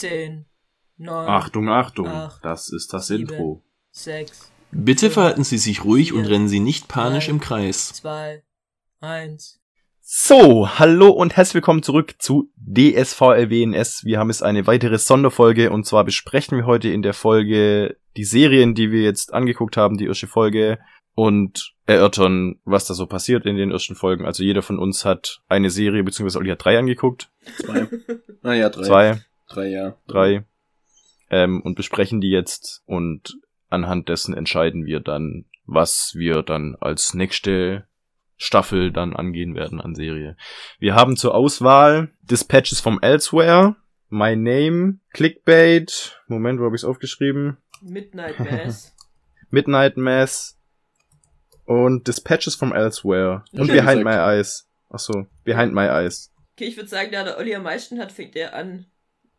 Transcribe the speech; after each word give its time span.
10, 0.00 0.46
9, 0.96 1.28
Achtung, 1.28 1.68
Achtung, 1.68 2.06
acht, 2.06 2.42
das 2.42 2.72
ist 2.72 2.94
das 2.94 3.08
sieben, 3.08 3.28
Intro. 3.28 3.62
6, 3.90 4.50
Bitte 4.70 5.10
verhalten 5.10 5.44
Sie 5.44 5.58
sich 5.58 5.84
ruhig 5.84 6.14
und 6.14 6.24
vier, 6.24 6.30
rennen 6.30 6.48
Sie 6.48 6.58
nicht 6.58 6.88
panisch 6.88 7.26
drei, 7.26 7.32
im 7.32 7.40
Kreis. 7.40 7.92
2, 7.92 8.42
1. 9.00 9.60
So, 10.00 10.70
hallo 10.78 11.10
und 11.10 11.36
herzlich 11.36 11.56
willkommen 11.56 11.82
zurück 11.82 12.14
zu 12.18 12.50
DSVLWNS. 12.56 14.06
Wir 14.06 14.18
haben 14.18 14.30
jetzt 14.30 14.42
eine 14.42 14.66
weitere 14.66 14.96
Sonderfolge 14.96 15.70
und 15.70 15.84
zwar 15.84 16.04
besprechen 16.04 16.56
wir 16.56 16.64
heute 16.64 16.88
in 16.88 17.02
der 17.02 17.12
Folge 17.12 17.98
die 18.16 18.24
Serien, 18.24 18.74
die 18.74 18.90
wir 18.90 19.02
jetzt 19.02 19.34
angeguckt 19.34 19.76
haben, 19.76 19.98
die 19.98 20.06
erste 20.06 20.28
Folge 20.28 20.78
und 21.14 21.74
erörtern, 21.84 22.58
was 22.64 22.86
da 22.86 22.94
so 22.94 23.06
passiert 23.06 23.44
in 23.44 23.56
den 23.56 23.70
ersten 23.70 23.96
Folgen. 23.96 24.24
Also 24.24 24.44
jeder 24.44 24.62
von 24.62 24.78
uns 24.78 25.04
hat 25.04 25.42
eine 25.46 25.68
Serie, 25.68 26.02
beziehungsweise 26.04 26.38
Olli 26.38 26.48
hat 26.48 26.64
drei 26.64 26.78
angeguckt. 26.78 27.30
Zwei. 27.58 27.86
Naja, 28.42 28.70
drei. 28.70 28.82
Zwei, 28.84 29.22
Drei, 29.50 29.68
ja. 29.68 29.96
drei. 30.06 30.44
Ähm, 31.28 31.60
und 31.60 31.74
besprechen 31.74 32.20
die 32.20 32.30
jetzt 32.30 32.82
und 32.86 33.38
anhand 33.68 34.08
dessen 34.08 34.34
entscheiden 34.34 34.86
wir 34.86 35.00
dann, 35.00 35.44
was 35.66 36.14
wir 36.14 36.42
dann 36.42 36.76
als 36.80 37.14
nächste 37.14 37.86
Staffel 38.36 38.90
dann 38.90 39.14
angehen 39.14 39.54
werden 39.54 39.80
an 39.80 39.94
Serie. 39.94 40.36
Wir 40.78 40.94
haben 40.94 41.16
zur 41.16 41.34
Auswahl 41.34 42.10
Dispatches 42.22 42.80
from 42.80 42.98
Elsewhere, 43.02 43.76
My 44.08 44.34
Name, 44.34 44.98
Clickbait, 45.12 46.20
Moment, 46.26 46.58
wo 46.58 46.64
habe 46.64 46.74
ich 46.74 46.82
es 46.82 46.88
aufgeschrieben? 46.88 47.58
Midnight 47.82 48.40
Mass. 48.40 48.96
Midnight 49.50 49.96
Mass 49.96 50.58
und 51.64 52.08
Dispatches 52.08 52.54
from 52.54 52.72
Elsewhere 52.72 53.44
und 53.52 53.66
schön 53.66 53.76
Behind 53.76 54.04
gesagt. 54.04 54.04
My 54.04 54.32
Eyes. 54.32 54.68
Ach 54.88 54.98
so, 54.98 55.26
Behind 55.44 55.72
My 55.72 55.86
Eyes. 55.86 56.32
Okay, 56.56 56.64
ich 56.64 56.76
würde 56.76 56.88
sagen, 56.88 57.12
da 57.12 57.24
der 57.24 57.38
Olli 57.38 57.54
am 57.54 57.62
meisten 57.62 57.98
hat, 57.98 58.10
fängt 58.10 58.34
der 58.34 58.54
an. 58.54 58.86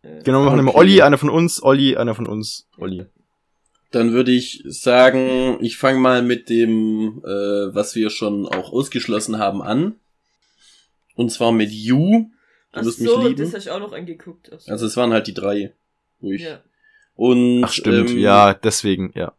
Äh, 0.04 0.22
Genau, 0.23 0.40
wir 0.41 0.46
machen 0.46 0.60
immer 0.60 0.72
Okay. 0.72 0.80
Olli, 0.80 1.02
einer 1.02 1.18
von 1.18 1.30
uns, 1.30 1.62
Olli, 1.64 1.96
einer 1.98 2.16
von 2.16 2.28
uns, 2.28 2.68
Olli. 2.78 3.05
Dann 3.91 4.14
würde 4.14 4.32
ich 4.32 4.63
sagen, 4.68 5.58
ich 5.62 5.77
fange 5.77 5.99
mal 5.99 6.21
mit 6.21 6.49
dem, 6.49 7.21
äh, 7.26 7.76
was 7.76 7.93
wir 7.96 8.10
schon 8.10 8.48
auch 8.48 8.71
ausgeschlossen 8.71 9.38
haben, 9.38 9.62
an. 9.62 9.96
Und 11.16 11.30
zwar 11.32 11.52
mit 11.52 11.71
You. 11.71 12.30
Du 12.71 12.80
Ach 12.80 12.85
wirst 12.85 12.99
so, 12.99 13.18
mich 13.18 13.27
lieben. 13.30 13.41
das 13.41 13.49
habe 13.49 13.60
ich 13.60 13.70
auch 13.70 13.80
noch 13.82 13.91
angeguckt. 13.91 14.49
So. 14.58 14.71
Also 14.71 14.85
es 14.85 14.96
waren 14.96 15.12
halt 15.12 15.27
die 15.27 15.34
drei. 15.34 15.74
Wo 16.21 16.32
ich. 16.32 16.41
ja. 16.43 16.62
Und 17.15 17.65
Ach 17.65 17.71
stimmt, 17.74 18.12
ähm, 18.12 18.18
ja, 18.20 18.54
deswegen, 18.54 19.12
ja. 19.13 19.34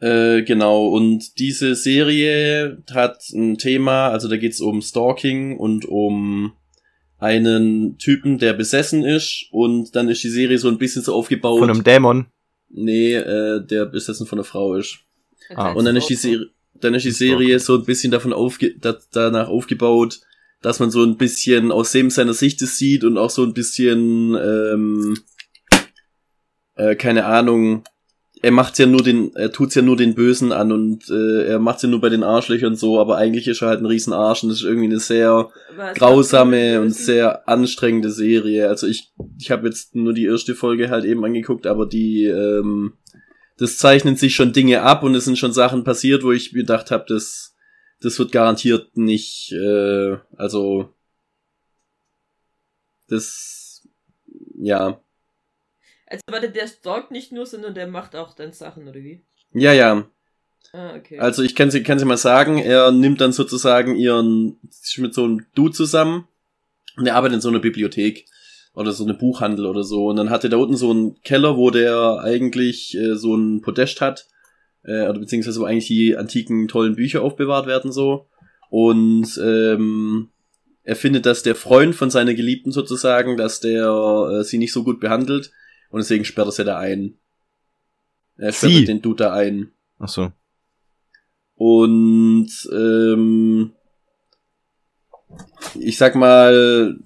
Äh, 0.00 0.42
genau, 0.42 0.88
und 0.88 1.38
diese 1.38 1.74
Serie 1.74 2.82
hat 2.92 3.22
ein 3.32 3.56
Thema, 3.56 4.08
also 4.08 4.28
da 4.28 4.36
geht's 4.36 4.60
um 4.60 4.82
Stalking 4.82 5.56
und 5.56 5.86
um 5.86 6.52
einen 7.24 7.96
Typen, 7.98 8.38
der 8.38 8.52
besessen 8.52 9.02
ist 9.04 9.46
und 9.50 9.96
dann 9.96 10.08
ist 10.08 10.22
die 10.22 10.28
Serie 10.28 10.58
so 10.58 10.68
ein 10.68 10.78
bisschen 10.78 11.02
so 11.02 11.14
aufgebaut. 11.14 11.58
Von 11.58 11.70
einem 11.70 11.82
Dämon. 11.82 12.26
nee, 12.68 13.14
äh, 13.14 13.64
der 13.64 13.86
besessen 13.86 14.26
von 14.26 14.38
einer 14.38 14.44
Frau 14.44 14.74
ist. 14.74 14.98
Ah, 15.54 15.72
Und 15.72 15.84
dann 15.86 15.96
ist 15.96 16.08
die 16.08 16.14
Serie, 16.14 16.46
dann 16.74 16.94
ist 16.94 17.04
die 17.04 17.10
Serie 17.10 17.58
so 17.60 17.76
ein 17.76 17.84
bisschen 17.84 18.10
davon 18.10 18.32
aufge 18.32 18.74
da, 18.78 18.98
danach 19.12 19.48
aufgebaut, 19.48 20.20
dass 20.60 20.80
man 20.80 20.90
so 20.90 21.02
ein 21.02 21.16
bisschen 21.16 21.70
aus 21.72 21.92
dem 21.92 22.10
seiner 22.10 22.34
Sicht 22.34 22.60
es 22.62 22.76
sieht 22.78 23.04
und 23.04 23.16
auch 23.18 23.30
so 23.30 23.42
ein 23.42 23.54
bisschen, 23.54 24.34
ähm, 24.34 25.18
äh, 26.76 26.94
keine 26.96 27.24
Ahnung, 27.26 27.84
er 28.44 28.50
macht's 28.50 28.76
ja 28.76 28.84
nur 28.84 29.02
den, 29.02 29.34
er 29.34 29.50
tut's 29.50 29.74
ja 29.74 29.80
nur 29.80 29.96
den 29.96 30.14
Bösen 30.14 30.52
an 30.52 30.70
und 30.70 31.08
äh, 31.08 31.46
er 31.46 31.58
macht's 31.58 31.82
ja 31.82 31.88
nur 31.88 32.02
bei 32.02 32.10
den 32.10 32.22
Arschlöchern 32.22 32.76
so, 32.76 33.00
aber 33.00 33.16
eigentlich 33.16 33.48
ist 33.48 33.62
er 33.62 33.68
halt 33.68 33.80
ein 33.80 33.86
riesen 33.86 34.12
Arsch 34.12 34.42
und 34.42 34.50
das 34.50 34.58
ist 34.58 34.64
irgendwie 34.64 34.88
eine 34.88 34.98
sehr 34.98 35.48
grausame 35.94 36.82
und 36.82 36.94
sehr 36.94 37.48
anstrengende 37.48 38.10
Serie. 38.10 38.68
Also 38.68 38.86
ich, 38.86 39.14
ich 39.38 39.50
habe 39.50 39.66
jetzt 39.66 39.94
nur 39.94 40.12
die 40.12 40.26
erste 40.26 40.54
Folge 40.54 40.90
halt 40.90 41.06
eben 41.06 41.24
angeguckt, 41.24 41.66
aber 41.66 41.86
die, 41.86 42.26
ähm, 42.26 42.92
das 43.56 43.78
zeichnen 43.78 44.16
sich 44.16 44.34
schon 44.34 44.52
Dinge 44.52 44.82
ab 44.82 45.04
und 45.04 45.14
es 45.14 45.24
sind 45.24 45.38
schon 45.38 45.54
Sachen 45.54 45.82
passiert, 45.82 46.22
wo 46.22 46.30
ich 46.30 46.52
gedacht 46.52 46.90
habe, 46.90 47.06
das, 47.08 47.56
das 48.02 48.18
wird 48.18 48.30
garantiert 48.30 48.94
nicht, 48.94 49.52
äh, 49.52 50.18
also 50.36 50.90
das, 53.08 53.88
ja, 54.54 55.00
Also 56.14 56.22
warte, 56.30 56.50
der 56.50 56.68
stalkt 56.68 57.10
nicht 57.10 57.32
nur, 57.32 57.44
sondern 57.44 57.74
der 57.74 57.88
macht 57.88 58.14
auch 58.14 58.34
dann 58.34 58.52
Sachen, 58.52 58.86
oder 58.88 59.02
wie? 59.02 59.24
ja, 59.52 59.72
ja. 59.72 60.06
Ah, 60.72 60.94
okay. 60.96 61.18
Also 61.18 61.42
ich 61.42 61.54
kann 61.54 61.70
sie, 61.70 61.82
kann 61.82 61.98
sie 61.98 62.04
mal 62.04 62.16
sagen, 62.16 62.58
er 62.58 62.90
nimmt 62.90 63.20
dann 63.20 63.32
sozusagen 63.32 63.96
ihren, 63.96 64.58
ist 64.68 64.98
mit 64.98 65.12
so 65.12 65.24
einem 65.24 65.46
Dude 65.54 65.72
zusammen 65.72 66.26
und 66.96 67.06
er 67.06 67.16
arbeitet 67.16 67.36
in 67.36 67.40
so 67.40 67.48
einer 67.48 67.60
Bibliothek 67.60 68.26
oder 68.74 68.92
so 68.92 69.04
eine 69.04 69.14
Buchhandel 69.14 69.66
oder 69.66 69.84
so 69.84 70.06
und 70.06 70.16
dann 70.16 70.30
hat 70.30 70.42
er 70.42 70.50
da 70.50 70.56
unten 70.56 70.76
so 70.76 70.90
einen 70.90 71.20
Keller, 71.22 71.56
wo 71.56 71.70
der 71.70 72.20
eigentlich 72.22 72.96
äh, 72.96 73.14
so 73.14 73.36
ein 73.36 73.60
Podest 73.60 74.00
hat 74.00 74.26
äh, 74.82 75.06
oder 75.08 75.20
beziehungsweise 75.20 75.60
wo 75.60 75.64
eigentlich 75.64 75.86
die 75.86 76.16
antiken 76.16 76.66
tollen 76.66 76.96
Bücher 76.96 77.22
aufbewahrt 77.22 77.66
werden 77.66 77.92
so 77.92 78.26
und 78.70 79.38
ähm, 79.44 80.30
er 80.82 80.96
findet, 80.96 81.24
dass 81.24 81.42
der 81.42 81.54
Freund 81.54 81.94
von 81.94 82.10
seiner 82.10 82.34
Geliebten 82.34 82.72
sozusagen, 82.72 83.36
dass 83.36 83.60
der 83.60 84.40
äh, 84.40 84.44
sie 84.44 84.58
nicht 84.58 84.72
so 84.72 84.82
gut 84.82 84.98
behandelt 84.98 85.52
und 85.94 86.00
deswegen 86.00 86.24
sperrt 86.24 86.48
er 86.48 86.52
sie 86.52 86.64
da 86.64 86.76
ein. 86.76 87.14
Er 88.36 88.52
sperrt 88.52 88.72
Sie? 88.72 88.84
den 88.84 89.00
Dude 89.00 89.22
da 89.22 89.32
ein. 89.32 89.70
Ach 90.00 90.08
so. 90.08 90.32
Und 91.54 92.50
ähm, 92.72 93.72
ich 95.78 95.96
sag 95.96 96.16
mal, 96.16 96.98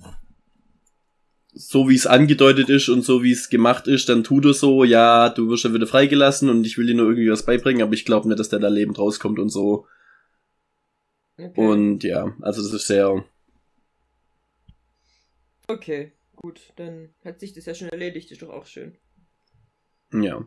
so 1.52 1.90
wie 1.90 1.96
es 1.96 2.06
angedeutet 2.06 2.70
ist 2.70 2.88
und 2.88 3.02
so 3.02 3.22
wie 3.22 3.32
es 3.32 3.50
gemacht 3.50 3.88
ist, 3.88 4.08
dann 4.08 4.24
tut 4.24 4.46
er 4.46 4.54
so, 4.54 4.84
ja, 4.84 5.28
du 5.28 5.50
wirst 5.50 5.64
ja 5.64 5.74
wieder 5.74 5.86
freigelassen 5.86 6.48
und 6.48 6.64
ich 6.64 6.78
will 6.78 6.86
dir 6.86 6.94
nur 6.94 7.10
irgendwie 7.10 7.30
was 7.30 7.44
beibringen, 7.44 7.82
aber 7.82 7.92
ich 7.92 8.06
glaube 8.06 8.26
nicht, 8.26 8.40
dass 8.40 8.48
der 8.48 8.58
da 8.58 8.68
lebend 8.68 8.98
rauskommt 8.98 9.38
und 9.38 9.50
so. 9.50 9.86
okay. 11.36 11.52
Und 11.56 12.04
ja, 12.04 12.34
also 12.40 12.62
das 12.62 12.72
ist 12.72 12.86
sehr. 12.86 13.22
okay, 15.66 16.12
gut, 16.40 16.72
dann 16.76 17.10
hat 17.24 17.40
sich 17.40 17.52
das 17.52 17.66
ja 17.66 17.74
schon 17.74 17.88
erledigt, 17.88 18.30
ist 18.30 18.42
doch 18.42 18.50
auch 18.50 18.66
schön. 18.66 18.96
Ja. 20.12 20.46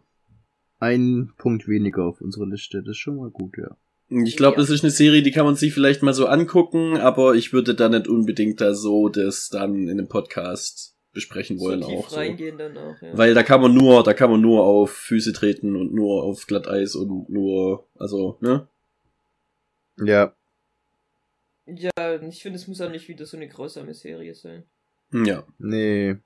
Ein 0.79 1.33
Punkt 1.37 1.67
weniger 1.67 2.03
auf 2.05 2.21
unserer 2.21 2.47
Liste, 2.47 2.81
das 2.81 2.91
ist 2.91 2.97
schon 2.97 3.17
mal 3.17 3.29
gut, 3.29 3.57
ja. 3.57 3.77
Ich 4.09 4.35
glaube, 4.35 4.55
Ja. 4.57 4.61
das 4.61 4.69
ist 4.69 4.83
eine 4.83 4.91
Serie, 4.91 5.21
die 5.21 5.31
kann 5.31 5.45
man 5.45 5.55
sich 5.55 5.73
vielleicht 5.73 6.01
mal 6.03 6.13
so 6.13 6.25
angucken, 6.25 6.97
aber 6.97 7.35
ich 7.35 7.53
würde 7.53 7.75
da 7.75 7.87
nicht 7.87 8.07
unbedingt 8.07 8.59
da 8.59 8.73
so 8.73 9.07
das 9.09 9.49
dann 9.49 9.87
in 9.87 9.91
einem 9.91 10.07
Podcast 10.09 10.97
besprechen 11.13 11.59
wollen 11.59 11.81
so 11.81 11.89
tief 11.89 11.99
auch. 11.99 12.09
So. 12.09 12.15
reingehen 12.17 12.57
dann 12.57 12.77
auch, 12.77 13.01
ja. 13.01 13.17
Weil 13.17 13.33
da 13.33 13.43
kann 13.43 13.61
man 13.61 13.73
nur, 13.73 14.03
da 14.03 14.13
kann 14.13 14.31
man 14.31 14.41
nur 14.41 14.63
auf 14.65 14.91
Füße 14.91 15.33
treten 15.33 15.75
und 15.75 15.93
nur 15.93 16.23
auf 16.23 16.47
Glatteis 16.47 16.95
und 16.95 17.29
nur, 17.29 17.87
also, 17.95 18.37
ne? 18.41 18.67
Ja, 19.97 20.33
ja, 21.67 22.21
ich 22.21 22.41
finde, 22.41 22.57
es 22.57 22.67
muss 22.67 22.81
auch 22.81 22.89
nicht 22.89 23.07
wieder 23.07 23.25
so 23.25 23.37
eine 23.37 23.47
grausame 23.47 23.93
Serie 23.93 24.33
sein. 24.35 24.63
Ja, 25.13 25.43
nee. 25.59 26.17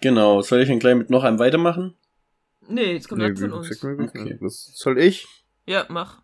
genau. 0.00 0.42
Soll 0.42 0.60
ich 0.60 0.68
dann 0.68 0.78
gleich 0.78 0.96
mit 0.96 1.10
noch 1.10 1.24
einem 1.24 1.38
weitermachen? 1.38 1.94
Nee, 2.68 2.92
jetzt 2.92 3.08
kommt 3.08 3.22
nee 3.22 3.30
wie 3.34 3.50
uns. 3.50 3.82
Okay. 3.82 4.36
Was 4.40 4.72
soll 4.74 4.98
ich? 4.98 5.26
Ja, 5.66 5.86
mach. 5.88 6.22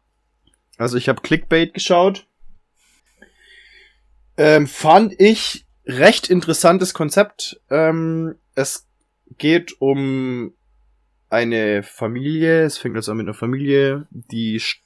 Also 0.78 0.96
ich 0.96 1.08
habe 1.08 1.22
Clickbait 1.22 1.74
geschaut. 1.74 2.26
Ähm, 4.36 4.66
fand 4.66 5.18
ich 5.20 5.64
recht 5.86 6.28
interessantes 6.28 6.94
Konzept. 6.94 7.60
Ähm, 7.70 8.36
es 8.54 8.86
geht 9.38 9.80
um 9.80 10.54
eine 11.30 11.82
Familie, 11.82 12.64
es 12.64 12.78
fängt 12.78 12.96
also 12.96 13.12
an 13.12 13.18
mit 13.18 13.26
einer 13.26 13.34
Familie, 13.34 14.06
die 14.10 14.60
Sch 14.60 14.82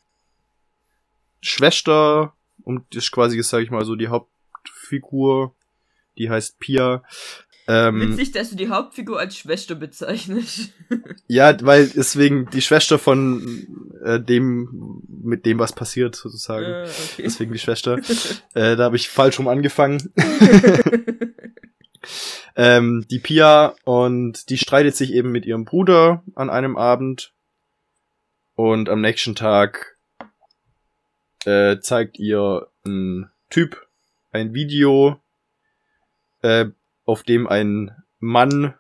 Schwester, 1.41 2.35
und 2.65 2.85
das 2.95 3.05
ist 3.05 3.13
quasi, 3.13 3.41
sage 3.43 3.63
ich 3.65 3.71
mal, 3.71 3.85
so 3.85 3.95
die 3.95 4.09
Hauptfigur, 4.09 5.55
die 6.19 6.31
heißt 6.31 6.59
Pia. 6.59 7.03
Ähm, 7.67 8.01
Witzig, 8.01 8.33
dass 8.33 8.49
du 8.49 8.57
die 8.57 8.71
Hauptfigur 8.71 9.19
als 9.19 9.37
Schwester 9.37 9.75
bezeichnest. 9.75 10.71
ja, 11.29 11.55
weil 11.63 11.89
deswegen 11.89 12.49
die 12.51 12.63
Schwester 12.63 12.99
von 12.99 13.67
äh, 14.03 14.19
dem, 14.19 15.03
mit 15.07 15.45
dem 15.45 15.59
was 15.59 15.75
passiert, 15.75 16.17
sozusagen. 16.17 16.65
Ah, 16.65 16.85
okay. 16.85 17.23
Deswegen 17.25 17.53
die 17.53 17.59
Schwester. 17.59 17.99
äh, 18.55 18.75
da 18.75 18.85
habe 18.85 18.97
ich 18.97 19.11
falsch 19.11 19.39
rum 19.39 19.49
angefangen. 19.49 20.11
ähm, 22.57 23.05
die 23.11 23.19
Pia 23.19 23.75
und 23.85 24.49
die 24.49 24.57
streitet 24.57 24.97
sich 24.97 25.13
eben 25.13 25.31
mit 25.31 25.45
ihrem 25.45 25.67
Bruder 25.67 26.23
an 26.35 26.49
einem 26.49 26.79
Abend. 26.79 27.35
Und 28.55 28.89
am 28.89 29.03
nächsten 29.03 29.35
Tag 29.35 29.99
äh, 31.45 31.79
zeigt 31.81 32.19
ihr 32.19 32.69
ein 32.87 33.31
Typ 33.51 33.89
ein 34.33 34.55
Video, 34.55 35.21
äh, 36.43 36.67
auf 37.05 37.23
dem 37.23 37.47
ein 37.47 37.91
Mann 38.19 38.75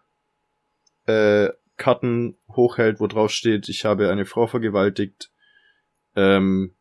äh, 1.06 1.48
Karten 1.76 2.36
hochhält, 2.50 3.00
wo 3.00 3.06
drauf 3.06 3.30
steht, 3.30 3.68
ich 3.68 3.84
habe 3.84 4.10
eine 4.10 4.26
Frau 4.26 4.46
vergewaltigt. 4.46 5.30
Ähm, 6.16 6.74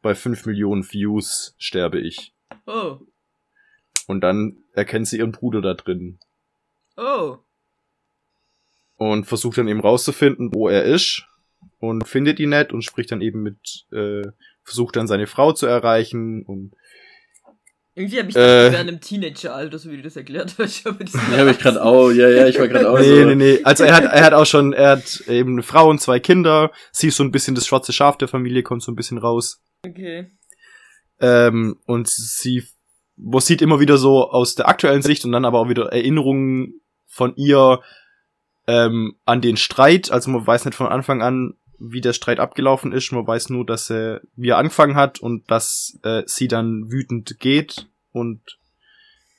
bei 0.00 0.14
5 0.14 0.46
Millionen 0.46 0.84
Views 0.84 1.54
sterbe 1.58 1.98
ich. 2.00 2.34
oh. 2.66 2.98
Und 4.06 4.20
dann 4.20 4.62
erkennt 4.74 5.08
sie 5.08 5.18
ihren 5.18 5.32
Bruder 5.32 5.62
da 5.62 5.74
drin. 5.74 6.18
Oh. 6.96 7.38
und 8.96 9.24
versucht 9.26 9.58
dann 9.58 9.68
eben 9.68 9.80
rauszufinden, 9.80 10.54
wo 10.54 10.68
er 10.68 10.84
ist 10.84 11.26
und 11.80 12.06
findet 12.06 12.38
ihn 12.38 12.50
nicht 12.50 12.72
und 12.72 12.82
spricht 12.82 13.10
dann 13.10 13.20
eben 13.20 13.42
mit, 13.42 13.86
äh, 13.92 14.22
versucht 14.62 14.96
dann 14.96 15.08
seine 15.08 15.26
Frau 15.26 15.52
zu 15.52 15.66
erreichen 15.66 16.44
und 16.44 16.74
Irgendwie 17.96 18.18
habe 18.18 18.28
ich 18.28 18.34
Äh. 18.36 18.72
wären 18.72 18.88
im 18.88 19.00
Teenager-Alter, 19.00 19.78
so 19.78 19.90
wie 19.90 19.96
du 19.98 20.02
das 20.02 20.16
erklärt 20.16 20.54
hast. 20.58 20.84
das- 20.98 21.12
Ja, 21.14 21.38
habe 21.38 21.50
ich 21.52 21.58
gerade 21.58 21.82
auch. 21.84 22.10
Ja, 22.10 22.28
ja, 22.28 22.46
ich 22.48 22.58
war 22.58 22.66
gerade 22.68 22.90
auch 22.90 22.98
nee, 22.98 23.04
so. 23.20 23.24
nee, 23.26 23.34
nee. 23.36 23.60
Also 23.62 23.84
er 23.84 23.94
hat, 23.94 24.04
er 24.04 24.24
hat 24.24 24.32
auch 24.32 24.46
schon, 24.46 24.72
er 24.72 24.90
hat 24.90 25.20
eben 25.28 25.52
eine 25.52 25.62
Frau 25.62 25.88
und 25.88 26.00
zwei 26.00 26.18
Kinder. 26.18 26.72
Sie 26.92 27.08
ist 27.08 27.16
so 27.16 27.22
ein 27.22 27.30
bisschen 27.30 27.54
das 27.54 27.66
schwarze 27.66 27.92
Schaf 27.92 28.18
der 28.18 28.26
Familie, 28.28 28.62
kommt 28.64 28.82
so 28.82 28.90
ein 28.90 28.96
bisschen 28.96 29.18
raus. 29.18 29.62
Okay. 29.86 30.32
Ähm, 31.20 31.76
und 31.86 32.08
sie 32.08 32.64
wo 33.16 33.38
sieht 33.38 33.62
immer 33.62 33.78
wieder 33.78 33.96
so 33.96 34.28
aus 34.28 34.56
der 34.56 34.66
aktuellen 34.68 35.02
Sicht 35.02 35.24
und 35.24 35.30
dann 35.30 35.44
aber 35.44 35.60
auch 35.60 35.68
wieder 35.68 35.92
Erinnerungen 35.92 36.80
von 37.06 37.32
ihr 37.36 37.80
ähm, 38.66 39.14
an 39.24 39.40
den 39.40 39.56
Streit. 39.56 40.10
Also 40.10 40.32
man 40.32 40.44
weiß 40.44 40.64
nicht 40.64 40.74
von 40.74 40.88
Anfang 40.88 41.22
an, 41.22 41.54
wie 41.90 42.00
der 42.00 42.12
Streit 42.12 42.38
abgelaufen 42.40 42.92
ist. 42.92 43.12
Man 43.12 43.26
weiß 43.26 43.50
nur, 43.50 43.64
dass 43.66 43.90
er, 43.90 44.20
wie 44.36 44.48
er 44.48 44.58
angefangen 44.58 44.96
hat 44.96 45.20
und 45.20 45.50
dass 45.50 45.98
äh, 46.02 46.22
sie 46.26 46.48
dann 46.48 46.90
wütend 46.90 47.38
geht 47.40 47.88
und 48.12 48.40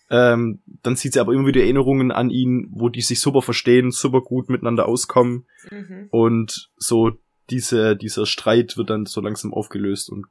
ähm, 0.10 0.62
dann 0.84 0.96
sieht 0.96 1.14
sie 1.14 1.20
aber 1.20 1.34
immer 1.34 1.48
wieder 1.48 1.62
Erinnerungen 1.62 2.12
an 2.12 2.30
ihn, 2.30 2.68
wo 2.72 2.90
die 2.90 3.02
sich 3.02 3.20
super 3.20 3.42
verstehen, 3.42 3.92
super 3.92 4.22
gut 4.22 4.50
miteinander 4.50 4.88
auskommen 4.88 5.46
Mhm. 5.72 6.08
und 6.12 6.70
so 6.78 7.12
diese, 7.50 7.96
dieser 7.96 8.26
Streit 8.28 8.78
wird 8.78 8.90
dann 8.92 9.06
so 9.08 9.20
langsam 9.22 9.54
aufgelöst 9.54 10.10
und 10.12 10.26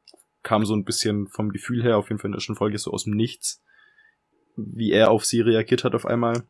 kam 0.44 0.64
so 0.64 0.74
ein 0.74 0.84
bisschen 0.84 1.26
vom 1.28 1.50
Gefühl 1.50 1.82
her, 1.82 1.96
auf 1.96 2.08
jeden 2.08 2.20
Fall 2.20 2.28
in 2.28 2.32
der 2.32 2.38
ersten 2.38 2.54
Folge 2.54 2.78
so 2.78 2.92
aus 2.92 3.04
dem 3.04 3.14
Nichts, 3.14 3.62
wie 4.56 4.92
er 4.92 5.10
auf 5.10 5.24
sie 5.24 5.40
reagiert 5.40 5.82
hat 5.84 5.94
auf 5.94 6.06
einmal. 6.06 6.44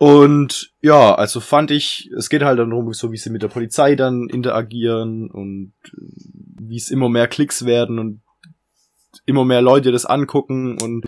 Und 0.00 0.72
ja, 0.80 1.14
also 1.14 1.40
fand 1.40 1.70
ich, 1.70 2.10
es 2.16 2.30
geht 2.30 2.42
halt 2.42 2.58
dann 2.58 2.70
darum, 2.70 2.90
so 2.94 3.12
wie 3.12 3.18
sie 3.18 3.28
mit 3.28 3.42
der 3.42 3.48
Polizei 3.48 3.96
dann 3.96 4.30
interagieren 4.30 5.30
und 5.30 5.74
äh, 5.88 6.00
wie 6.58 6.78
es 6.78 6.90
immer 6.90 7.10
mehr 7.10 7.28
Klicks 7.28 7.66
werden 7.66 7.98
und 7.98 8.22
immer 9.26 9.44
mehr 9.44 9.60
Leute 9.60 9.92
das 9.92 10.06
angucken 10.06 10.80
und 10.80 11.04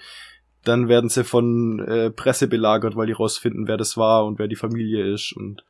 dann 0.64 0.88
werden 0.88 1.08
sie 1.08 1.24
von 1.24 1.78
äh, 1.78 2.10
Presse 2.10 2.48
belagert, 2.48 2.94
weil 2.94 3.06
die 3.06 3.14
rausfinden, 3.14 3.66
wer 3.66 3.78
das 3.78 3.96
war 3.96 4.26
und 4.26 4.38
wer 4.38 4.46
die 4.46 4.56
Familie 4.56 5.10
ist 5.10 5.32
und 5.34 5.64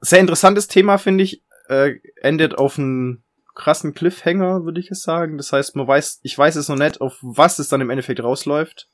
sehr 0.00 0.18
interessantes 0.18 0.66
Thema, 0.66 0.98
finde 0.98 1.22
ich. 1.22 1.44
Äh, 1.68 2.00
endet 2.16 2.58
auf 2.58 2.76
einen 2.76 3.22
krassen 3.54 3.94
Cliffhanger, 3.94 4.64
würde 4.64 4.80
ich 4.80 4.90
es 4.90 5.04
sagen. 5.04 5.36
Das 5.36 5.52
heißt, 5.52 5.76
man 5.76 5.86
weiß, 5.86 6.18
ich 6.24 6.36
weiß 6.36 6.56
es 6.56 6.68
noch 6.68 6.76
nicht, 6.76 7.00
auf 7.00 7.18
was 7.22 7.60
es 7.60 7.68
dann 7.68 7.82
im 7.82 7.90
Endeffekt 7.90 8.20
rausläuft. 8.20 8.88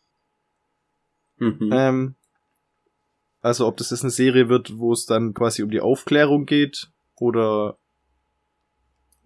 Mhm. 1.38 1.68
Ähm, 1.72 2.14
also 3.42 3.66
ob 3.66 3.76
das 3.76 3.90
jetzt 3.90 4.02
eine 4.02 4.10
Serie 4.10 4.48
wird, 4.48 4.78
wo 4.78 4.92
es 4.92 5.06
dann 5.06 5.34
quasi 5.34 5.62
um 5.62 5.70
die 5.70 5.80
Aufklärung 5.80 6.46
geht 6.46 6.88
oder 7.16 7.76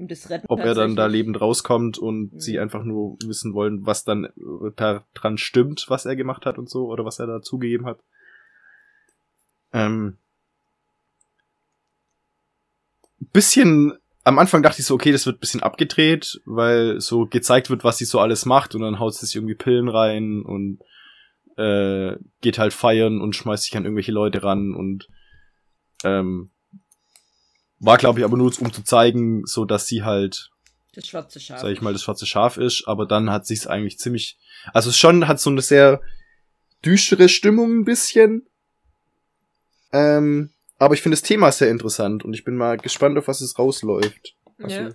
Retten 0.01 0.47
ob 0.49 0.61
er 0.61 0.75
dann 0.75 0.95
da 0.95 1.07
lebend 1.07 1.41
rauskommt 1.41 1.99
und 1.99 2.33
Mhm. 2.35 2.41
sie 2.41 2.59
einfach 2.59 2.85
nur 2.85 3.17
wissen 3.25 3.53
wollen, 3.53 3.85
was 3.85 4.05
dann 4.05 4.25
äh, 4.25 4.71
da 4.77 5.05
dran 5.15 5.39
stimmt, 5.39 5.87
was 5.89 6.07
er 6.07 6.15
gemacht 6.17 6.47
hat 6.47 6.59
und 6.59 6.71
so 6.71 6.87
oder 6.87 7.05
was 7.05 7.19
er 7.19 7.27
da 7.27 7.43
zugegeben 7.43 7.85
hat. 7.87 8.01
Ähm, 9.73 10.17
bisschen 13.33 13.99
am 14.25 14.39
Anfang 14.39 14.63
dachte 14.63 14.81
ich 14.81 14.87
so, 14.87 14.95
okay, 14.95 15.11
das 15.11 15.27
wird 15.27 15.41
bisschen 15.41 15.63
abgedreht, 15.63 16.41
weil 16.45 17.01
so 17.01 17.27
gezeigt 17.27 17.71
wird, 17.71 17.83
was 17.83 17.99
sie 17.99 18.05
so 18.05 18.21
alles 18.21 18.45
macht 18.45 18.75
und 18.75 18.83
dann 18.83 18.99
haut 18.99 19.15
sie 19.15 19.27
sich 19.27 19.37
irgendwie 19.37 19.55
Pillen 19.55 19.89
rein 19.89 20.43
und 20.43 20.81
äh, 21.59 22.17
geht 22.41 22.59
halt 22.59 22.73
feiern 22.73 23.21
und 23.21 23.35
schmeißt 23.35 23.65
sich 23.65 23.77
an 23.77 23.85
irgendwelche 23.85 24.13
Leute 24.13 24.43
ran 24.43 24.75
und 24.75 25.09
ähm, 26.05 26.51
war, 27.81 27.99
glaube 27.99 28.21
ich, 28.21 28.25
aber 28.25 28.37
nur 28.37 28.53
um 28.61 28.73
zu 28.73 28.83
zeigen, 28.83 29.45
so 29.45 29.65
dass 29.65 29.87
sie 29.87 30.03
halt, 30.05 30.51
Das 30.95 31.07
schwarze 31.07 31.41
Schaf. 31.41 31.61
sag 31.61 31.71
ich 31.71 31.81
mal, 31.83 31.93
das 31.93 32.03
schwarze 32.03 32.27
Schaf 32.27 32.57
ist, 32.57 32.85
aber 32.87 33.07
dann 33.07 33.31
hat 33.31 33.47
sich's 33.47 33.67
eigentlich 33.67 33.99
ziemlich, 33.99 34.39
also 34.73 34.91
es 34.91 34.97
schon 34.97 35.29
hat 35.29 35.41
so 35.41 35.51
eine 35.51 35.63
sehr 35.63 36.01
düstere 36.85 37.29
Stimmung 37.29 37.81
ein 37.81 37.85
bisschen. 37.85 38.47
Ähm, 39.93 40.51
aber 40.79 40.95
ich 40.95 41.03
finde 41.03 41.17
das 41.17 41.23
Thema 41.23 41.51
sehr 41.51 41.71
interessant 41.71 42.25
und 42.25 42.35
ich 42.35 42.45
bin 42.45 42.57
mal 42.57 42.77
gespannt, 42.77 43.19
auf 43.19 43.27
was 43.29 43.41
es 43.41 43.59
rausläuft. 43.59 44.37
Also, 44.63 44.77
Ja. 44.77 44.91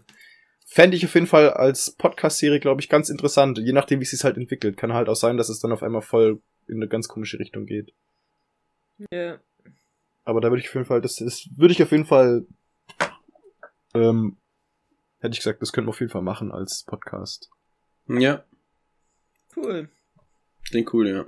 Fände 0.66 0.98
ich 0.98 1.06
auf 1.06 1.13
jeden 1.13 1.27
Fall 1.27 1.51
als 1.51 1.92
Podcast-Serie, 1.92 2.59
glaube 2.59 2.81
ich, 2.81 2.89
ganz 2.89 3.09
interessant. 3.09 3.59
Je 3.59 3.74
nachdem, 3.74 4.00
wie 4.00 4.06
es 4.06 4.12
sich 4.12 4.24
halt 4.24 4.38
entwickelt. 4.38 4.75
Kann 4.75 4.94
halt 4.94 5.07
auch 5.07 5.16
sein, 5.16 5.38
dass 5.38 5.50
es 5.50 5.59
dann 5.59 5.71
auf 5.71 5.83
einmal 5.83 6.01
voll 6.01 6.42
in 6.68 6.75
eine 6.77 6.88
ganz 6.88 7.07
komische 7.07 7.39
Richtung 7.39 7.65
geht. 7.65 7.94
Ja. 9.12 9.39
Aber 10.24 10.39
da 10.42 10.50
würde 10.50 10.62
ich 10.62 10.69
auf 10.69 10.75
jeden 10.75 10.86
Fall, 10.86 11.01
das, 11.01 11.15
das 11.18 11.48
würde 11.56 11.74
ich 11.74 11.83
auf 11.83 11.92
jeden 11.92 12.06
Fall, 12.06 12.45
ähm, 13.94 14.38
hätte 15.19 15.33
ich 15.33 15.39
gesagt, 15.39 15.62
das 15.62 15.74
könnten 15.74 15.88
wir 15.88 15.92
auf 15.92 16.00
jeden 16.00 16.12
Fall 16.12 16.21
machen 16.21 16.51
als 16.51 16.83
Podcast. 16.83 17.50
Ja, 18.07 18.44
Cool. 19.56 19.89
klingt 20.65 20.94
cool, 20.94 21.07
ja. 21.07 21.25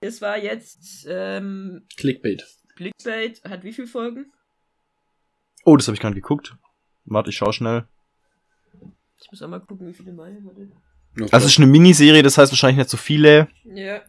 Das 0.00 0.20
war 0.20 0.36
jetzt 0.38 1.06
ähm, 1.08 1.86
Clickbait. 1.96 2.44
Clickbait. 2.76 3.42
Hat 3.44 3.64
wie 3.64 3.72
viele 3.72 3.86
Folgen? 3.86 4.32
Oh, 5.64 5.76
das 5.76 5.86
habe 5.88 5.94
ich 5.94 6.00
gerade 6.00 6.14
geguckt. 6.14 6.56
Warte, 7.06 7.30
ich 7.30 7.36
schau 7.36 7.52
schnell. 7.52 7.86
Ich 9.20 9.30
muss 9.30 9.40
auch 9.42 9.48
mal 9.48 9.60
gucken, 9.60 9.86
wie 9.88 9.94
viele 9.94 10.12
Mal. 10.12 10.36
Warte. 11.16 11.32
Also 11.32 11.46
es 11.46 11.52
ist 11.52 11.58
eine 11.58 11.66
Miniserie, 11.66 12.22
das 12.22 12.38
heißt 12.38 12.52
wahrscheinlich 12.52 12.78
nicht 12.78 12.90
so 12.90 12.96
viele. 12.96 13.48
Ja. 13.64 14.02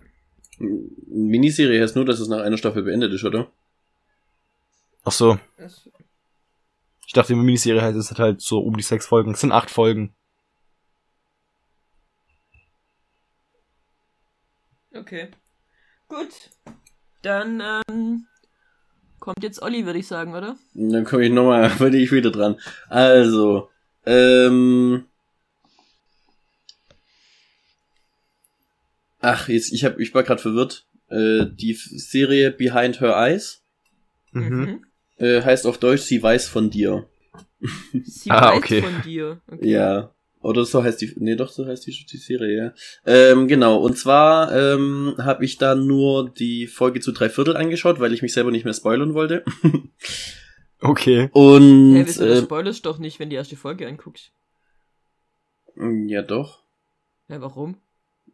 Miniserie 0.59 1.81
heißt 1.81 1.95
nur, 1.95 2.06
dass 2.06 2.19
es 2.19 2.27
nach 2.27 2.42
einer 2.42 2.57
Staffel 2.57 2.83
beendet 2.83 3.13
ist, 3.13 3.24
oder? 3.24 3.48
Ach 5.04 5.12
so. 5.12 5.39
Ich 7.06 7.13
dachte, 7.13 7.33
die 7.33 7.39
Miniserie 7.39 7.81
heißt, 7.81 7.98
es 7.98 8.12
hat 8.12 8.19
halt 8.19 8.42
so 8.42 8.59
um 8.59 8.75
die 8.75 8.83
sechs 8.83 9.06
Folgen. 9.06 9.31
Es 9.31 9.42
sind 9.42 9.51
acht 9.51 9.69
Folgen. 9.69 10.13
okay. 15.07 15.30
Gut. 16.10 16.50
Dann 17.21 17.63
ähm, 17.89 18.27
kommt 19.19 19.44
jetzt 19.44 19.62
Olli, 19.62 19.86
würde 19.86 20.00
ich 20.00 20.07
sagen, 20.07 20.36
oder? 20.36 20.57
Dann 20.74 21.06
komme 21.06 21.25
ich 21.25 21.31
nochmal, 21.31 21.69
bin 21.80 21.94
ich 21.94 22.12
wieder 22.12 22.31
dran. 22.31 22.60
Also, 22.89 23.69
ähm. 24.06 25.06
Ach, 29.19 29.49
jetzt, 29.49 29.71
ich 29.73 29.83
hab, 29.85 29.99
ich 29.99 30.13
war 30.13 30.23
gerade 30.23 30.41
verwirrt. 30.41 30.85
Äh, 31.09 31.45
die 31.51 31.71
F- 31.71 31.89
Serie 31.91 32.51
Behind 32.51 32.99
Her 33.01 33.15
Eyes 33.17 33.63
Mhm. 34.31 34.83
äh, 35.17 35.41
heißt 35.41 35.65
auf 35.65 35.77
Deutsch 35.79 36.01
Sie 36.01 36.21
weiß 36.21 36.47
von 36.50 36.69
dir. 36.69 37.07
Sie 38.03 38.29
Ah, 38.29 38.50
weiß 38.51 38.57
okay. 38.57 38.81
von 38.81 39.01
dir. 39.01 39.41
Okay. 39.47 39.71
Ja. 39.71 40.12
Oder 40.41 40.65
so 40.65 40.83
heißt 40.83 41.01
die, 41.01 41.12
nee, 41.17 41.36
doch, 41.36 41.50
so 41.50 41.65
heißt 41.65 41.88
die, 41.88 42.05
die 42.05 42.17
Serie, 42.17 42.55
ja. 42.55 42.74
Ähm, 43.05 43.47
genau, 43.47 43.77
und 43.77 43.97
zwar 43.97 44.55
ähm, 44.55 45.15
habe 45.17 45.43
ich 45.43 45.57
da 45.57 45.74
nur 45.75 46.29
die 46.29 46.67
Folge 46.67 47.00
zu 47.00 47.12
drei 47.12 47.29
Viertel 47.29 47.57
angeschaut, 47.57 48.00
weil 48.00 48.13
ich 48.13 48.21
mich 48.21 48.33
selber 48.33 48.51
nicht 48.51 48.63
mehr 48.63 48.74
spoilern 48.74 49.13
wollte. 49.13 49.43
Okay. 50.79 51.29
Und 51.33 51.95
Hey, 51.95 52.05
wieso, 52.05 52.24
das 52.24 52.39
äh, 52.39 52.43
spoilerst 52.43 52.86
doch 52.86 53.00
nicht, 53.00 53.17
wenn 53.19 53.29
du 53.29 53.31
die 53.31 53.38
erste 53.38 53.55
Folge 53.55 53.88
anguckst. 53.88 54.31
ja 56.07 56.21
doch, 56.21 56.59
Ja, 57.27 57.41
warum? 57.41 57.77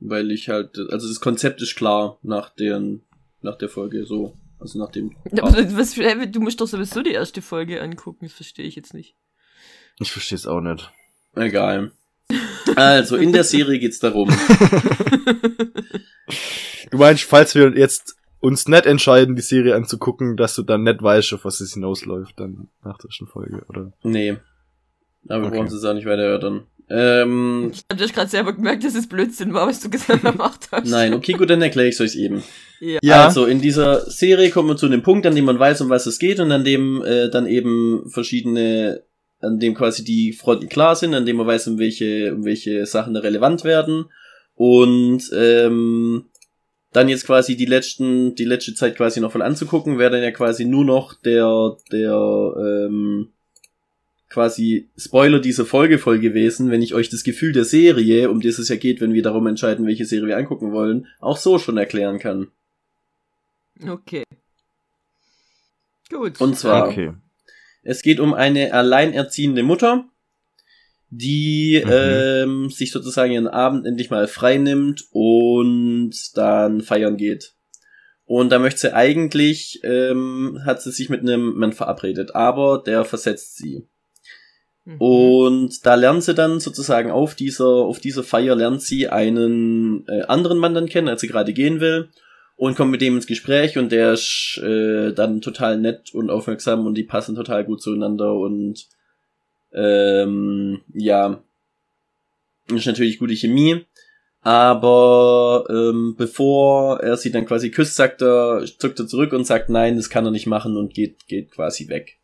Weil 0.06 0.32
ich 0.32 0.50
halt, 0.50 0.78
also 0.92 1.08
das 1.08 1.20
Konzept 1.20 1.62
ist 1.62 1.76
klar 1.76 2.18
nach 2.22 2.50
den, 2.50 3.02
nach 3.42 3.58
der 3.58 3.70
Folge 3.70 4.06
so, 4.06 4.38
also 4.60 4.80
nach 4.80 4.92
dem. 4.92 5.16
Was, 5.32 5.96
du 6.32 6.40
musst 6.40 6.62
doch 6.62 6.68
sowieso 6.68 7.02
die 7.02 7.12
erste 7.12 7.42
Folge 7.42 7.82
angucken, 7.82 8.26
das 8.26 8.34
verstehe 8.34 8.66
ich 8.66 8.76
jetzt 8.76 8.94
nicht. 8.94 9.16
Ich 10.00 10.12
verstehe 10.12 10.36
es 10.38 10.48
auch 10.48 10.62
nicht. 10.62 10.92
Egal. 11.36 11.92
Also 12.76 13.16
in 13.18 13.32
der 13.34 13.44
Serie 13.44 13.80
geht's 13.80 14.00
darum. 14.00 14.30
Du 16.92 16.98
meinst, 17.00 17.24
falls 17.24 17.56
wir 17.56 17.76
jetzt 17.76 18.16
uns 18.40 18.68
nicht 18.68 18.86
entscheiden, 18.86 19.36
die 19.36 19.42
Serie 19.42 19.76
anzugucken, 19.76 20.38
dass 20.38 20.54
du 20.56 20.62
dann 20.64 20.84
nicht 20.84 21.02
weißt, 21.02 21.34
auf 21.34 21.44
was 21.46 21.60
es 21.60 21.74
hinausläuft, 21.74 22.40
dann 22.40 22.70
nach 22.84 22.98
der 23.00 23.06
ersten 23.10 23.26
Folge, 23.26 23.66
oder? 23.68 23.94
Nee. 24.04 24.38
Aber 25.28 25.42
wir 25.42 25.48
Okay. 25.48 25.58
brauchen 25.58 25.68
es 25.76 25.84
auch 25.84 25.94
nicht 25.94 26.06
weiter 26.06 26.22
erörtern. 26.24 26.68
Ähm, 26.90 27.72
Ich 27.74 27.84
hab 27.90 27.98
das 27.98 28.14
gerade 28.14 28.30
selber 28.30 28.54
gemerkt, 28.54 28.84
dass 28.84 28.96
es 28.96 29.08
Blödsinn 29.08 29.54
war, 29.54 29.68
was 29.68 29.80
du 29.80 29.90
gesagt 29.90 30.22
gemacht 30.22 30.68
hast. 30.72 30.90
nein, 30.90 31.14
okay, 31.14 31.34
gut, 31.34 31.50
dann 31.50 31.62
erkläre 31.62 31.88
ich 31.88 32.00
euch 32.00 32.16
eben. 32.16 32.44
Ja. 32.80 33.00
Ja. 33.02 33.26
Also 33.26 33.46
in 33.46 33.62
dieser 33.62 34.10
Serie 34.10 34.50
kommen 34.50 34.70
wir 34.70 34.78
zu 34.78 34.86
einem 34.86 35.04
Punkt, 35.04 35.26
an 35.26 35.36
dem 35.36 35.46
man 35.46 35.60
weiß, 35.60 35.82
um 35.82 35.90
was 35.90 36.06
es 36.06 36.20
geht 36.20 36.40
und 36.40 36.52
an 36.52 36.64
dem 36.64 37.02
äh, 37.04 37.30
dann 37.30 37.48
eben 37.48 38.10
verschiedene, 38.10 39.04
an 39.40 39.60
dem 39.60 39.74
quasi 39.74 40.04
die 40.04 40.34
Fronten 40.34 40.70
klar 40.70 40.96
sind, 40.96 41.14
an 41.14 41.26
dem 41.26 41.38
man 41.38 41.48
weiß, 41.48 41.68
um 41.68 41.80
welche, 41.80 42.34
um 42.36 42.44
welche 42.46 42.86
Sachen 42.86 43.14
da 43.14 43.22
relevant 43.22 43.64
werden 43.64 44.06
und 44.56 45.24
ähm, 45.36 46.26
dann 46.92 47.10
jetzt 47.10 47.26
quasi 47.26 47.56
die 47.56 47.66
letzten, 47.66 48.36
die 48.36 48.46
letzte 48.46 48.76
Zeit 48.76 48.96
quasi 48.96 49.20
noch 49.20 49.32
voll 49.32 49.42
anzugucken, 49.42 49.98
wäre 49.98 50.12
dann 50.12 50.22
ja 50.22 50.32
quasi 50.32 50.66
nur 50.66 50.86
noch 50.86 51.16
der, 51.22 51.76
der 51.92 52.14
ähm, 52.60 53.30
quasi 54.34 54.90
Spoiler 54.98 55.40
dieser 55.40 55.66
Folge 55.66 56.00
voll 56.00 56.20
gewesen, 56.20 56.72
wenn 56.72 56.82
ich 56.82 56.96
euch 56.96 57.10
das 57.10 57.24
Gefühl 57.24 57.52
der 57.54 57.66
Serie, 57.66 58.32
um 58.32 58.42
das 58.42 58.58
es 58.58 58.68
ja 58.70 58.76
geht, 58.76 59.00
wenn 59.00 59.14
wir 59.14 59.22
darum 59.22 59.46
entscheiden, 59.46 59.86
welche 59.86 60.06
Serie 60.06 60.30
wir 60.30 60.38
angucken 60.38 60.72
wollen, 60.72 61.06
auch 61.20 61.38
so 61.38 61.60
schon 61.60 61.78
erklären 61.78 62.18
kann. 62.18 62.48
Okay. 63.88 64.24
Gut. 66.10 66.42
Und 66.42 66.58
zwar, 66.58 66.88
Okay. 66.90 67.14
es 67.84 68.02
geht 68.02 68.20
um 68.20 68.34
eine 68.34 68.74
alleinerziehende 68.74 69.62
Mutter, 69.64 70.06
die 71.10 71.82
Mhm. 71.86 71.92
ähm, 71.92 72.70
sich 72.70 72.92
sozusagen 72.92 73.32
ihren 73.34 73.48
Abend 73.48 73.86
endlich 73.86 74.10
mal 74.10 74.28
frei 74.28 74.58
nimmt 74.58 75.06
und 75.12 76.12
dann 76.36 76.82
feiern 76.82 77.18
geht. 77.18 77.54
Und 78.26 78.50
da 78.52 78.58
möchte 78.58 78.80
sie 78.80 78.96
eigentlich, 78.96 79.82
ähm, 79.84 80.62
hat 80.66 80.82
sie 80.82 80.92
sich 80.92 81.10
mit 81.10 81.22
einem 81.22 81.56
Mann 81.58 81.74
verabredet, 81.74 82.34
aber 82.36 82.82
der 82.84 83.06
versetzt 83.06 83.58
sie. 83.58 83.86
Mhm. 84.86 84.98
Und 85.00 85.86
da 85.86 85.96
lernt 85.96 86.24
sie 86.24 86.34
dann 86.34 86.60
sozusagen 86.60 87.12
auf 87.12 87.36
dieser, 87.36 87.68
auf 87.68 88.00
dieser 88.00 88.24
Feier 88.24 88.56
lernt 88.56 88.82
sie 88.82 89.08
einen 89.08 90.06
äh, 90.08 90.24
anderen 90.24 90.58
Mann 90.58 90.74
dann 90.74 90.90
kennen, 90.90 91.08
als 91.08 91.22
sie 91.22 91.28
gerade 91.28 91.54
gehen 91.54 91.80
will. 91.80 92.10
Und 92.56 92.76
kommt 92.76 92.92
mit 92.92 93.02
dem 93.02 93.16
ins 93.16 93.26
Gespräch 93.26 93.80
und 93.80 93.92
der 93.92 94.14
ist 94.14 94.62
äh, 94.64 95.12
dann 95.12 95.42
total 95.42 95.78
nett 95.78 96.14
und 96.14 96.30
aufmerksam 96.30 96.86
und 96.86 96.94
die 96.96 97.04
passen 97.04 97.36
total 97.36 97.66
gut 97.66 97.82
zueinander 97.82 98.36
und 98.36 98.86
ähm, 99.74 100.82
ja, 100.94 101.42
ist 102.72 102.86
natürlich 102.86 103.18
gute 103.18 103.36
Chemie. 103.36 103.86
Aber 104.42 105.66
ähm, 105.70 106.16
bevor 106.18 107.00
er 107.00 107.18
sie 107.18 107.32
dann 107.32 107.46
quasi 107.46 107.72
küsst, 107.72 107.96
sagt 107.96 108.22
er, 108.22 108.64
zuckt 108.78 109.00
er 109.00 109.08
zurück 109.08 109.34
und 109.34 109.48
sagt, 109.48 109.70
nein, 109.70 109.96
das 109.96 110.10
kann 110.10 110.26
er 110.26 110.32
nicht 110.32 110.48
machen 110.48 110.78
und 110.78 110.94
geht, 110.94 111.28
geht 111.28 111.52
quasi 111.52 111.88
weg. 111.88 112.20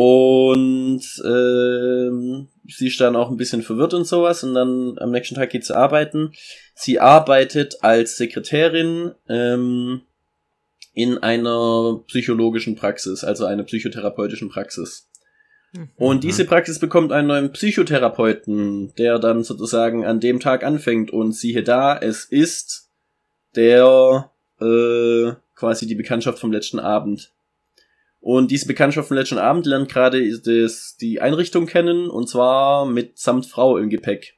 Und 0.00 1.02
ähm, 1.24 2.46
sie 2.68 2.86
ist 2.86 3.00
dann 3.00 3.16
auch 3.16 3.32
ein 3.32 3.36
bisschen 3.36 3.62
verwirrt 3.62 3.94
und 3.94 4.06
sowas 4.06 4.44
und 4.44 4.54
dann 4.54 4.96
am 4.98 5.10
nächsten 5.10 5.34
Tag 5.34 5.50
geht 5.50 5.64
sie 5.64 5.76
arbeiten. 5.76 6.30
Sie 6.76 7.00
arbeitet 7.00 7.78
als 7.82 8.16
Sekretärin 8.16 9.10
ähm, 9.28 10.02
in 10.94 11.18
einer 11.18 12.00
psychologischen 12.06 12.76
Praxis, 12.76 13.24
also 13.24 13.44
einer 13.44 13.64
psychotherapeutischen 13.64 14.50
Praxis. 14.50 15.08
Mhm. 15.72 15.88
Und 15.96 16.22
diese 16.22 16.44
Praxis 16.44 16.78
bekommt 16.78 17.10
einen 17.10 17.26
neuen 17.26 17.50
Psychotherapeuten, 17.50 18.94
der 18.98 19.18
dann 19.18 19.42
sozusagen 19.42 20.04
an 20.04 20.20
dem 20.20 20.38
Tag 20.38 20.62
anfängt 20.62 21.10
und 21.10 21.32
siehe 21.32 21.64
da, 21.64 21.98
es 21.98 22.24
ist 22.24 22.88
der 23.56 24.30
äh, 24.60 25.32
quasi 25.56 25.88
die 25.88 25.96
Bekanntschaft 25.96 26.38
vom 26.38 26.52
letzten 26.52 26.78
Abend. 26.78 27.32
Und 28.30 28.50
diese 28.50 28.66
Bekanntschaft 28.66 29.08
vom 29.08 29.16
letzten 29.16 29.38
Abend 29.38 29.64
lernt 29.64 29.88
gerade 29.88 30.20
das, 30.40 30.98
die 31.00 31.22
Einrichtung 31.22 31.64
kennen 31.64 32.10
und 32.10 32.28
zwar 32.28 32.84
mit 32.84 33.16
samt 33.18 33.46
Frau 33.46 33.78
im 33.78 33.88
Gepäck. 33.88 34.34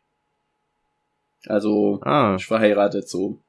Also 1.46 1.98
Ah, 2.02 2.36
ist 2.36 2.44
verheiratet 2.44 3.08
so. 3.08 3.40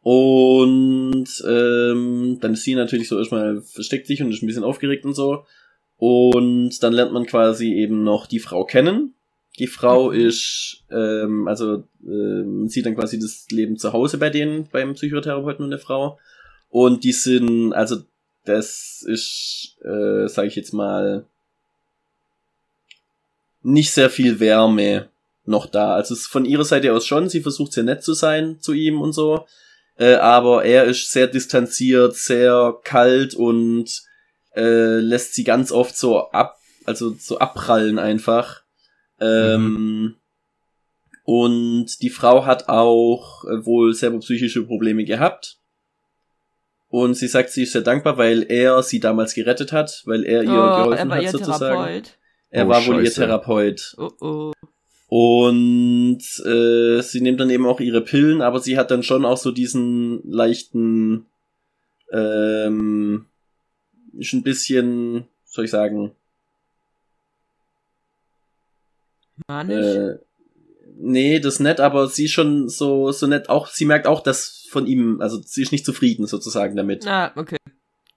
Und 0.00 1.28
ähm, 1.48 2.38
dann 2.40 2.52
ist 2.54 2.64
sie 2.64 2.74
natürlich 2.74 3.08
so 3.08 3.16
erstmal 3.16 3.62
versteckt 3.62 4.08
sich 4.08 4.20
und 4.20 4.32
ist 4.32 4.42
ein 4.42 4.48
bisschen 4.48 4.64
aufgeregt 4.64 5.04
und 5.04 5.14
so. 5.14 5.46
Und 5.96 6.82
dann 6.82 6.94
lernt 6.94 7.12
man 7.12 7.26
quasi 7.26 7.74
eben 7.74 8.02
noch 8.02 8.26
die 8.26 8.40
Frau 8.40 8.64
kennen. 8.64 9.14
Die 9.60 9.68
Frau 9.68 10.10
Mhm. 10.10 10.18
ist, 10.18 10.82
ähm, 10.90 11.46
also 11.46 11.84
ähm, 12.04 12.66
sieht 12.66 12.86
dann 12.86 12.96
quasi 12.96 13.20
das 13.20 13.46
Leben 13.52 13.76
zu 13.76 13.92
Hause 13.92 14.18
bei 14.18 14.30
denen, 14.30 14.66
beim 14.72 14.94
Psychotherapeuten 14.94 15.64
und 15.64 15.70
der 15.70 15.78
Frau. 15.78 16.18
Und 16.70 17.04
die 17.04 17.12
sind, 17.12 17.72
also 17.72 17.98
das 18.44 19.04
ist, 19.06 19.76
äh, 19.82 20.28
sage 20.28 20.48
ich 20.48 20.56
jetzt 20.56 20.72
mal, 20.72 21.24
nicht 23.62 23.92
sehr 23.92 24.10
viel 24.10 24.40
Wärme 24.40 25.08
noch 25.46 25.66
da. 25.66 25.94
Also 25.94 26.14
von 26.14 26.44
ihrer 26.44 26.64
Seite 26.64 26.92
aus 26.92 27.06
schon, 27.06 27.28
sie 27.28 27.40
versucht 27.40 27.72
sehr 27.72 27.84
nett 27.84 28.02
zu 28.02 28.14
sein 28.14 28.60
zu 28.60 28.72
ihm 28.72 29.00
und 29.00 29.12
so. 29.12 29.46
Äh, 29.96 30.14
aber 30.14 30.64
er 30.64 30.84
ist 30.84 31.10
sehr 31.12 31.26
distanziert, 31.26 32.16
sehr 32.16 32.76
kalt 32.84 33.34
und 33.34 34.02
äh, 34.54 34.98
lässt 34.98 35.34
sie 35.34 35.44
ganz 35.44 35.72
oft 35.72 35.96
so 35.96 36.30
ab, 36.30 36.58
also 36.84 37.14
so 37.18 37.38
abprallen 37.38 37.98
einfach. 37.98 38.62
Ähm, 39.20 40.16
Und 41.24 42.02
die 42.02 42.10
Frau 42.10 42.44
hat 42.44 42.68
auch 42.68 43.44
äh, 43.44 43.64
wohl 43.64 43.94
selber 43.94 44.18
psychische 44.18 44.62
Probleme 44.66 45.04
gehabt. 45.04 45.56
Und 46.94 47.14
sie 47.14 47.26
sagt, 47.26 47.50
sie 47.50 47.64
ist 47.64 47.72
sehr 47.72 47.82
dankbar, 47.82 48.18
weil 48.18 48.46
er 48.48 48.80
sie 48.84 49.00
damals 49.00 49.34
gerettet 49.34 49.72
hat, 49.72 50.04
weil 50.06 50.22
er 50.22 50.44
ihr 50.44 50.50
oh, 50.50 50.76
geholfen 50.84 50.92
er 50.98 51.08
war 51.08 51.16
hat 51.16 51.22
ihr 51.24 51.30
sozusagen. 51.30 51.84
Therapeut. 51.84 52.18
Er 52.50 52.66
Oh, 52.66 52.68
war 52.68 52.86
wohl 52.86 53.04
ihr. 53.04 53.10
Therapeut. 53.10 53.96
Oh 53.98 54.10
oh. 54.20 54.52
Und 55.08 56.22
äh, 56.46 57.02
sie 57.02 57.20
nimmt 57.20 57.40
dann 57.40 57.50
eben 57.50 57.66
auch 57.66 57.80
ihre 57.80 58.00
Pillen, 58.00 58.42
aber 58.42 58.60
sie 58.60 58.78
hat 58.78 58.92
dann 58.92 59.02
schon 59.02 59.24
auch 59.24 59.38
so 59.38 59.50
diesen 59.50 60.20
leichten, 60.22 61.26
ähm, 62.12 63.26
ist 64.16 64.32
ein 64.32 64.44
bisschen, 64.44 65.26
soll 65.46 65.64
ich 65.64 65.72
sagen, 65.72 66.12
Manisch. 69.48 69.96
äh, 69.96 70.18
nee, 70.96 71.40
das 71.40 71.58
nett, 71.58 71.80
aber 71.80 72.06
sie 72.06 72.26
ist 72.26 72.30
schon 72.30 72.68
so, 72.68 73.10
so 73.10 73.26
nett 73.26 73.48
auch, 73.48 73.66
sie 73.66 73.84
merkt 73.84 74.06
auch, 74.06 74.20
dass 74.20 74.63
von 74.74 74.86
ihm, 74.86 75.22
also 75.22 75.40
sie 75.42 75.62
ist 75.62 75.72
nicht 75.72 75.86
zufrieden 75.86 76.26
sozusagen 76.26 76.76
damit. 76.76 77.06
Ah, 77.06 77.32
okay. 77.36 77.56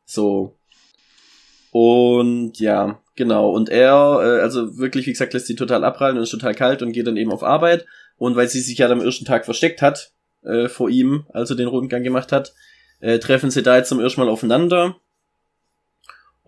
So. 0.05 0.57
Und 1.71 2.59
ja, 2.59 2.99
genau. 3.15 3.51
Und 3.51 3.69
er, 3.69 4.19
äh, 4.21 4.41
also 4.41 4.77
wirklich, 4.77 5.05
wie 5.05 5.11
gesagt, 5.11 5.33
lässt 5.33 5.47
sie 5.47 5.55
total 5.55 5.85
abprallen 5.85 6.17
und 6.17 6.23
ist 6.23 6.31
total 6.31 6.55
kalt 6.55 6.81
und 6.81 6.91
geht 6.91 7.07
dann 7.07 7.17
eben 7.17 7.31
auf 7.31 7.43
Arbeit. 7.43 7.85
Und 8.17 8.35
weil 8.35 8.49
sie 8.49 8.59
sich 8.59 8.79
ja 8.79 8.89
am 8.89 9.01
ersten 9.01 9.25
Tag 9.25 9.45
versteckt 9.45 9.81
hat, 9.81 10.11
äh, 10.43 10.67
vor 10.67 10.89
ihm, 10.89 11.25
als 11.31 11.49
er 11.49 11.55
den 11.55 11.67
Rundgang 11.67 12.03
gemacht 12.03 12.31
hat, 12.31 12.53
äh, 12.99 13.19
treffen 13.19 13.51
sie 13.51 13.63
da 13.63 13.77
jetzt 13.77 13.89
zum 13.89 13.99
ersten 13.99 14.21
Mal 14.21 14.29
aufeinander. 14.29 14.97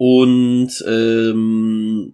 Und 0.02 0.72
ähm, 0.88 2.14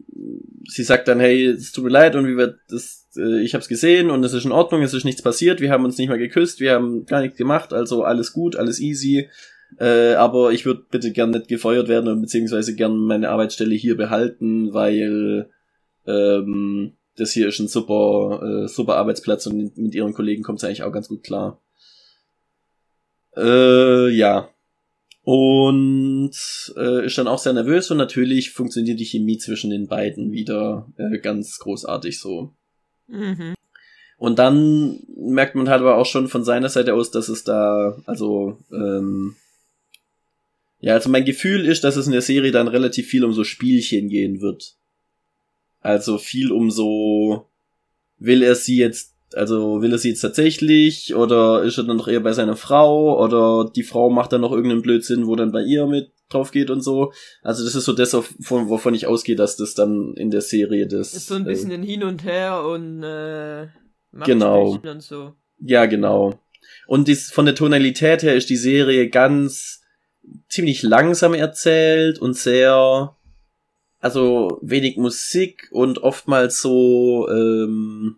sie 0.68 0.82
sagt 0.82 1.08
dann, 1.08 1.20
hey, 1.20 1.46
es 1.46 1.72
tut 1.72 1.84
mir 1.84 1.92
leid 1.92 2.16
und 2.16 2.26
wie 2.26 2.36
wird 2.36 2.58
das, 2.68 3.08
äh, 3.16 3.44
ich 3.44 3.54
hab's 3.54 3.68
gesehen 3.68 4.10
und 4.10 4.24
es 4.24 4.34
ist 4.34 4.46
in 4.46 4.52
Ordnung, 4.52 4.82
es 4.82 4.96
ist 4.96 5.04
nichts 5.04 5.22
passiert, 5.22 5.62
wir 5.62 5.70
haben 5.70 5.86
uns 5.86 6.00
nicht 6.00 6.10
mal 6.10 6.18
geküsst, 6.18 6.60
wir 6.60 6.74
haben 6.74 7.06
gar 7.06 7.22
nichts 7.22 7.38
gemacht, 7.38 7.74
also 7.74 8.04
alles 8.04 8.34
gut, 8.34 8.56
alles 8.56 8.80
easy. 8.80 9.30
Äh, 9.78 10.16
aber 10.16 10.52
ich 10.52 10.66
würde 10.66 10.84
bitte 10.90 11.12
gern 11.12 11.30
nicht 11.30 11.48
gefeuert 11.48 11.88
werden 11.88 12.08
und 12.08 12.22
beziehungsweise 12.22 12.74
gern 12.74 12.98
meine 12.98 13.30
Arbeitsstelle 13.30 13.76
hier 13.76 13.96
behalten, 13.96 14.74
weil 14.74 15.52
ähm, 16.08 16.94
das 17.18 17.34
hier 17.34 17.48
ist 17.48 17.60
ein 17.60 17.68
super, 17.68 18.64
äh, 18.64 18.68
super 18.68 18.96
Arbeitsplatz 18.96 19.46
und 19.46 19.78
mit 19.78 19.94
ihren 19.94 20.14
Kollegen 20.16 20.42
kommt 20.42 20.58
es 20.58 20.64
eigentlich 20.64 20.82
auch 20.82 20.92
ganz 20.92 21.08
gut 21.08 21.22
klar. 21.22 21.62
Äh, 23.38 24.10
ja. 24.10 24.50
Und 25.26 26.32
äh, 26.78 27.04
ist 27.04 27.18
dann 27.18 27.28
auch 27.28 27.40
sehr 27.40 27.54
nervös 27.54 27.90
und 27.90 27.98
natürlich 27.98 28.52
funktioniert 28.52 29.00
die 29.00 29.06
Chemie 29.06 29.40
zwischen 29.40 29.72
den 29.72 29.88
beiden 29.88 30.32
wieder 30.32 30.88
äh, 30.98 31.18
ganz 31.18 31.58
großartig 31.58 32.20
so. 32.20 32.54
Mhm. 33.08 33.56
Und 34.18 34.38
dann 34.38 35.00
merkt 35.18 35.56
man 35.56 35.68
halt 35.68 35.82
aber 35.82 35.98
auch 35.98 36.06
schon 36.06 36.28
von 36.28 36.44
seiner 36.44 36.70
Seite 36.70 36.94
aus, 36.94 37.10
dass 37.10 37.28
es 37.28 37.44
da, 37.44 37.98
also, 38.06 38.60
ähm, 38.72 39.36
ja, 40.80 40.94
also 40.94 41.10
mein 41.10 41.26
Gefühl 41.26 41.66
ist, 41.66 41.84
dass 41.84 41.96
es 41.96 42.06
in 42.06 42.12
der 42.12 42.22
Serie 42.22 42.52
dann 42.52 42.68
relativ 42.68 43.08
viel 43.08 43.26
um 43.26 43.34
so 43.34 43.44
Spielchen 43.44 44.10
gehen 44.10 44.42
wird. 44.42 44.76
Also 45.82 46.20
viel 46.20 46.52
um 46.52 46.70
so, 46.70 47.48
will 48.20 48.44
er 48.44 48.54
sie 48.54 48.78
jetzt, 48.78 49.15
also 49.36 49.82
will 49.82 49.92
er 49.92 49.98
sie 49.98 50.10
jetzt 50.10 50.22
tatsächlich 50.22 51.16
oder 51.16 51.64
ist 51.64 51.78
er 51.78 51.84
dann 51.84 51.98
noch 51.98 52.08
eher 52.08 52.22
bei 52.22 52.34
seiner 52.34 52.56
Frau 52.56 53.22
oder 53.24 53.70
die 53.76 53.84
Frau 53.84 54.10
macht 54.10 54.34
dann 54.34 54.42
noch 54.42 54.52
irgendeinen 54.52 54.82
Blödsinn, 54.82 55.28
wo 55.28 55.36
dann 55.36 55.52
bei 55.52 55.62
ihr 55.62 55.88
mit 55.88 56.12
drauf 56.30 56.52
geht 56.52 56.70
und 56.70 56.82
so. 56.82 57.12
Also 57.44 57.64
das 57.64 57.76
ist 57.76 57.86
so 57.86 57.94
das, 57.94 58.14
wovon, 58.14 58.70
wovon 58.70 58.96
ich 58.96 59.08
ausgehe, 59.08 59.36
dass 59.36 59.58
das 59.58 59.74
dann 59.74 60.14
in 60.16 60.32
der 60.32 60.42
Serie 60.42 60.88
das. 60.88 61.14
Ist 61.14 61.28
so 61.28 61.36
ein 61.36 61.44
äh, 61.44 61.50
bisschen 61.50 61.72
ein 61.72 61.84
Hin 61.84 62.04
und 62.04 62.24
Her 62.24 62.66
und 62.66 63.04
äh, 63.04 63.68
Genau. 64.24 64.80
Und 64.82 65.02
so. 65.02 65.34
Ja, 65.60 65.86
genau. 65.86 66.40
Und 66.88 67.08
dies, 67.08 67.32
von 67.32 67.46
der 67.46 67.56
Tonalität 67.56 68.24
her 68.24 68.36
ist 68.36 68.50
die 68.50 68.56
Serie 68.56 69.10
ganz 69.10 69.82
ziemlich 70.48 70.84
langsam 70.84 71.34
erzählt 71.34 72.20
und 72.20 72.36
sehr, 72.36 73.16
also 74.00 74.60
wenig 74.62 74.98
Musik 74.98 75.68
und 75.72 76.00
oftmals 76.00 76.62
so 76.62 77.28
ähm, 77.30 78.18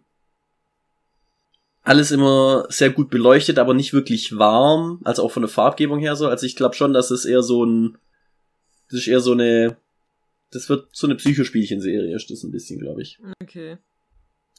alles 1.88 2.12
immer 2.12 2.66
sehr 2.68 2.90
gut 2.90 3.10
beleuchtet, 3.10 3.58
aber 3.58 3.74
nicht 3.74 3.94
wirklich 3.94 4.38
warm, 4.38 5.00
also 5.06 5.24
auch 5.24 5.32
von 5.32 5.44
der 5.44 5.50
Farbgebung 5.50 6.00
her 6.00 6.18
so. 6.18 6.28
Also 6.28 6.46
ich 6.46 6.58
glaube 6.58 6.76
schon, 6.76 6.92
dass 6.92 7.12
es 7.12 7.24
eher 7.24 7.42
so 7.42 7.64
ein, 7.64 7.98
das 8.90 9.00
ist 9.00 9.08
eher 9.08 9.22
so 9.22 9.32
eine, 9.32 9.78
das 10.52 10.68
wird 10.68 10.90
so 10.92 11.08
eine 11.08 11.16
Psychospielchen-Serie, 11.16 12.14
ist 12.14 12.30
das 12.30 12.44
ein 12.44 12.52
bisschen, 12.52 12.80
glaube 12.80 13.04
ich. 13.04 13.20
Okay. 13.42 13.78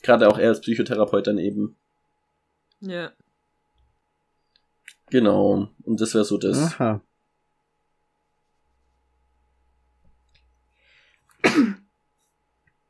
Gerade 0.03 0.27
auch 0.27 0.39
er 0.39 0.49
als 0.49 0.63
Psychotherapeut 0.63 1.27
dann 1.27 1.37
eben. 1.37 1.77
Ja. 2.81 3.13
Genau. 5.11 5.69
Und 5.83 6.01
das 6.01 6.15
wäre 6.15 6.25
so 6.25 6.39
das. 6.39 6.57
Aha. 6.57 7.03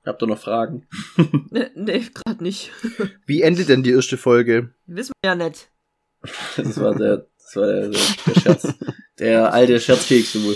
Habt 0.08 0.22
ihr 0.22 0.26
noch 0.26 0.38
Fragen? 0.38 0.86
Ne, 1.50 1.70
nee, 1.74 2.00
gerade 2.14 2.42
nicht. 2.42 2.72
Wie 3.26 3.42
endet 3.42 3.68
denn 3.68 3.82
die 3.82 3.90
erste 3.90 4.16
Folge? 4.16 4.72
Wissen 4.86 5.12
wir 5.22 5.30
ja 5.30 5.34
nicht. 5.34 5.70
Das 6.56 6.80
war 6.80 6.94
der, 6.94 7.26
Das 7.36 7.56
war 7.56 7.66
der, 7.66 7.88
der 7.90 8.40
Scherz. 8.40 8.74
Der 9.18 9.52
alte 9.52 9.78
Scherzkeks, 9.78 10.32
du. 10.32 10.54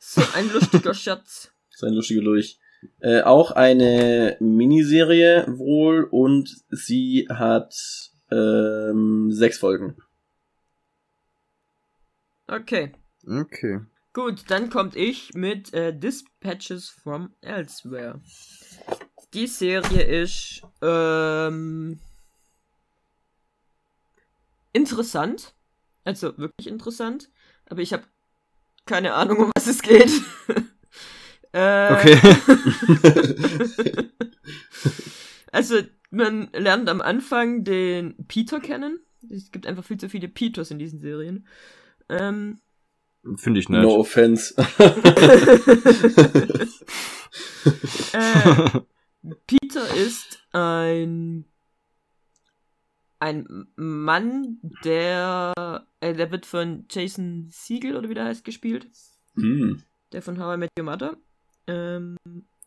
So 0.00 0.22
ein 0.34 0.52
lustiger 0.52 0.92
Scherz. 0.92 1.52
Sein 1.70 1.92
lustiger 1.92 2.22
Lurch. 2.22 2.58
Äh, 2.98 3.22
auch 3.22 3.52
eine 3.52 4.36
Miniserie 4.40 5.46
wohl 5.46 6.08
und 6.10 6.64
sie 6.68 7.28
hat 7.30 7.76
ähm, 8.32 9.30
sechs 9.30 9.58
Folgen. 9.58 9.96
Okay. 12.48 12.92
Okay. 13.24 13.80
Gut, 14.14 14.44
dann 14.46 14.70
kommt 14.70 14.94
ich 14.94 15.34
mit 15.34 15.74
äh, 15.74 15.92
Dispatches 15.92 16.88
from 16.88 17.34
Elsewhere. 17.40 18.20
Die 19.34 19.48
Serie 19.48 20.02
ist 20.02 20.62
ähm, 20.80 21.98
interessant. 24.72 25.52
Also 26.04 26.38
wirklich 26.38 26.68
interessant. 26.68 27.28
Aber 27.68 27.82
ich 27.82 27.92
habe 27.92 28.04
keine 28.86 29.14
Ahnung, 29.14 29.38
um 29.38 29.50
was 29.56 29.66
es 29.66 29.82
geht. 29.82 30.12
äh, 31.52 31.92
Okay. 31.92 32.18
Also, 35.50 35.82
man 36.10 36.50
lernt 36.52 36.88
am 36.88 37.00
Anfang 37.00 37.62
den 37.62 38.16
Peter 38.26 38.58
kennen. 38.58 38.98
Es 39.30 39.52
gibt 39.52 39.68
einfach 39.68 39.84
viel 39.84 39.98
zu 39.98 40.08
viele 40.08 40.26
Peters 40.26 40.72
in 40.72 40.80
diesen 40.80 40.98
Serien. 40.98 41.46
Ähm, 42.08 42.58
Finde 43.36 43.60
ich 43.60 43.68
nett. 43.68 43.82
No 43.82 43.96
offense. 43.96 44.54
äh, 48.12 48.80
Peter 49.46 49.94
ist 49.96 50.38
ein 50.52 51.44
ein 53.20 53.46
Mann, 53.76 54.58
der 54.84 55.84
äh, 56.00 56.12
der 56.14 56.30
wird 56.30 56.44
von 56.46 56.84
Jason 56.90 57.48
Siegel 57.50 57.96
oder 57.96 58.08
wie 58.10 58.14
der 58.14 58.26
heißt 58.26 58.44
gespielt, 58.44 58.86
hm, 59.34 59.82
der 60.12 60.20
von 60.22 60.38
How 60.38 60.56
I 60.56 60.58
Met 60.58 60.70
Your 60.78 60.84
Mother. 60.84 61.16
Ähm, 61.66 62.16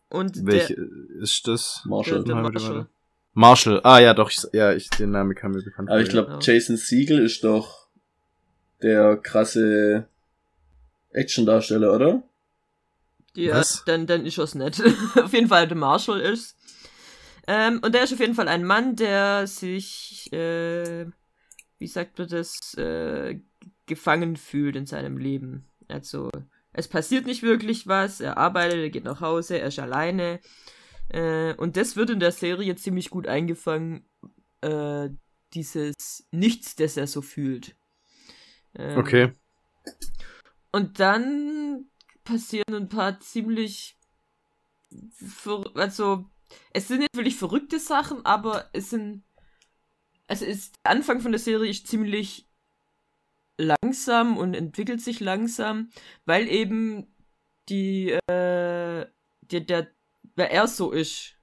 und 0.10 0.46
Welche 0.46 0.76
der, 0.76 1.22
ist 1.22 1.48
das? 1.48 1.82
der, 1.84 1.90
Marshall. 1.92 2.24
der 2.24 2.36
Your 2.36 2.42
Marshall. 2.42 2.88
Marshall. 3.34 3.82
Ah 3.84 4.00
ja, 4.00 4.16
doch. 4.16 4.32
Ich, 4.32 4.42
ja, 4.54 4.74
ich, 4.74 4.90
den 4.90 5.12
Namen 5.12 5.36
kam 5.36 5.52
mir 5.52 5.62
bekannt. 5.62 5.90
Aber 5.90 6.02
ich 6.02 6.10
glaube, 6.10 6.32
Ja. 6.32 6.40
Jason 6.42 6.76
Siegel 6.78 7.20
ist 7.20 7.44
doch 7.44 7.88
der 8.82 9.18
krasse 9.18 10.08
Actiondarsteller, 11.18 11.94
oder? 11.94 12.24
Ja, 13.36 13.56
Was? 13.56 13.84
dann, 13.86 14.08
dann 14.08 14.26
ist 14.26 14.38
es 14.38 14.56
nicht. 14.56 14.82
auf 15.16 15.34
jeden 15.34 15.48
Fall 15.48 15.68
der 15.68 15.78
Marshall 15.78 16.22
ist. 16.22 16.56
Ähm, 17.48 17.80
und 17.84 17.94
der 17.94 18.04
ist 18.04 18.14
auf 18.14 18.20
jeden 18.20 18.36
Fall 18.36 18.48
ein 18.48 18.64
Mann, 18.64 18.96
der 18.96 19.48
sich, 19.48 20.32
äh, 20.34 21.06
wie 21.78 21.88
sagt 21.88 22.18
man 22.20 22.28
das, 22.28 22.74
äh, 22.76 23.40
gefangen 23.86 24.36
fühlt 24.36 24.76
in 24.76 24.86
seinem 24.86 25.18
Leben. 25.18 25.70
Also, 25.88 26.30
es 26.74 26.88
passiert 26.88 27.26
nicht 27.26 27.44
wirklich 27.44 27.88
was, 27.88 28.20
er 28.20 28.38
arbeitet, 28.38 28.80
er 28.80 28.90
geht 28.90 29.06
nach 29.06 29.22
Hause, 29.22 29.60
er 29.60 29.68
ist 29.68 29.80
alleine. 29.80 30.40
Äh, 31.10 31.54
und 31.54 31.78
das 31.78 31.96
wird 31.96 32.10
in 32.10 32.20
der 32.20 32.32
Serie 32.32 32.76
ziemlich 32.76 33.10
gut 33.10 33.28
eingefangen, 33.28 34.06
äh, 34.62 35.10
dieses 35.54 36.28
Nichts, 36.32 36.76
das 36.76 36.98
er 36.98 37.08
so 37.08 37.22
fühlt. 37.22 37.76
Ähm, 38.76 38.98
Okay. 38.98 39.32
Und 40.78 41.00
dann 41.00 41.90
passieren 42.24 42.76
ein 42.76 42.88
paar 42.88 43.20
ziemlich. 43.20 43.98
Also, 45.74 46.26
es 46.72 46.88
sind 46.88 47.00
nicht 47.00 47.16
wirklich 47.16 47.36
verrückte 47.36 47.80
Sachen, 47.80 48.24
aber 48.28 48.70
es 48.74 48.92
sind. 48.92 49.24
Also, 50.28 50.46
ist, 50.46 50.76
der 50.86 50.92
Anfang 50.92 51.20
von 51.20 51.32
der 51.32 51.40
Serie 51.40 51.72
ist 51.72 51.88
ziemlich 51.88 52.48
langsam 53.58 54.38
und 54.38 54.54
entwickelt 54.54 55.02
sich 55.02 55.20
langsam, 55.20 55.90
weil 56.26 56.48
eben 56.48 57.08
die. 57.70 58.12
Äh, 58.12 59.08
der, 59.42 59.62
der. 59.62 59.88
Wer 60.36 60.52
er 60.52 60.68
so 60.68 60.92
ist. 60.92 61.37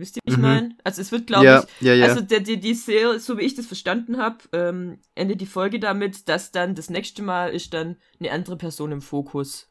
Wisst 0.00 0.16
ihr, 0.16 0.20
wie 0.24 0.32
ich 0.32 0.38
Mhm. 0.38 0.42
meine? 0.42 0.76
Also, 0.84 1.00
es 1.02 1.12
wird, 1.12 1.26
glaube 1.26 1.44
ja, 1.44 1.60
ich, 1.60 1.82
ja, 1.86 1.94
ja, 1.94 2.06
also 2.06 2.20
der, 2.20 2.40
die, 2.40 2.58
die 2.58 2.74
Serie, 2.74 3.20
so 3.20 3.38
wie 3.38 3.42
ich 3.42 3.54
das 3.54 3.66
verstanden 3.66 4.16
habe, 4.18 4.38
ähm, 4.52 4.98
endet 5.14 5.40
die 5.40 5.46
Folge 5.46 5.78
damit, 5.78 6.28
dass 6.28 6.50
dann 6.52 6.74
das 6.74 6.90
nächste 6.90 7.22
Mal 7.22 7.50
ist 7.52 7.72
dann 7.74 7.96
eine 8.18 8.32
andere 8.32 8.56
Person 8.56 8.92
im 8.92 9.02
Fokus. 9.02 9.68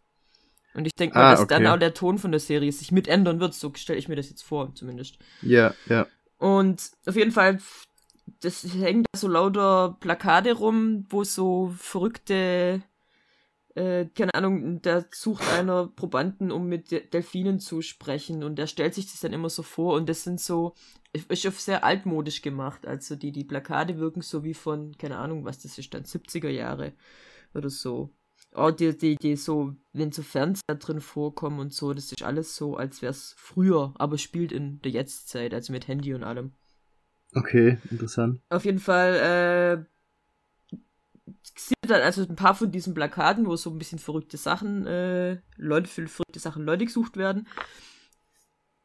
Und 0.76 0.86
ich 0.86 0.94
denke 0.94 1.18
mal, 1.18 1.26
Ah, 1.26 1.32
dass 1.32 1.42
okay. 1.42 1.56
dann 1.56 1.68
auch 1.68 1.78
der 1.80 1.94
Ton 1.96 2.20
von 2.20 2.32
der 2.32 2.40
Serie 2.40 2.72
sich 2.72 2.92
mit 2.92 3.08
ändern 3.08 3.40
wird, 3.40 3.54
so 3.56 3.74
stelle 3.76 3.98
ich 3.98 4.08
mir 4.08 4.16
das 4.16 4.30
jetzt 4.30 4.44
vor, 4.44 4.74
zumindest. 4.76 5.18
ja, 5.42 5.74
ja. 5.88 6.08
Und 6.38 6.92
auf 7.06 7.16
jeden 7.16 7.32
Fall, 7.32 7.60
das 8.42 8.64
hängen 8.64 9.04
da 9.12 9.20
so 9.20 9.28
lauter 9.28 9.98
Plakate 10.00 10.54
rum, 10.54 11.06
wo 11.10 11.24
so 11.24 11.74
verrückte, 11.78 12.82
äh, 13.76 14.06
keine 14.16 14.34
Ahnung, 14.34 14.82
da 14.82 15.06
sucht 15.12 15.44
einer 15.54 15.88
Probanden, 15.88 16.52
um 16.52 16.68
mit 16.68 16.92
De- 16.92 17.08
Delfinen 17.08 17.60
zu 17.60 17.82
sprechen 17.82 18.44
und 18.44 18.58
der 18.58 18.68
stellt 18.68 18.94
sich 18.94 19.06
das 19.12 19.20
dann 19.22 19.34
immer 19.34 19.50
so 19.50 19.64
vor 19.64 19.96
und 19.96 20.10
das 20.10 20.24
sind 20.24 20.40
so, 20.40 20.74
ist 21.14 21.48
auf 21.48 21.60
sehr 21.60 21.84
altmodisch 21.84 22.42
gemacht, 22.42 22.86
also 22.88 23.16
die, 23.16 23.32
die 23.32 23.44
Plakate 23.44 23.98
wirken 23.98 24.22
so 24.22 24.44
wie 24.44 24.54
von, 24.54 24.98
keine 24.98 25.18
Ahnung, 25.18 25.46
was 25.46 25.60
das 25.60 25.78
ist, 25.78 25.94
dann 25.94 26.04
70er 26.04 26.50
Jahre 26.50 26.94
oder 27.54 27.70
so. 27.70 28.14
Oh, 28.56 28.72
die, 28.72 28.98
die, 28.98 29.16
die 29.16 29.36
so, 29.36 29.76
wenn 29.94 30.12
so 30.12 30.24
Fernseher 30.24 30.76
drin 30.80 31.02
vorkommen 31.02 31.60
und 31.60 31.74
so, 31.74 31.94
das 31.94 32.12
ist 32.12 32.24
alles 32.24 32.56
so, 32.56 32.78
als 32.78 33.02
wär's 33.02 33.36
früher, 33.38 33.94
aber 33.98 34.18
spielt 34.18 34.52
in 34.52 34.82
der 34.82 34.92
Jetztzeit, 34.92 35.54
also 35.54 35.72
mit 35.72 35.88
Handy 35.88 36.14
und 36.14 36.24
allem. 36.24 36.54
Okay, 37.36 37.78
interessant. 37.92 38.42
Auf 38.50 38.66
jeden 38.66 38.80
Fall, 38.80 39.86
äh, 39.86 39.99
sieht 41.56 41.78
dann 41.88 42.02
also 42.02 42.24
ein 42.24 42.36
paar 42.36 42.56
von 42.56 42.72
diesen 42.72 42.94
Plakaten, 42.94 43.46
wo 43.46 43.56
so 43.56 43.70
ein 43.70 43.78
bisschen 43.78 44.00
verrückte 44.00 44.38
Sachen, 44.38 44.86
äh, 44.88 45.38
Leute, 45.58 45.88
für 45.88 46.08
verrückte 46.08 46.40
Sachen 46.40 46.64
Leute 46.64 46.86
gesucht 46.86 47.18
werden. 47.18 47.48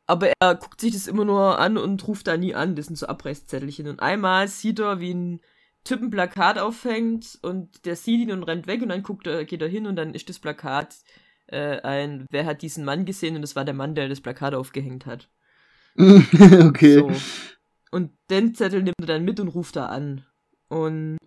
Aber 0.07 0.33
er 0.41 0.55
guckt 0.55 0.81
sich 0.81 0.93
das 0.93 1.07
immer 1.07 1.25
nur 1.25 1.59
an 1.59 1.79
und 1.79 2.07
ruft 2.07 2.27
da 2.27 2.37
nie 2.37 2.55
an. 2.55 2.77
Das 2.77 2.87
sind 2.87 2.97
so 2.97 3.07
Abreißzettelchen. 3.07 3.89
Und 3.89 4.01
einmal 4.01 4.49
sieht 4.49 4.79
er, 4.79 5.01
wie 5.01 5.15
ein 5.15 5.41
Typ 5.85 6.01
ein 6.01 6.11
Plakat 6.11 6.59
aufhängt 6.59 7.39
und 7.43 7.85
der 7.85 7.97
sieht 7.97 8.21
ihn 8.21 8.33
und 8.33 8.43
rennt 8.43 8.67
weg 8.67 8.81
und 8.83 8.89
dann 8.89 9.03
guckt 9.03 9.27
er, 9.27 9.45
geht 9.45 9.61
er 9.61 9.69
hin 9.69 9.87
und 9.87 9.97
dann 9.97 10.15
ist 10.15 10.29
das 10.31 10.39
Plakat 10.39 10.97
äh, 11.47 11.81
ein, 11.83 12.27
wer 12.31 12.47
hat 12.47 12.63
diesen 12.63 12.87
Mann 12.87 13.05
gesehen 13.05 13.37
und 13.37 13.43
das 13.43 13.55
war 13.55 13.67
der 13.67 13.75
Mann, 13.75 13.95
der 13.95 14.09
das 14.09 14.23
Plakat 14.23 14.55
aufgehängt 14.55 15.05
hat. 15.05 15.29
okay. 15.99 16.99
So. 16.99 17.13
Und 17.91 18.13
den 18.31 18.55
Zettel 18.55 18.83
nimmt 18.83 18.97
er 19.01 19.07
dann 19.07 19.25
mit 19.25 19.39
und 19.41 19.49
ruft 19.49 19.77
da 19.77 19.87
an. 19.87 20.25
Und 20.69 21.19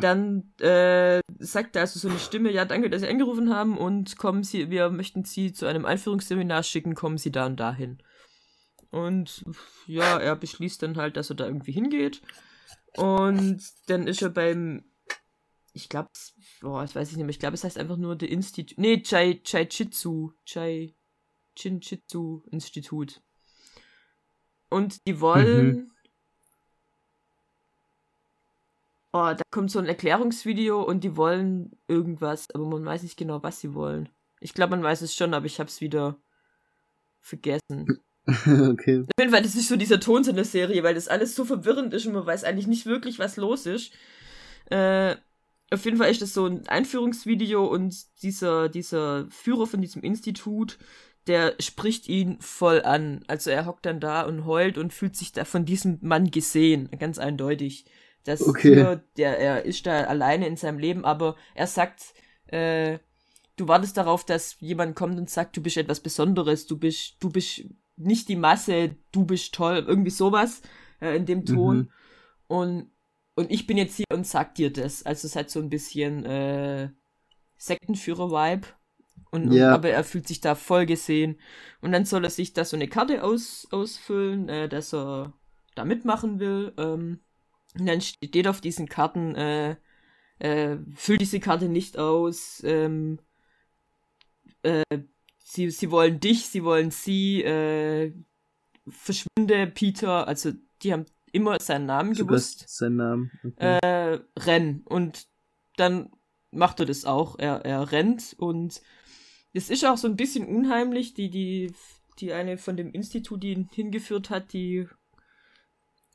dann 0.00 0.52
äh, 0.60 1.20
sagt 1.38 1.76
da 1.76 1.80
also 1.80 1.98
so 1.98 2.08
eine 2.08 2.18
Stimme, 2.18 2.50
ja, 2.50 2.64
danke, 2.64 2.90
dass 2.90 3.02
Sie 3.02 3.08
angerufen 3.08 3.54
haben 3.54 3.76
und 3.76 4.16
kommen 4.16 4.44
Sie, 4.44 4.70
wir 4.70 4.90
möchten 4.90 5.24
Sie 5.24 5.52
zu 5.52 5.66
einem 5.66 5.84
Einführungsseminar 5.84 6.62
schicken, 6.62 6.94
kommen 6.94 7.18
Sie 7.18 7.30
da 7.30 7.46
und 7.46 7.58
dahin. 7.58 8.02
Und 8.90 9.44
ja, 9.86 10.18
er 10.18 10.36
beschließt 10.36 10.82
dann 10.82 10.96
halt, 10.96 11.16
dass 11.16 11.30
er 11.30 11.36
da 11.36 11.46
irgendwie 11.46 11.72
hingeht. 11.72 12.22
Und 12.96 13.62
dann 13.86 14.06
ist 14.06 14.22
er 14.22 14.30
beim, 14.30 14.84
ich 15.72 15.88
glaube, 15.88 16.10
boah, 16.60 16.82
das 16.82 16.94
weiß 16.94 17.10
ich 17.10 17.16
nicht 17.16 17.26
mehr, 17.26 17.30
ich 17.30 17.38
glaube, 17.38 17.54
es 17.54 17.64
heißt 17.64 17.78
einfach 17.78 17.96
nur 17.96 18.16
The 18.18 18.26
Institute, 18.26 18.80
nee, 18.80 19.02
Chai, 19.02 19.40
Chai 19.44 19.66
Chitsu, 19.66 20.32
Chai 20.44 20.94
Chinchitsu 21.58 22.42
Institut. 22.50 23.20
Und 24.70 25.06
die 25.06 25.20
wollen. 25.20 25.90
Oh, 29.12 29.32
da 29.34 29.42
kommt 29.50 29.70
so 29.70 29.78
ein 29.78 29.86
Erklärungsvideo 29.86 30.82
und 30.82 31.02
die 31.02 31.16
wollen 31.16 31.72
irgendwas, 31.88 32.46
aber 32.54 32.66
man 32.66 32.84
weiß 32.84 33.02
nicht 33.02 33.16
genau, 33.16 33.42
was 33.42 33.60
sie 33.60 33.74
wollen. 33.74 34.10
Ich 34.40 34.54
glaube, 34.54 34.70
man 34.70 34.82
weiß 34.82 35.00
es 35.00 35.14
schon, 35.14 35.34
aber 35.34 35.46
ich 35.46 35.60
hab's 35.60 35.80
wieder 35.80 36.16
vergessen. 37.20 38.00
okay. 38.26 39.00
Auf 39.00 39.18
jeden 39.18 39.30
Fall, 39.30 39.42
das 39.42 39.54
ist 39.54 39.68
so 39.68 39.76
dieser 39.76 40.00
Ton 40.00 40.24
in 40.24 40.36
der 40.36 40.44
Serie, 40.44 40.82
weil 40.82 40.94
das 40.94 41.08
alles 41.08 41.34
so 41.34 41.44
verwirrend 41.44 41.94
ist 41.94 42.06
und 42.06 42.12
man 42.12 42.26
weiß 42.26 42.44
eigentlich 42.44 42.66
nicht 42.66 42.84
wirklich, 42.84 43.18
was 43.18 43.36
los 43.36 43.64
ist. 43.64 43.92
Äh, 44.70 45.16
auf 45.70 45.84
jeden 45.84 45.96
Fall 45.96 46.10
ist 46.10 46.22
das 46.22 46.34
so 46.34 46.46
ein 46.46 46.66
Einführungsvideo 46.68 47.64
und 47.64 47.94
dieser, 48.22 48.68
dieser 48.68 49.26
Führer 49.30 49.66
von 49.66 49.80
diesem 49.80 50.02
Institut, 50.02 50.78
der 51.26 51.54
spricht 51.60 52.08
ihn 52.08 52.38
voll 52.40 52.82
an. 52.82 53.22
Also 53.26 53.50
er 53.50 53.66
hockt 53.66 53.86
dann 53.86 54.00
da 54.00 54.22
und 54.22 54.46
heult 54.46 54.78
und 54.78 54.92
fühlt 54.92 55.16
sich 55.16 55.32
da 55.32 55.44
von 55.44 55.64
diesem 55.64 55.98
Mann 56.00 56.30
gesehen, 56.30 56.90
ganz 56.98 57.18
eindeutig. 57.18 57.84
Das 58.28 58.46
Okay. 58.46 58.74
hier, 58.74 59.02
der, 59.16 59.38
er 59.38 59.64
ist 59.64 59.86
da 59.86 60.04
alleine 60.04 60.46
in 60.46 60.56
seinem 60.56 60.78
Leben, 60.78 61.04
aber 61.04 61.34
er 61.54 61.66
sagt, 61.66 62.14
äh, 62.46 62.98
du 63.56 63.68
wartest 63.68 63.96
darauf, 63.96 64.24
dass 64.24 64.60
jemand 64.60 64.94
kommt 64.94 65.18
und 65.18 65.30
sagt, 65.30 65.56
du 65.56 65.62
bist 65.62 65.76
etwas 65.78 66.00
Besonderes, 66.00 66.66
du 66.66 66.78
bist, 66.78 67.16
du 67.20 67.30
bist 67.30 67.64
nicht 67.96 68.28
die 68.28 68.36
Masse, 68.36 68.96
du 69.12 69.24
bist 69.24 69.54
toll, 69.54 69.84
irgendwie 69.86 70.10
sowas 70.10 70.60
äh, 71.00 71.16
in 71.16 71.26
dem 71.26 71.46
Ton. 71.46 71.76
Mhm. 71.76 71.90
Und, 72.46 72.90
und 73.34 73.50
ich 73.50 73.66
bin 73.66 73.78
jetzt 73.78 73.96
hier 73.96 74.06
und 74.12 74.26
sag 74.26 74.54
dir 74.54 74.72
das. 74.72 75.04
Also 75.04 75.26
es 75.26 75.34
hat 75.34 75.50
so 75.50 75.60
ein 75.60 75.70
bisschen 75.70 76.24
äh, 76.26 76.90
Sektenführer-Vibe. 77.56 78.66
Und, 79.30 79.52
Ja. 79.52 79.68
und, 79.68 79.74
aber 79.74 79.90
er 79.90 80.04
fühlt 80.04 80.28
sich 80.28 80.40
da 80.40 80.54
voll 80.54 80.86
gesehen. 80.86 81.40
Und 81.80 81.92
dann 81.92 82.04
soll 82.04 82.24
er 82.24 82.30
sich 82.30 82.52
da 82.52 82.64
so 82.64 82.76
eine 82.76 82.88
Karte 82.88 83.24
aus, 83.24 83.66
ausfüllen, 83.70 84.48
äh, 84.48 84.68
dass 84.68 84.94
er 84.94 85.32
da 85.74 85.84
mitmachen 85.84 86.40
will. 86.40 86.72
Ähm, 86.76 87.20
und 87.78 87.86
dann 87.86 88.00
steht 88.00 88.48
auf 88.48 88.60
diesen 88.60 88.88
Karten, 88.88 89.34
äh, 89.34 89.76
äh, 90.38 90.78
füll 90.94 91.18
diese 91.18 91.40
Karte 91.40 91.68
nicht 91.68 91.98
aus, 91.98 92.62
ähm, 92.64 93.18
äh, 94.62 94.84
sie, 95.38 95.70
sie 95.70 95.90
wollen 95.90 96.20
dich, 96.20 96.46
sie 96.46 96.64
wollen 96.64 96.90
sie, 96.90 97.42
äh, 97.42 98.12
verschwinde, 98.88 99.66
Peter, 99.66 100.26
also 100.28 100.52
die 100.82 100.92
haben 100.92 101.06
immer 101.32 101.60
seinen 101.60 101.86
Namen 101.86 102.14
Sogar 102.14 102.36
gewusst, 102.36 102.64
Sein 102.68 102.96
Name. 102.96 103.30
Okay. 103.44 103.78
äh, 103.82 104.20
renn. 104.38 104.82
Und 104.84 105.26
dann 105.76 106.10
macht 106.50 106.80
er 106.80 106.86
das 106.86 107.04
auch. 107.04 107.38
Er, 107.38 107.64
er 107.64 107.92
rennt 107.92 108.34
und 108.38 108.80
es 109.52 109.70
ist 109.70 109.84
auch 109.84 109.96
so 109.96 110.08
ein 110.08 110.16
bisschen 110.16 110.46
unheimlich, 110.46 111.14
die, 111.14 111.30
die, 111.30 111.72
die 112.18 112.32
eine 112.32 112.58
von 112.58 112.76
dem 112.76 112.92
Institut, 112.92 113.42
die 113.42 113.52
ihn 113.52 113.68
hingeführt 113.72 114.30
hat, 114.30 114.52
die. 114.52 114.86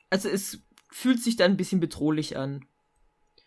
Also 0.10 0.30
es 0.30 0.62
fühlt 0.94 1.22
sich 1.22 1.36
dann 1.36 1.52
ein 1.52 1.58
bisschen 1.58 1.80
bedrohlich 1.80 2.38
an. 2.38 2.66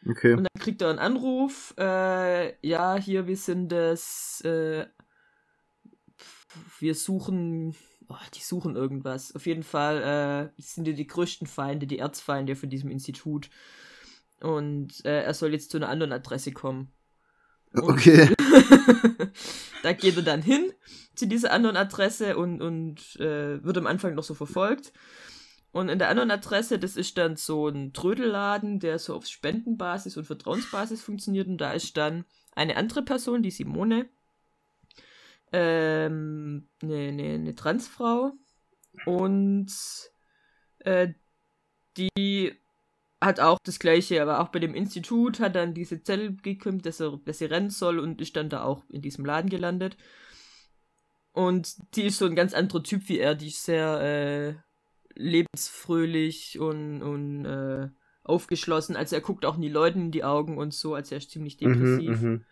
okay. 0.09 0.35
Und 0.35 0.45
dann 0.45 0.61
kriegt 0.61 0.83
er 0.83 0.91
einen 0.91 0.99
Anruf, 0.99 1.75
äh, 1.79 2.55
ja, 2.67 2.97
hier, 2.97 3.27
wir 3.27 3.37
sind 3.37 3.71
das, 3.71 4.41
äh, 4.45 4.87
wir 6.81 6.95
suchen, 6.95 7.77
oh, 8.09 8.17
die 8.35 8.41
suchen 8.41 8.75
irgendwas. 8.75 9.35
Auf 9.35 9.47
jeden 9.47 9.63
Fall 9.63 10.53
äh, 10.59 10.61
sind 10.61 10.87
die 10.87 10.95
die 10.95 11.07
größten 11.07 11.47
Feinde, 11.47 11.87
die 11.87 12.01
Erzfeinde 12.01 12.57
von 12.57 12.69
diesem 12.69 12.91
Institut. 12.91 13.49
Und 14.41 15.05
äh, 15.05 15.23
er 15.23 15.33
soll 15.33 15.53
jetzt 15.53 15.71
zu 15.71 15.77
einer 15.77 15.89
anderen 15.89 16.13
Adresse 16.13 16.53
kommen. 16.53 16.93
Und 17.73 17.85
Okay. 17.85 18.29
da 19.83 19.93
geht 19.93 20.17
er 20.17 20.23
dann 20.23 20.43
hin 20.43 20.73
zu 21.15 21.27
dieser 21.27 21.53
anderen 21.53 21.77
Adresse 21.77 22.37
und, 22.37 22.61
und 22.61 23.17
äh, 23.21 23.63
wird 23.63 23.79
am 23.79 23.87
Anfang 23.87 24.15
noch 24.15 24.25
so 24.25 24.35
verfolgt. 24.35 24.93
Und 25.77 25.91
in 25.91 25.99
der 25.99 26.09
anderen 26.09 26.31
Adresse, 26.31 26.79
das 26.79 26.97
ist 26.97 27.19
dann 27.19 27.37
so 27.37 27.69
ein 27.69 27.93
Trödelladen, 27.93 28.81
der 28.81 28.99
so 28.99 29.15
auf 29.15 29.27
Spendenbasis 29.27 30.17
und 30.17 30.25
Vertrauensbasis 30.25 31.03
funktioniert. 31.03 31.49
Und 31.49 31.59
da 31.59 31.73
ist 31.73 31.99
dann 31.99 32.25
eine 32.53 32.79
andere 32.79 33.03
Person, 33.03 33.43
die 33.43 33.51
Simone, 33.51 34.09
ähm, 35.53 36.67
eine, 36.81 36.97
eine, 37.09 37.35
eine 37.35 37.55
Transfrau. 37.55 38.33
Und 39.05 39.71
äh, 40.79 41.09
die 41.99 42.55
hat 43.21 43.41
auch 43.41 43.59
das 43.62 43.79
gleiche, 43.79 44.23
aber 44.23 44.41
auch 44.41 44.49
bei 44.49 44.61
dem 44.61 44.75
Institut 44.75 45.41
hat 45.41 45.57
dann 45.57 45.75
diese 45.75 46.03
Zelle 46.03 46.33
gekümmert, 46.33 46.87
dass, 46.87 47.03
dass 47.27 47.37
sie 47.37 47.45
rennen 47.45 47.69
soll 47.69 47.99
und 47.99 48.23
ist 48.23 48.35
dann 48.37 48.49
da 48.49 48.62
auch 48.62 48.89
in 48.89 49.03
diesem 49.03 49.27
Laden 49.27 49.51
gelandet. 49.51 49.99
Und 51.33 51.77
die 51.97 52.05
ist 52.05 52.17
so 52.17 52.25
ein 52.25 52.35
ganz 52.35 52.55
anderer 52.55 52.83
Typ 52.83 53.11
wie 53.11 53.19
er, 53.19 53.35
die 53.35 53.49
ist 53.49 53.62
sehr 53.62 54.01
äh, 54.01 54.65
lebensfröhlich 55.16 56.59
und, 56.59 57.02
und 57.02 57.44
äh, 57.44 57.88
aufgeschlossen. 58.22 58.96
Also 58.96 59.16
er 59.16 59.22
guckt 59.22 59.44
auch 59.44 59.57
nie 59.57 59.68
Leuten 59.68 60.00
in 60.00 60.11
die 60.11 60.24
Augen 60.24 60.59
und 60.59 60.74
so, 60.74 60.94
also 60.94 61.14
er 61.14 61.18
ist 61.18 61.31
ziemlich 61.31 61.57
depressiv. 61.57 62.20
Mhm, 62.20 62.29
mhm. 62.29 62.44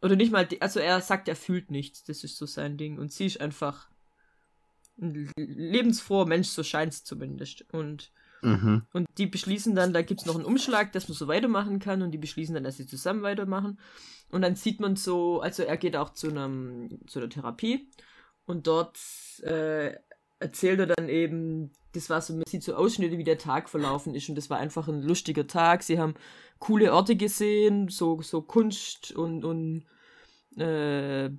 Oder 0.00 0.16
nicht 0.16 0.32
mal, 0.32 0.48
also 0.60 0.80
er 0.80 1.00
sagt, 1.00 1.28
er 1.28 1.36
fühlt 1.36 1.70
nichts, 1.70 2.04
das 2.04 2.24
ist 2.24 2.36
so 2.36 2.46
sein 2.46 2.76
Ding. 2.76 2.98
Und 2.98 3.12
sie 3.12 3.26
ist 3.26 3.40
einfach 3.40 3.88
ein 5.00 5.30
lebensfroher 5.36 6.26
Mensch, 6.26 6.48
so 6.48 6.62
scheint 6.62 6.92
es 6.92 7.04
zumindest. 7.04 7.64
Und 7.72 8.12
Mhm. 8.42 8.82
und 8.92 9.08
die 9.18 9.26
beschließen 9.26 9.74
dann, 9.74 9.92
da 9.92 10.02
gibt's 10.02 10.26
noch 10.26 10.34
einen 10.34 10.44
Umschlag, 10.44 10.92
dass 10.92 11.08
man 11.08 11.16
so 11.16 11.28
weitermachen 11.28 11.78
kann 11.78 12.02
und 12.02 12.10
die 12.10 12.18
beschließen 12.18 12.54
dann, 12.54 12.64
dass 12.64 12.76
sie 12.76 12.86
zusammen 12.86 13.22
weitermachen. 13.22 13.78
Und 14.30 14.42
dann 14.42 14.56
sieht 14.56 14.80
man 14.80 14.96
so, 14.96 15.40
also 15.40 15.62
er 15.62 15.76
geht 15.76 15.96
auch 15.96 16.10
zu 16.10 16.28
einem, 16.28 16.98
zu 17.06 17.20
einer 17.20 17.28
Therapie 17.28 17.88
und 18.44 18.66
dort 18.66 18.98
äh, 19.42 19.96
erzählt 20.42 20.80
er 20.80 20.86
dann 20.86 21.08
eben, 21.08 21.72
das 21.92 22.10
war 22.10 22.20
so, 22.20 22.34
man 22.34 22.44
sieht 22.46 22.62
so 22.62 22.74
Ausschnitte, 22.74 23.18
wie 23.18 23.24
der 23.24 23.38
Tag 23.38 23.68
verlaufen 23.68 24.14
ist 24.14 24.28
und 24.28 24.34
das 24.34 24.50
war 24.50 24.58
einfach 24.58 24.88
ein 24.88 25.02
lustiger 25.02 25.46
Tag. 25.46 25.82
Sie 25.82 25.98
haben 25.98 26.14
coole 26.58 26.92
Orte 26.92 27.16
gesehen, 27.16 27.88
so, 27.88 28.20
so 28.22 28.42
Kunst 28.42 29.12
und, 29.12 29.44
und 29.44 29.84
äh, 30.56 31.30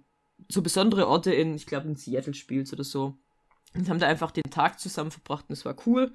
so 0.50 0.62
besondere 0.62 1.08
Orte 1.08 1.34
in, 1.34 1.56
ich 1.56 1.66
glaube 1.66 1.88
in 1.88 1.96
Seattle 1.96 2.34
spielt 2.34 2.72
oder 2.74 2.84
so. 2.84 3.18
Und 3.76 3.90
haben 3.90 4.00
da 4.00 4.08
einfach 4.08 4.32
den 4.32 4.50
Tag 4.52 4.80
zusammen 4.80 5.12
verbracht 5.12 5.46
und 5.50 5.54
es 5.54 5.66
war 5.66 5.76
cool. 5.86 6.12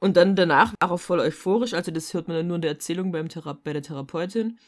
Und 0.00 0.16
dann 0.16 0.36
danach 0.36 0.72
war 0.80 0.92
er 0.92 0.98
voll 0.98 1.18
euphorisch, 1.18 1.74
also 1.74 1.90
das 1.90 2.14
hört 2.14 2.28
man 2.28 2.36
dann 2.36 2.46
nur 2.46 2.56
in 2.56 2.62
der 2.62 2.70
Erzählung 2.70 3.10
beim 3.10 3.28
Thera 3.28 3.52
bei 3.52 3.72
der 3.72 3.82
Therapeutin. 3.82 4.58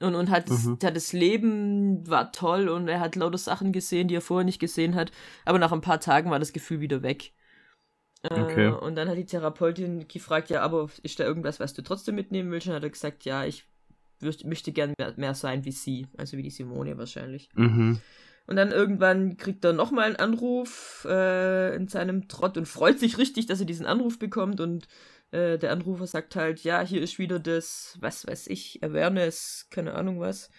Und, 0.00 0.14
und 0.16 0.30
hat, 0.30 0.50
das, 0.50 0.64
Mhm. 0.64 0.78
hat 0.82 0.96
das 0.96 1.12
Leben 1.12 2.08
war 2.08 2.32
toll 2.32 2.68
und 2.68 2.88
er 2.88 3.00
hat 3.00 3.14
lauter 3.16 3.38
Sachen 3.38 3.72
gesehen, 3.72 4.08
die 4.08 4.16
er 4.16 4.20
vorher 4.20 4.44
nicht 4.44 4.58
gesehen 4.58 4.94
hat. 4.94 5.12
Aber 5.44 5.58
nach 5.58 5.72
ein 5.72 5.80
paar 5.80 6.00
Tagen 6.00 6.30
war 6.30 6.38
das 6.40 6.52
Gefühl 6.52 6.80
wieder 6.80 7.02
weg. 7.02 7.32
Äh, 8.22 8.40
Okay. 8.40 8.68
Und 8.68 8.96
dann 8.96 9.08
hat 9.08 9.16
die 9.16 9.26
Therapeutin 9.26 10.08
gefragt, 10.08 10.50
ja, 10.50 10.62
aber 10.62 10.88
ist 11.02 11.20
da 11.20 11.24
irgendwas, 11.24 11.60
was 11.60 11.74
du 11.74 11.82
trotzdem 11.82 12.16
mitnehmen 12.16 12.50
willst? 12.50 12.66
Und 12.66 12.74
hat 12.74 12.82
er 12.82 12.90
gesagt, 12.90 13.24
ja, 13.24 13.44
ich 13.44 13.66
würd, 14.20 14.44
möchte 14.44 14.72
gern 14.72 14.94
mehr, 14.98 15.14
mehr 15.16 15.34
sein 15.34 15.64
wie 15.64 15.72
sie, 15.72 16.08
also 16.16 16.36
wie 16.36 16.42
die 16.42 16.50
Simone 16.50 16.98
wahrscheinlich. 16.98 17.48
Mhm. 17.54 18.00
Und 18.46 18.56
dann 18.56 18.72
irgendwann 18.72 19.36
kriegt 19.38 19.64
er 19.64 19.72
nochmal 19.72 20.04
einen 20.06 20.16
Anruf 20.16 21.06
äh, 21.08 21.74
in 21.76 21.88
seinem 21.88 22.28
Trott 22.28 22.58
und 22.58 22.66
freut 22.66 22.98
sich 22.98 23.16
richtig, 23.16 23.46
dass 23.46 23.60
er 23.60 23.66
diesen 23.66 23.86
Anruf 23.86 24.18
bekommt. 24.18 24.60
Und 24.60 24.86
äh, 25.34 25.58
der 25.58 25.72
Anrufer 25.72 26.06
sagt 26.06 26.36
halt, 26.36 26.62
ja, 26.62 26.80
hier 26.82 27.02
ist 27.02 27.18
wieder 27.18 27.38
das, 27.38 27.98
was 28.00 28.26
weiß 28.26 28.46
ich, 28.46 28.82
Awareness, 28.82 29.66
keine 29.70 29.94
Ahnung 29.94 30.20
was. 30.20 30.50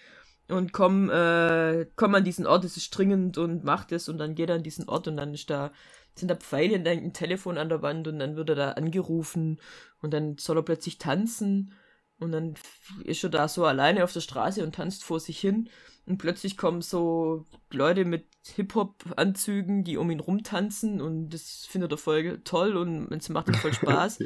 Und 0.47 0.73
komm, 0.73 1.09
äh, 1.09 1.87
komm 1.95 2.13
an 2.13 2.23
diesen 2.23 2.45
Ort, 2.45 2.65
es 2.65 2.77
ist 2.77 2.91
dringend 2.91 3.37
und 3.37 3.63
macht 3.63 3.91
es. 3.91 4.09
Und 4.09 4.17
dann 4.17 4.35
geht 4.35 4.49
er 4.49 4.57
an 4.57 4.63
diesen 4.63 4.87
Ort 4.87 5.07
und 5.07 5.17
dann 5.17 5.33
ist 5.33 5.49
da, 5.49 5.71
sind 6.13 6.29
da 6.29 6.35
Pfeile 6.35 6.75
und 6.75 6.83
dann 6.83 6.97
ein 6.97 7.13
Telefon 7.13 7.57
an 7.57 7.69
der 7.69 7.81
Wand 7.81 8.07
und 8.07 8.19
dann 8.19 8.35
wird 8.35 8.49
er 8.49 8.55
da 8.55 8.71
angerufen 8.71 9.59
und 10.01 10.13
dann 10.13 10.37
soll 10.37 10.57
er 10.57 10.63
plötzlich 10.63 10.97
tanzen. 10.97 11.73
Und 12.19 12.31
dann 12.31 12.55
ist 13.03 13.23
er 13.23 13.29
da 13.29 13.47
so 13.47 13.65
alleine 13.65 14.03
auf 14.03 14.13
der 14.13 14.21
Straße 14.21 14.63
und 14.63 14.75
tanzt 14.75 15.03
vor 15.03 15.19
sich 15.19 15.39
hin. 15.39 15.69
Und 16.05 16.17
plötzlich 16.19 16.57
kommen 16.57 16.81
so 16.81 17.45
Leute 17.71 18.05
mit 18.05 18.27
Hip-Hop-Anzügen, 18.55 19.83
die 19.83 19.97
um 19.97 20.11
ihn 20.11 20.19
rumtanzen 20.19 21.01
und 21.01 21.29
das 21.29 21.65
findet 21.65 21.91
er 21.91 21.97
voll 21.97 22.41
toll 22.43 22.77
und 22.77 23.11
es 23.11 23.29
macht 23.29 23.47
ihm 23.47 23.55
voll 23.55 23.73
Spaß. 23.73 24.19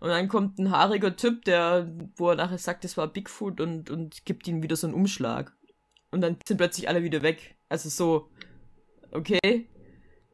Und 0.00 0.08
dann 0.08 0.28
kommt 0.28 0.58
ein 0.58 0.70
haariger 0.70 1.14
Typ, 1.14 1.44
der, 1.44 1.92
wo 2.16 2.30
er 2.30 2.36
nachher 2.36 2.58
sagt, 2.58 2.84
das 2.84 2.96
war 2.96 3.06
Bigfoot 3.06 3.60
und, 3.60 3.90
und 3.90 4.24
gibt 4.24 4.48
ihm 4.48 4.62
wieder 4.62 4.76
so 4.76 4.86
einen 4.86 4.94
Umschlag. 4.94 5.54
Und 6.10 6.22
dann 6.22 6.38
sind 6.46 6.56
plötzlich 6.56 6.88
alle 6.88 7.02
wieder 7.02 7.22
weg. 7.22 7.56
Also 7.68 7.90
so, 7.90 8.30
okay. 9.12 9.68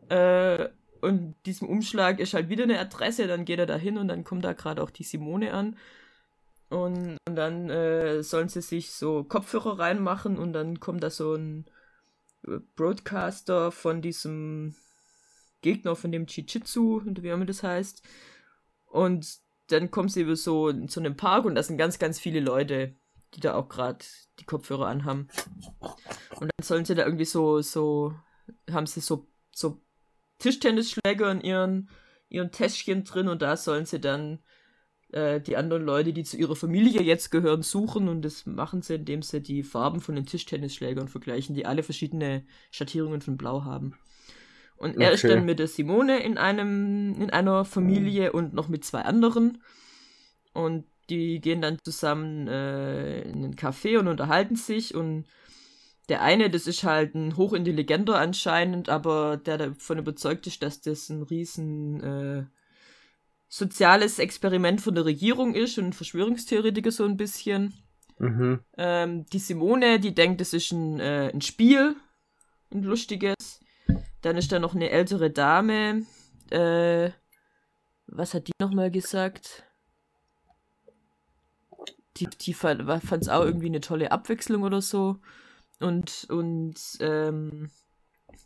Äh, 0.08 0.68
und 1.00 1.34
diesem 1.46 1.68
Umschlag 1.68 2.20
ist 2.20 2.32
halt 2.32 2.48
wieder 2.48 2.62
eine 2.62 2.78
Adresse, 2.78 3.26
dann 3.26 3.44
geht 3.44 3.58
er 3.58 3.66
da 3.66 3.76
hin 3.76 3.98
und 3.98 4.06
dann 4.06 4.22
kommt 4.22 4.44
da 4.44 4.52
gerade 4.52 4.82
auch 4.82 4.90
die 4.90 5.02
Simone 5.02 5.52
an. 5.52 5.76
Und, 6.68 7.18
und 7.26 7.36
dann 7.36 7.68
äh, 7.68 8.22
sollen 8.22 8.48
sie 8.48 8.62
sich 8.62 8.92
so 8.92 9.24
Kopfhörer 9.24 9.80
reinmachen 9.80 10.38
und 10.38 10.52
dann 10.52 10.78
kommt 10.78 11.02
da 11.02 11.10
so 11.10 11.34
ein 11.34 11.66
Broadcaster 12.76 13.72
von 13.72 14.00
diesem 14.00 14.76
Gegner 15.60 15.96
von 15.96 16.12
dem 16.12 16.26
Jiu-Jitsu, 16.26 17.02
wie 17.04 17.28
immer 17.28 17.46
das 17.46 17.64
heißt. 17.64 18.02
Und 18.86 19.44
dann 19.68 19.90
kommen 19.90 20.08
sie 20.08 20.22
über 20.22 20.36
so 20.36 20.72
zu 20.86 21.00
einem 21.00 21.16
Park 21.16 21.44
und 21.44 21.54
da 21.54 21.62
sind 21.62 21.78
ganz, 21.78 21.98
ganz 21.98 22.18
viele 22.18 22.40
Leute, 22.40 22.96
die 23.34 23.40
da 23.40 23.54
auch 23.54 23.68
gerade 23.68 24.04
die 24.38 24.44
Kopfhörer 24.44 24.86
anhaben. 24.86 25.28
Und 26.38 26.50
dann 26.56 26.62
sollen 26.62 26.84
sie 26.84 26.94
da 26.94 27.04
irgendwie 27.04 27.24
so, 27.24 27.60
so, 27.60 28.14
haben 28.70 28.86
sie 28.86 29.00
so, 29.00 29.26
so 29.52 29.82
Tischtennisschläger 30.38 31.30
in 31.30 31.40
ihren, 31.40 31.90
ihren 32.28 32.52
Täschchen 32.52 33.04
drin 33.04 33.28
und 33.28 33.42
da 33.42 33.56
sollen 33.56 33.86
sie 33.86 34.00
dann 34.00 34.40
äh, 35.12 35.40
die 35.40 35.56
anderen 35.56 35.84
Leute, 35.84 36.12
die 36.12 36.24
zu 36.24 36.36
ihrer 36.36 36.56
Familie 36.56 37.02
jetzt 37.02 37.30
gehören, 37.30 37.62
suchen 37.62 38.08
und 38.08 38.22
das 38.22 38.46
machen 38.46 38.82
sie, 38.82 38.96
indem 38.96 39.22
sie 39.22 39.40
die 39.40 39.62
Farben 39.62 40.00
von 40.00 40.14
den 40.14 40.26
Tischtennisschlägern 40.26 41.08
vergleichen, 41.08 41.54
die 41.54 41.66
alle 41.66 41.82
verschiedene 41.82 42.44
Schattierungen 42.70 43.20
von 43.20 43.36
Blau 43.36 43.64
haben. 43.64 43.94
Und 44.76 45.00
er 45.00 45.12
ist 45.12 45.24
Okay. 45.24 45.34
dann 45.34 45.44
mit 45.46 45.58
der 45.58 45.68
Simone 45.68 46.22
in 46.22 46.38
einem, 46.38 47.14
in 47.20 47.30
einer 47.30 47.64
Familie 47.64 48.32
und 48.32 48.52
noch 48.52 48.68
mit 48.68 48.84
zwei 48.84 49.02
anderen. 49.02 49.62
Und 50.52 50.84
die 51.08 51.40
gehen 51.40 51.62
dann 51.62 51.78
zusammen 51.82 52.48
äh, 52.48 53.22
in 53.22 53.44
einen 53.44 53.54
Café 53.56 53.98
und 53.98 54.08
unterhalten 54.08 54.56
sich 54.56 54.94
und 54.94 55.24
der 56.08 56.22
eine, 56.22 56.50
das 56.50 56.66
ist 56.66 56.84
halt 56.84 57.14
ein 57.14 57.36
hochintelligenter 57.36 58.16
anscheinend, 58.18 58.88
aber 58.88 59.36
der 59.36 59.58
davon 59.58 59.98
überzeugt 59.98 60.46
ist, 60.46 60.62
dass 60.62 60.80
das 60.80 61.08
ein 61.08 61.22
riesen 61.22 62.02
äh, 62.02 62.44
soziales 63.48 64.18
Experiment 64.18 64.80
von 64.80 64.94
der 64.94 65.04
Regierung 65.04 65.54
ist 65.54 65.78
und 65.78 65.86
ein 65.86 65.92
Verschwörungstheoretiker 65.92 66.92
so 66.92 67.04
ein 67.04 67.16
bisschen. 67.16 67.74
Mhm. 68.18 68.60
Ähm, 68.76 69.26
die 69.26 69.38
Simone, 69.38 69.98
die 69.98 70.14
denkt, 70.14 70.40
das 70.40 70.52
ist 70.52 70.72
ein, 70.72 71.00
äh, 71.00 71.30
ein 71.32 71.40
Spiel, 71.40 71.96
ein 72.72 72.82
lustiges. 72.82 73.60
Dann 74.26 74.38
ist 74.38 74.50
da 74.50 74.58
noch 74.58 74.74
eine 74.74 74.90
ältere 74.90 75.30
Dame. 75.30 76.04
Äh, 76.50 77.10
was 78.08 78.34
hat 78.34 78.48
die 78.48 78.52
nochmal 78.58 78.90
gesagt? 78.90 79.62
Die, 82.16 82.26
die 82.26 82.52
fand 82.52 82.82
es 83.22 83.28
auch 83.28 83.44
irgendwie 83.44 83.68
eine 83.68 83.80
tolle 83.80 84.10
Abwechslung 84.10 84.64
oder 84.64 84.82
so. 84.82 85.20
Und, 85.78 86.26
und, 86.28 86.74
ähm, 86.98 87.70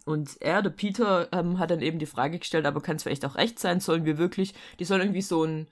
und 0.05 0.37
er, 0.43 0.61
der 0.61 0.69
Peter, 0.69 1.33
ähm, 1.33 1.59
hat 1.59 1.71
dann 1.71 1.81
eben 1.81 1.99
die 1.99 2.05
Frage 2.05 2.39
gestellt, 2.39 2.67
aber 2.67 2.83
kann 2.83 2.97
es 2.97 3.05
vielleicht 3.05 3.25
auch 3.25 3.37
recht 3.37 3.59
sein? 3.59 3.81
Sollen 3.81 4.05
wir 4.05 4.19
wirklich, 4.19 4.53
die 4.81 4.85
sollen 4.85 5.01
irgendwie 5.01 5.23
so 5.23 5.45
ein, 5.45 5.67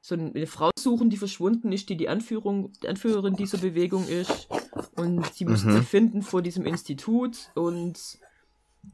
so 0.00 0.14
eine 0.14 0.46
Frau 0.46 0.70
suchen, 0.78 1.10
die 1.10 1.16
verschwunden 1.16 1.72
ist, 1.72 1.88
die 1.88 1.96
die 1.96 2.08
Anführung, 2.08 2.70
die 2.84 2.88
Anführerin 2.88 3.34
dieser 3.34 3.58
Bewegung 3.58 4.06
ist. 4.06 4.46
Und 4.94 5.26
sie 5.34 5.44
müssen 5.44 5.72
Mhm. 5.72 5.78
sie 5.78 5.84
finden 5.84 6.22
vor 6.22 6.40
diesem 6.40 6.66
Institut 6.66 7.50
und 7.56 8.20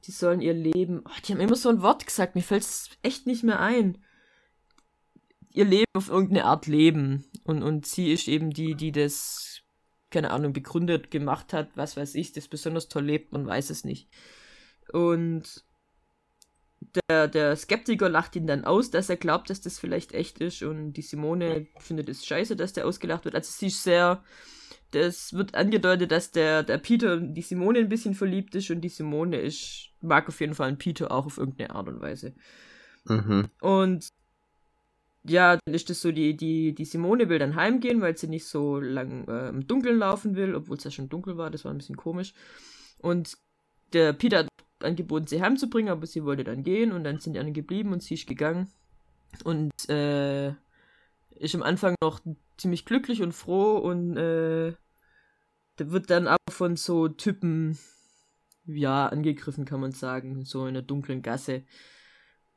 die 0.05 0.13
sollen 0.13 0.41
ihr 0.41 0.55
Leben. 0.55 1.03
Oh, 1.05 1.21
die 1.25 1.33
haben 1.33 1.41
immer 1.41 1.57
so 1.57 1.69
ein 1.69 1.83
Wort 1.83 2.07
gesagt, 2.07 2.35
mir 2.35 2.43
fällt 2.43 2.63
es 2.63 2.91
echt 3.03 3.27
nicht 3.27 3.43
mehr 3.43 3.61
ein. 3.61 3.99
Ihr 5.53 5.65
Leben 5.65 5.91
auf 5.95 6.09
irgendeine 6.09 6.45
Art 6.45 6.67
leben. 6.67 7.25
Und, 7.45 7.63
und 7.63 7.87
sie 7.87 8.13
ist 8.13 8.29
eben 8.29 8.51
die, 8.51 8.75
die 8.75 8.93
das, 8.93 9.63
keine 10.11 10.31
Ahnung, 10.31 10.53
begründet, 10.53 11.11
gemacht 11.11 11.53
hat, 11.53 11.71
was 11.75 11.97
weiß 11.97 12.15
ich, 12.15 12.33
das 12.33 12.49
besonders 12.49 12.89
toll 12.89 13.05
lebt, 13.05 13.33
man 13.33 13.47
weiß 13.47 13.71
es 13.71 13.85
nicht. 13.85 14.09
Und 14.93 15.65
der, 17.09 17.29
der 17.29 17.57
Skeptiker 17.57 18.09
lacht 18.09 18.37
ihn 18.37 18.47
dann 18.47 18.65
aus, 18.65 18.91
dass 18.91 19.11
er 19.11 19.17
glaubt, 19.17 19.51
dass 19.51 19.61
das 19.61 19.79
vielleicht 19.79 20.13
echt 20.13 20.41
ist 20.41 20.63
und 20.63 20.95
die 20.95 21.03
Simone 21.03 21.67
findet 21.79 22.09
es 22.09 22.25
scheiße, 22.25 22.57
dass 22.57 22.73
der 22.73 22.87
ausgelacht 22.87 23.25
wird. 23.25 23.35
Also 23.35 23.53
sie 23.53 23.67
ist 23.67 23.83
sehr, 23.83 24.25
das 24.91 25.33
wird 25.33 25.55
angedeutet, 25.55 26.11
dass 26.11 26.31
der, 26.31 26.63
der 26.63 26.79
Peter 26.79 27.15
in 27.15 27.35
die 27.35 27.43
Simone 27.43 27.79
ein 27.79 27.89
bisschen 27.89 28.15
verliebt 28.15 28.55
ist 28.55 28.71
und 28.71 28.81
die 28.81 28.89
Simone 28.89 29.41
ist, 29.41 29.91
mag 30.01 30.29
auf 30.29 30.41
jeden 30.41 30.55
Fall 30.55 30.69
einen 30.69 30.79
Peter 30.79 31.11
auch 31.13 31.27
auf 31.27 31.39
irgendeine 31.39 31.75
Art 31.75 31.89
und 31.89 32.01
Weise. 32.01 32.35
Mhm. 33.05 33.49
Und 33.61 34.09
ja, 35.25 35.59
dann 35.65 35.75
ist 35.75 35.91
das 35.91 36.01
so, 36.01 36.13
die, 36.13 36.37
die, 36.37 36.75
die 36.75 36.85
Simone 36.85 37.29
will 37.29 37.39
dann 37.39 37.55
heimgehen, 37.55 38.01
weil 38.01 38.17
sie 38.17 38.29
nicht 38.29 38.47
so 38.47 38.81
lang 38.81 39.29
äh, 39.29 39.49
im 39.49 39.67
Dunkeln 39.67 39.99
laufen 39.99 40.35
will, 40.35 40.55
obwohl 40.55 40.77
es 40.77 40.85
ja 40.85 40.91
schon 40.91 41.09
dunkel 41.09 41.37
war, 41.37 41.51
das 41.51 41.65
war 41.65 41.73
ein 41.73 41.79
bisschen 41.79 41.97
komisch. 41.97 42.33
Und 42.99 43.37
der 43.93 44.13
Peter 44.13 44.39
hat 44.39 44.49
angeboten, 44.83 45.27
sie 45.27 45.43
heimzubringen, 45.43 45.93
aber 45.93 46.07
sie 46.07 46.25
wollte 46.25 46.45
dann 46.45 46.63
gehen 46.63 46.93
und 46.93 47.05
dann 47.05 47.19
sind 47.19 47.35
die 47.35 47.39
anderen 47.39 47.55
geblieben 47.55 47.93
und 47.93 48.03
sie 48.03 48.15
ist 48.15 48.27
gegangen. 48.27 48.69
Und 49.45 49.73
äh, 49.89 50.55
ist 51.37 51.55
am 51.55 51.63
Anfang 51.63 51.95
noch 52.03 52.21
ziemlich 52.61 52.85
glücklich 52.85 53.23
und 53.23 53.33
froh 53.33 53.79
und 53.79 54.17
äh, 54.17 54.75
der 55.79 55.91
wird 55.91 56.11
dann 56.11 56.27
aber 56.27 56.39
von 56.51 56.77
so 56.77 57.09
Typen, 57.09 57.79
ja, 58.67 59.07
angegriffen, 59.07 59.65
kann 59.65 59.81
man 59.81 59.93
sagen, 59.93 60.45
so 60.45 60.63
in 60.63 60.69
einer 60.69 60.83
dunklen 60.83 61.23
Gasse. 61.23 61.65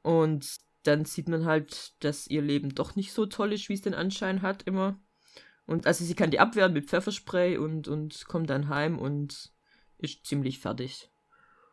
Und 0.01 0.57
dann 0.83 1.05
sieht 1.05 1.29
man 1.29 1.45
halt, 1.45 1.93
dass 2.03 2.27
ihr 2.27 2.41
Leben 2.41 2.75
doch 2.75 2.95
nicht 2.95 3.13
so 3.13 3.25
toll 3.25 3.53
ist, 3.53 3.69
wie 3.69 3.73
es 3.73 3.81
den 3.81 3.93
Anschein 3.93 4.41
hat 4.41 4.63
immer. 4.63 4.99
Und 5.65 5.87
also 5.87 6.03
sie 6.03 6.15
kann 6.15 6.31
die 6.31 6.39
abwehren 6.39 6.73
mit 6.73 6.89
Pfefferspray 6.89 7.57
und, 7.57 7.87
und 7.87 8.27
kommt 8.27 8.49
dann 8.49 8.67
heim 8.67 8.99
und 8.99 9.53
ist 9.97 10.25
ziemlich 10.25 10.59
fertig. 10.59 11.09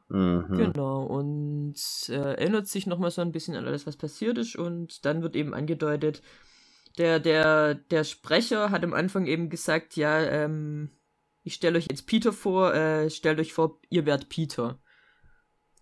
Mhm. 0.08 0.46
Genau, 0.50 1.04
und 1.04 1.74
äh, 2.08 2.34
erinnert 2.34 2.68
sich 2.68 2.86
nochmal 2.86 3.10
so 3.10 3.22
ein 3.22 3.32
bisschen 3.32 3.56
an 3.56 3.66
alles, 3.66 3.86
was 3.86 3.96
passiert 3.96 4.38
ist. 4.38 4.54
Und 4.54 5.04
dann 5.04 5.22
wird 5.22 5.34
eben 5.34 5.54
angedeutet, 5.54 6.22
der, 7.00 7.18
der, 7.18 7.74
der 7.74 8.04
Sprecher 8.04 8.70
hat 8.70 8.84
am 8.84 8.92
Anfang 8.92 9.26
eben 9.26 9.48
gesagt, 9.48 9.96
ja, 9.96 10.20
ähm, 10.20 10.90
ich 11.42 11.54
stelle 11.54 11.78
euch 11.78 11.86
jetzt 11.90 12.06
Peter 12.06 12.32
vor, 12.32 12.74
äh, 12.74 13.08
stellt 13.08 13.40
euch 13.40 13.54
vor, 13.54 13.80
ihr 13.88 14.04
werdet 14.04 14.28
Peter. 14.28 14.78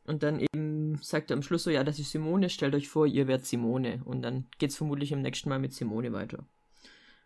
Und 0.04 0.22
dann 0.22 0.38
eben 0.40 0.98
sagt 1.02 1.30
er 1.30 1.36
am 1.36 1.42
Schluss 1.42 1.64
so, 1.64 1.70
ja, 1.70 1.82
das 1.84 1.98
ist 1.98 2.12
Simone, 2.12 2.48
stellt 2.48 2.74
euch 2.74 2.88
vor, 2.88 3.06
ihr 3.06 3.26
werdet 3.26 3.46
Simone. 3.46 4.00
Und 4.04 4.22
dann 4.22 4.46
geht's 4.58 4.76
vermutlich 4.76 5.10
im 5.12 5.20
nächsten 5.20 5.48
Mal 5.48 5.58
mit 5.58 5.74
Simone 5.74 6.12
weiter. 6.12 6.46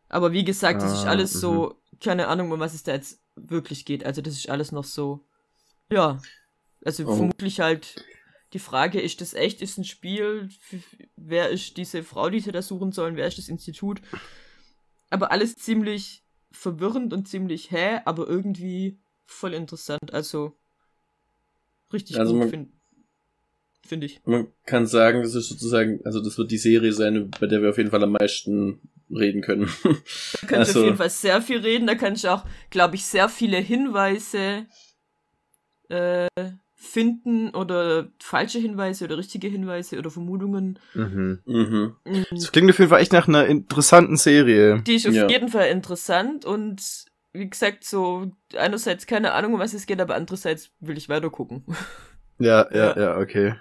Aber 0.09 0.33
wie 0.33 0.45
gesagt, 0.45 0.83
das 0.83 0.93
ist 0.93 1.05
Ah, 1.07 1.11
alles 1.11 1.33
so, 1.33 1.81
keine 2.01 2.29
Ahnung, 2.29 2.51
um 2.51 2.61
was 2.61 2.75
es 2.75 2.83
da 2.83 2.93
jetzt 2.93 3.21
wirklich 3.37 3.85
geht. 3.85 4.05
Also 4.07 4.21
das 4.23 4.35
ist 4.35 4.49
alles 4.49 4.73
noch 4.73 4.85
so, 4.85 5.25
ja, 5.93 6.19
also 6.85 7.05
Oh. 7.05 7.15
vermutlich 7.17 7.61
halt 7.61 8.05
die 8.53 8.59
Frage, 8.59 9.01
ist 9.01 9.21
das 9.21 9.35
echt, 9.35 9.63
ist 9.63 9.79
ein 9.79 9.85
Spiel, 9.85 10.49
wer 11.17 11.49
ist 11.51 11.77
diese 11.77 12.03
Frau, 12.03 12.29
die 12.31 12.41
sie 12.41 12.53
da 12.53 12.63
suchen 12.63 12.93
sollen, 12.93 13.17
wer 13.17 13.27
ist 13.27 13.39
das 13.39 13.49
Institut? 13.49 14.01
Aber 15.11 15.31
alles 15.33 15.57
ziemlich 15.57 16.23
verwirrend 16.51 17.13
und 17.13 17.29
ziemlich 17.29 17.71
hä, 17.71 18.01
aber 18.05 18.29
irgendwie 18.29 18.99
voll 19.27 19.55
interessant, 19.55 20.13
also 20.13 20.57
richtig 21.93 22.19
Also 22.19 22.39
gut, 22.39 22.51
finde 22.51 22.71
find 23.87 24.05
ich. 24.05 24.21
Man 24.25 24.49
kann 24.67 24.87
sagen, 24.87 25.23
das 25.23 25.35
ist 25.35 25.49
sozusagen, 25.49 26.01
also 26.05 26.21
das 26.23 26.37
wird 26.39 26.51
die 26.51 26.59
Serie 26.59 26.93
sein, 26.93 27.31
bei 27.41 27.47
der 27.47 27.63
wir 27.63 27.71
auf 27.71 27.79
jeden 27.79 27.91
Fall 27.91 28.03
am 28.03 28.13
meisten 28.13 28.81
reden 29.11 29.41
können. 29.43 29.69
Da 29.83 29.91
könnte 30.47 30.57
Also- 30.59 30.81
auf 30.81 30.85
jeden 30.87 30.97
Fall 30.99 31.11
sehr 31.11 31.41
viel 31.43 31.59
reden, 31.59 31.87
da 31.87 31.95
kann 31.95 32.15
ich 32.15 32.29
auch, 32.29 32.45
glaube 32.71 32.97
ich, 32.97 33.05
sehr 33.05 33.29
viele 33.29 33.59
Hinweise 33.59 34.67
äh, 35.89 36.29
finden 36.83 37.51
oder 37.55 38.09
falsche 38.19 38.59
Hinweise 38.59 39.05
oder 39.05 39.17
richtige 39.17 39.47
Hinweise 39.49 39.99
oder 39.99 40.11
Vermutungen. 40.11 40.79
Mhm. 40.95 41.39
mhm. 41.47 41.97
Mhm. 42.05 42.27
Das 42.33 42.51
klingt 42.51 42.71
auf 42.71 42.79
jeden 42.79 42.91
Fall 42.91 43.01
echt 43.01 43.13
nach 43.13 43.29
einer 43.29 43.47
interessanten 43.47 44.17
Serie. 44.17 44.83
Die 44.83 44.95
ist 44.97 45.07
auf 45.07 45.15
Ja. 45.15 45.29
jeden 45.29 45.49
Fall 45.49 45.69
interessant 45.69 46.45
und 46.45 46.83
wie 47.33 47.49
gesagt, 47.49 47.85
so 47.85 48.33
einerseits 48.57 49.07
keine 49.07 49.33
Ahnung, 49.33 49.55
um 49.55 49.61
was 49.61 49.73
es 49.75 49.87
geht, 49.87 50.01
aber 50.01 50.17
andererseits 50.17 50.71
will 50.81 50.99
ich 50.99 51.09
weiter 51.09 51.31
gucken. 51.31 51.65
Ja, 52.39 52.67
ja, 52.73 52.77
Ja. 52.97 52.99
ja, 53.01 53.17
okay. 53.19 53.55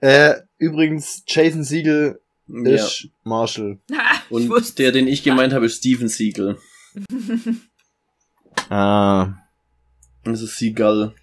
Äh, 0.00 0.34
übrigens, 0.58 1.22
Jason 1.26 1.64
Siegel 1.64 2.20
Ja. 2.46 2.74
ist 2.74 3.08
Marshall. 3.24 3.78
ich 3.88 4.30
Und 4.30 4.50
wusste. 4.50 4.82
der, 4.82 4.92
den 4.92 5.08
ich 5.08 5.22
gemeint 5.22 5.54
habe, 5.54 5.64
ist 5.66 5.78
Steven 5.78 6.08
Siegel. 6.08 6.58
Ah. 8.68 9.34
Das 10.24 10.42
ist 10.42 10.58
Seagull. 10.58 11.14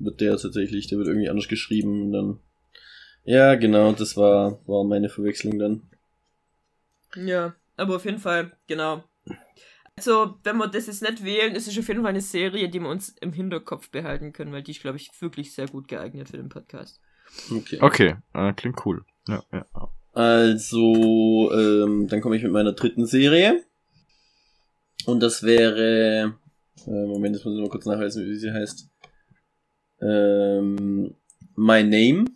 Wird 0.00 0.20
der 0.20 0.36
tatsächlich, 0.36 0.88
der 0.88 0.98
wird 0.98 1.08
irgendwie 1.08 1.28
anders 1.28 1.48
geschrieben 1.48 2.02
und 2.02 2.12
dann. 2.12 2.38
Ja, 3.24 3.54
genau, 3.54 3.92
das 3.92 4.16
war, 4.16 4.58
war 4.66 4.82
meine 4.84 5.10
Verwechslung 5.10 5.58
dann. 5.58 5.82
Ja, 7.14 7.54
aber 7.76 7.96
auf 7.96 8.04
jeden 8.04 8.18
Fall, 8.18 8.52
genau. 8.66 9.04
Also, 9.96 10.38
wenn 10.44 10.56
wir 10.56 10.66
das 10.66 10.86
jetzt 10.86 11.02
nicht 11.02 11.24
wählen, 11.24 11.54
ist 11.54 11.68
es 11.68 11.78
auf 11.78 11.86
jeden 11.86 12.00
Fall 12.00 12.10
eine 12.10 12.22
Serie, 12.22 12.70
die 12.70 12.80
wir 12.80 12.88
uns 12.88 13.14
im 13.20 13.34
Hinterkopf 13.34 13.90
behalten 13.90 14.32
können, 14.32 14.52
weil 14.52 14.62
die 14.62 14.70
ist, 14.70 14.80
glaube 14.80 14.96
ich, 14.96 15.10
wirklich 15.20 15.54
sehr 15.54 15.66
gut 15.68 15.88
geeignet 15.88 16.30
für 16.30 16.38
den 16.38 16.48
Podcast. 16.48 17.00
Okay. 17.50 17.78
Okay, 17.80 18.16
äh, 18.32 18.52
klingt 18.54 18.84
cool. 18.86 19.04
Ja, 19.28 19.44
ja. 19.52 19.66
Also, 20.14 21.52
ähm, 21.52 22.08
dann 22.08 22.20
komme 22.22 22.36
ich 22.36 22.42
mit 22.42 22.52
meiner 22.52 22.72
dritten 22.72 23.04
Serie. 23.04 23.62
Und 25.06 25.20
das 25.20 25.42
wäre. 25.42 26.34
Äh, 26.86 27.06
Moment, 27.06 27.36
jetzt 27.36 27.44
muss 27.44 27.54
ich 27.54 27.60
mal 27.60 27.68
kurz 27.68 27.84
nachweisen, 27.84 28.24
wie 28.24 28.36
sie 28.36 28.52
heißt. 28.52 28.88
Ähm, 30.02 31.14
My 31.56 31.82
Name. 31.82 32.26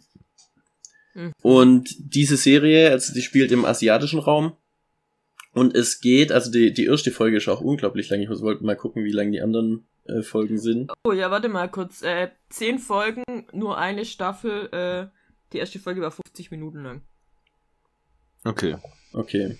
Mhm. 1.15 1.33
Und 1.43 1.95
diese 1.99 2.37
Serie, 2.37 2.91
also 2.91 3.15
die 3.15 3.23
spielt 3.23 3.53
im 3.53 3.65
asiatischen 3.65 4.21
Raum. 4.21 4.57
Und 5.53 5.77
es 5.77 6.01
geht, 6.01 6.33
also 6.33 6.51
die, 6.51 6.73
die 6.73 6.87
erste 6.87 7.13
Folge 7.13 7.37
ist 7.37 7.49
auch 7.49 7.61
unglaublich 7.61 8.11
lang. 8.11 8.21
Ich 8.21 8.29
muss 8.29 8.43
wollte 8.43 8.65
mal 8.65 8.77
gucken, 8.77 9.05
wie 9.05 9.13
lang 9.13 9.31
die 9.31 9.41
anderen 9.41 9.87
äh, 10.05 10.23
Folgen 10.23 10.59
sind. 10.59 10.91
Oh 11.05 11.13
ja, 11.13 11.31
warte 11.31 11.49
mal 11.49 11.71
kurz. 11.71 12.03
Äh, 12.03 12.31
zehn 12.49 12.79
Folgen, 12.81 13.23
nur 13.53 13.79
eine 13.79 14.05
Staffel. 14.05 14.69
Äh, 14.73 15.07
die 15.53 15.59
erste 15.59 15.79
Folge 15.79 16.01
war 16.01 16.11
50 16.11 16.51
Minuten 16.51 16.83
lang. 16.83 17.03
Okay. 18.45 18.77
Okay. 19.13 19.57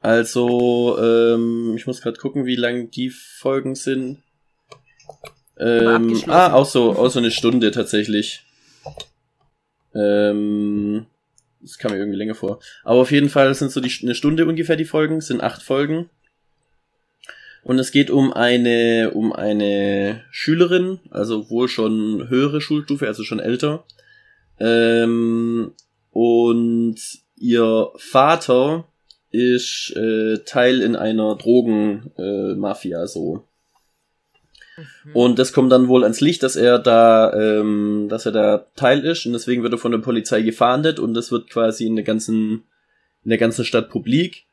Also, 0.00 0.98
ähm, 1.00 1.74
ich 1.76 1.86
muss 1.86 2.02
gerade 2.02 2.18
gucken, 2.18 2.44
wie 2.44 2.54
lang 2.54 2.90
die 2.90 3.10
Folgen 3.10 3.74
sind. 3.74 4.22
Ähm, 5.58 6.22
ah, 6.28 6.52
auch 6.52 6.66
so, 6.66 6.96
auch 6.96 7.08
so 7.08 7.18
eine 7.18 7.30
Stunde 7.30 7.70
tatsächlich. 7.70 8.44
Ähm, 9.94 11.06
das 11.60 11.78
kam 11.78 11.92
mir 11.92 11.98
irgendwie 11.98 12.18
länger 12.18 12.34
vor. 12.34 12.60
Aber 12.84 13.00
auf 13.00 13.10
jeden 13.10 13.28
Fall 13.28 13.52
sind 13.54 13.72
so 13.72 13.80
die, 13.80 13.92
eine 14.02 14.14
Stunde 14.14 14.46
ungefähr 14.46 14.76
die 14.76 14.84
Folgen, 14.84 15.20
sind 15.20 15.42
acht 15.42 15.62
Folgen. 15.62 16.08
Und 17.64 17.78
es 17.78 17.90
geht 17.90 18.10
um 18.10 18.32
eine, 18.32 19.10
um 19.12 19.32
eine 19.32 20.22
Schülerin, 20.30 21.00
also 21.10 21.50
wohl 21.50 21.68
schon 21.68 22.28
höhere 22.28 22.60
Schulstufe, 22.60 23.06
also 23.06 23.24
schon 23.24 23.40
älter. 23.40 23.84
Ähm, 24.60 25.72
und 26.12 26.96
ihr 27.36 27.90
Vater 27.96 28.88
ist 29.30 29.92
äh, 29.96 30.38
Teil 30.44 30.80
in 30.80 30.96
einer 30.96 31.36
Drogenmafia 31.36 32.52
äh, 32.52 32.54
Mafia, 32.54 33.06
so. 35.04 35.20
Und 35.20 35.38
das 35.38 35.52
kommt 35.52 35.72
dann 35.72 35.88
wohl 35.88 36.02
ans 36.02 36.20
Licht, 36.20 36.42
dass 36.42 36.56
er 36.56 36.78
da, 36.78 37.32
ähm, 37.32 38.06
dass 38.08 38.26
er 38.26 38.32
da 38.32 38.66
Teil 38.76 39.04
ist 39.04 39.26
und 39.26 39.32
deswegen 39.32 39.62
wird 39.62 39.72
er 39.72 39.78
von 39.78 39.92
der 39.92 39.98
Polizei 39.98 40.42
gefahndet 40.42 40.98
und 40.98 41.14
das 41.14 41.30
wird 41.30 41.50
quasi 41.50 41.86
in 41.86 41.96
der 41.96 42.04
ganzen, 42.04 42.64
in 43.24 43.30
der 43.30 43.38
ganzen 43.38 43.64
Stadt 43.64 43.88
publik. 43.88 44.46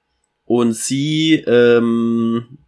Und 0.46 0.74
sie, 0.74 1.44
ähm, 1.48 2.60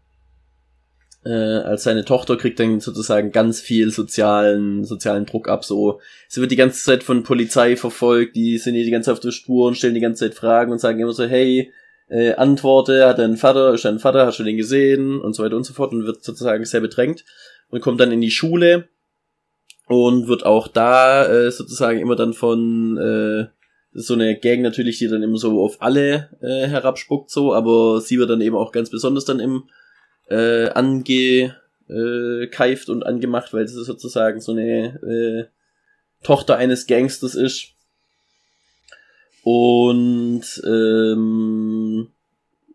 äh, 1.24 1.30
als 1.30 1.84
seine 1.84 2.06
Tochter 2.06 2.38
kriegt 2.38 2.60
dann 2.60 2.80
sozusagen 2.80 3.32
ganz 3.32 3.60
viel 3.60 3.92
sozialen, 3.92 4.84
sozialen 4.84 5.26
Druck 5.26 5.48
ab, 5.48 5.66
so. 5.66 6.00
Sie 6.28 6.42
wird 6.42 6.52
die 6.52 6.56
ganze 6.56 6.84
Zeit 6.84 7.04
von 7.04 7.24
Polizei 7.24 7.76
verfolgt, 7.76 8.36
die 8.36 8.58
sind 8.58 8.76
ihr 8.76 8.84
die 8.84 8.92
ganze 8.92 9.08
Zeit 9.08 9.14
auf 9.14 9.20
der 9.20 9.32
Spur 9.32 9.68
und 9.68 9.76
stellen 9.76 9.94
die 9.94 10.00
ganze 10.00 10.26
Zeit 10.26 10.36
Fragen 10.36 10.72
und 10.72 10.80
sagen 10.80 11.00
immer 11.00 11.14
so, 11.14 11.26
hey, 11.26 11.72
äh, 12.10 12.34
Antworte, 12.34 13.08
hat 13.08 13.20
er 13.20 13.26
einen 13.26 13.38
Vater, 13.38 13.74
ist 13.74 13.86
er 13.86 13.92
ein 13.92 14.00
Vater, 14.00 14.26
hast 14.26 14.40
du 14.40 14.44
den 14.44 14.58
gesehen 14.58 15.20
und 15.20 15.34
so 15.34 15.44
weiter 15.44 15.56
und 15.56 15.66
so 15.66 15.74
fort 15.74 15.92
und 15.92 16.06
wird 16.06 16.24
sozusagen 16.24 16.66
sehr 16.66 16.82
bedrängt 16.82 17.26
und 17.70 17.82
kommt 17.82 18.00
dann 18.00 18.12
in 18.12 18.22
die 18.22 18.32
Schule 18.32 18.88
und 19.88 20.28
wird 20.28 20.46
auch 20.46 20.68
da 20.68 21.26
äh, 21.26 21.52
sozusagen 21.52 22.00
immer 22.00 22.16
dann 22.16 22.34
von 22.34 22.98
äh, 22.98 23.48
so 23.94 24.14
eine 24.14 24.38
Gang 24.38 24.62
natürlich, 24.62 25.00
die 25.00 25.08
dann 25.08 25.24
immer 25.24 25.38
so 25.38 25.64
auf 25.64 25.82
alle 25.82 26.30
äh, 26.42 26.68
herabspuckt, 26.68 27.32
so, 27.32 27.54
aber 27.54 28.00
sie 28.02 28.20
wird 28.20 28.30
dann 28.30 28.42
eben 28.42 28.56
auch 28.56 28.72
ganz 28.72 28.90
besonders 28.90 29.26
dann 29.26 29.40
im 29.40 29.64
äh, 30.30 30.70
angekeift 30.70 31.56
äh, 31.90 32.92
und 32.92 33.06
angemacht, 33.06 33.54
weil 33.54 33.68
sie 33.68 33.84
sozusagen 33.84 34.40
so 34.40 34.52
eine 34.52 35.02
äh, 35.02 35.46
Tochter 36.24 36.58
eines 36.58 36.86
Gangsters 36.88 37.36
ist. 37.36 37.70
Und 39.50 40.44
ähm, 40.66 42.10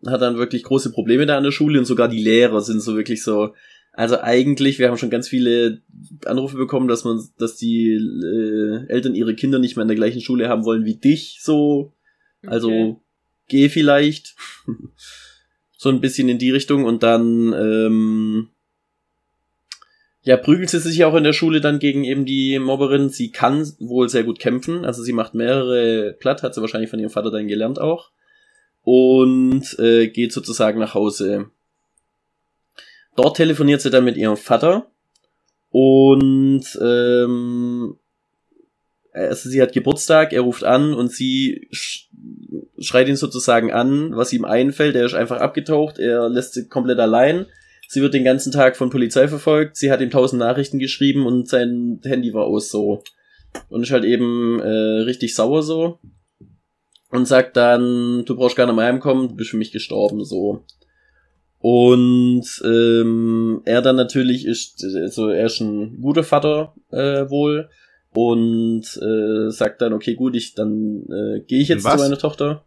hat 0.07 0.23
dann 0.23 0.39
wirklich 0.39 0.63
große 0.63 0.91
Probleme 0.91 1.27
da 1.27 1.37
an 1.37 1.45
der 1.45 1.51
Schule 1.51 1.79
und 1.79 1.85
sogar 1.85 2.09
die 2.09 2.23
Lehrer 2.23 2.63
sind 2.63 2.81
so 2.81 2.97
wirklich 2.97 3.23
so, 3.23 3.55
also 3.93 4.19
eigentlich, 4.19 4.79
wir 4.79 4.89
haben 4.89 4.97
schon 4.97 5.11
ganz 5.11 5.29
viele 5.29 5.83
Anrufe 6.25 6.57
bekommen, 6.57 6.89
dass 6.89 7.05
man, 7.05 7.23
dass 7.37 7.57
die 7.57 7.91
äh, 7.91 8.87
Eltern 8.89 9.15
ihre 9.15 9.35
Kinder 9.35 9.59
nicht 9.59 9.77
mehr 9.77 9.83
in 9.83 9.89
der 9.89 9.99
gleichen 9.99 10.23
Schule 10.23 10.49
haben 10.49 10.65
wollen 10.65 10.87
wie 10.87 10.97
dich, 10.97 11.41
so. 11.43 11.93
Also 12.47 12.71
Okay. 12.71 12.97
geh 13.49 13.69
vielleicht. 13.69 14.35
so 15.77 15.91
ein 15.91 16.01
bisschen 16.01 16.31
in 16.31 16.39
die 16.39 16.53
Richtung 16.53 16.85
und 16.85 17.03
dann 17.03 17.53
ähm, 17.53 18.49
ja, 20.23 20.37
prügelt 20.37 20.71
sie 20.71 20.79
sich 20.79 21.05
auch 21.05 21.15
in 21.15 21.25
der 21.25 21.33
Schule 21.33 21.61
dann 21.61 21.79
gegen 21.79 22.05
eben 22.05 22.25
die 22.25 22.59
Mobberin. 22.59 23.09
Sie 23.09 23.31
kann 23.31 23.71
wohl 23.81 24.09
sehr 24.09 24.23
gut 24.25 24.39
kämpfen, 24.39 24.85
also 24.85 25.03
sie 25.03 25.13
macht 25.13 25.35
mehrere 25.35 26.13
platt, 26.13 26.43
hat 26.43 26.55
sie 26.55 26.61
wahrscheinlich 26.61 26.91
von 26.91 27.01
ihrem 27.01 27.11
Vater 27.11 27.31
dann 27.31 27.49
gelernt 27.49 27.81
auch. 27.81 28.11
Und 28.85 29.79
äh, 29.79 30.09
geht 30.09 30.33
sozusagen 30.33 30.79
nach 30.79 30.95
Hause. 30.95 31.51
Dort 33.17 33.37
telefoniert 33.37 33.81
sie 33.81 33.91
dann 33.91 34.05
mit 34.05 34.17
ihrem 34.17 34.37
Vater 34.37 34.87
und 35.73 36.65
ähm, 36.83 37.97
also 39.13 39.49
sie 39.49 39.61
hat 39.61 39.73
Geburtstag, 39.73 40.33
er 40.33 40.43
ruft 40.43 40.65
an 40.65 40.95
und 40.95 41.11
sie 41.11 41.69
sch 41.71 42.09
schreit 42.79 43.09
ihn 43.09 43.17
sozusagen 43.17 43.73
an, 43.73 44.15
was 44.17 44.33
ihm 44.33 44.45
einfällt. 44.45 44.97
Er 44.97 45.07
ist 45.07 45.15
einfach 45.15 45.41
abgetaucht, 45.41 45.99
er 45.99 46.29
lässt 46.29 46.55
sie 46.55 46.69
komplett 46.69 46.99
allein. 46.99 47.47
Sie 47.93 48.01
wird 48.01 48.15
den 48.15 48.25
ganzen 48.25 48.53
Tag 48.53 48.79
von 48.79 48.89
Polizei 48.89 49.29
verfolgt, 49.29 49.77
sie 49.77 49.93
hat 49.93 50.01
ihm 50.01 50.09
tausend 50.09 50.41
Nachrichten 50.41 50.79
geschrieben 50.79 51.27
und 51.27 51.47
sein 51.47 52.01
Handy 52.03 52.33
war 52.33 52.47
aus 52.47 52.71
so. 52.71 53.03
Und 53.69 53.83
ist 53.83 53.91
halt 53.91 54.05
eben 54.05 54.61
äh, 54.61 55.03
richtig 55.03 55.35
sauer 55.35 55.63
so. 55.63 55.99
Und 57.11 57.29
sagt 57.29 57.55
dann, 57.55 58.25
du 58.25 58.35
brauchst 58.35 58.57
gar 58.57 58.65
nicht 58.65 58.77
mehr 58.77 58.87
heimkommen, 58.87 59.29
du 59.29 59.35
bist 59.35 59.51
für 59.51 59.59
mich 59.59 59.73
gestorben 59.73 60.25
so. 60.25 60.65
Und 61.59 62.47
ähm, 62.65 63.61
er 63.67 63.83
dann 63.83 63.97
natürlich 63.97 64.47
ist, 64.47 64.83
also 64.83 65.29
er 65.29 65.45
ist 65.45 65.61
ein 65.61 66.01
guter 66.01 66.25
Vater 66.25 66.75
äh, 66.93 67.29
wohl 67.29 67.69
und 68.15 68.85
äh, 69.03 69.51
sagt 69.51 69.83
dann, 69.83 69.93
okay, 69.93 70.15
gut, 70.15 70.35
ich 70.35 70.55
dann 70.55 71.05
äh, 71.11 71.41
gehe 71.41 71.61
ich 71.61 71.69
jetzt 71.69 71.85
Was? 71.85 71.97
zu 71.97 71.99
meiner 71.99 72.17
Tochter. 72.17 72.65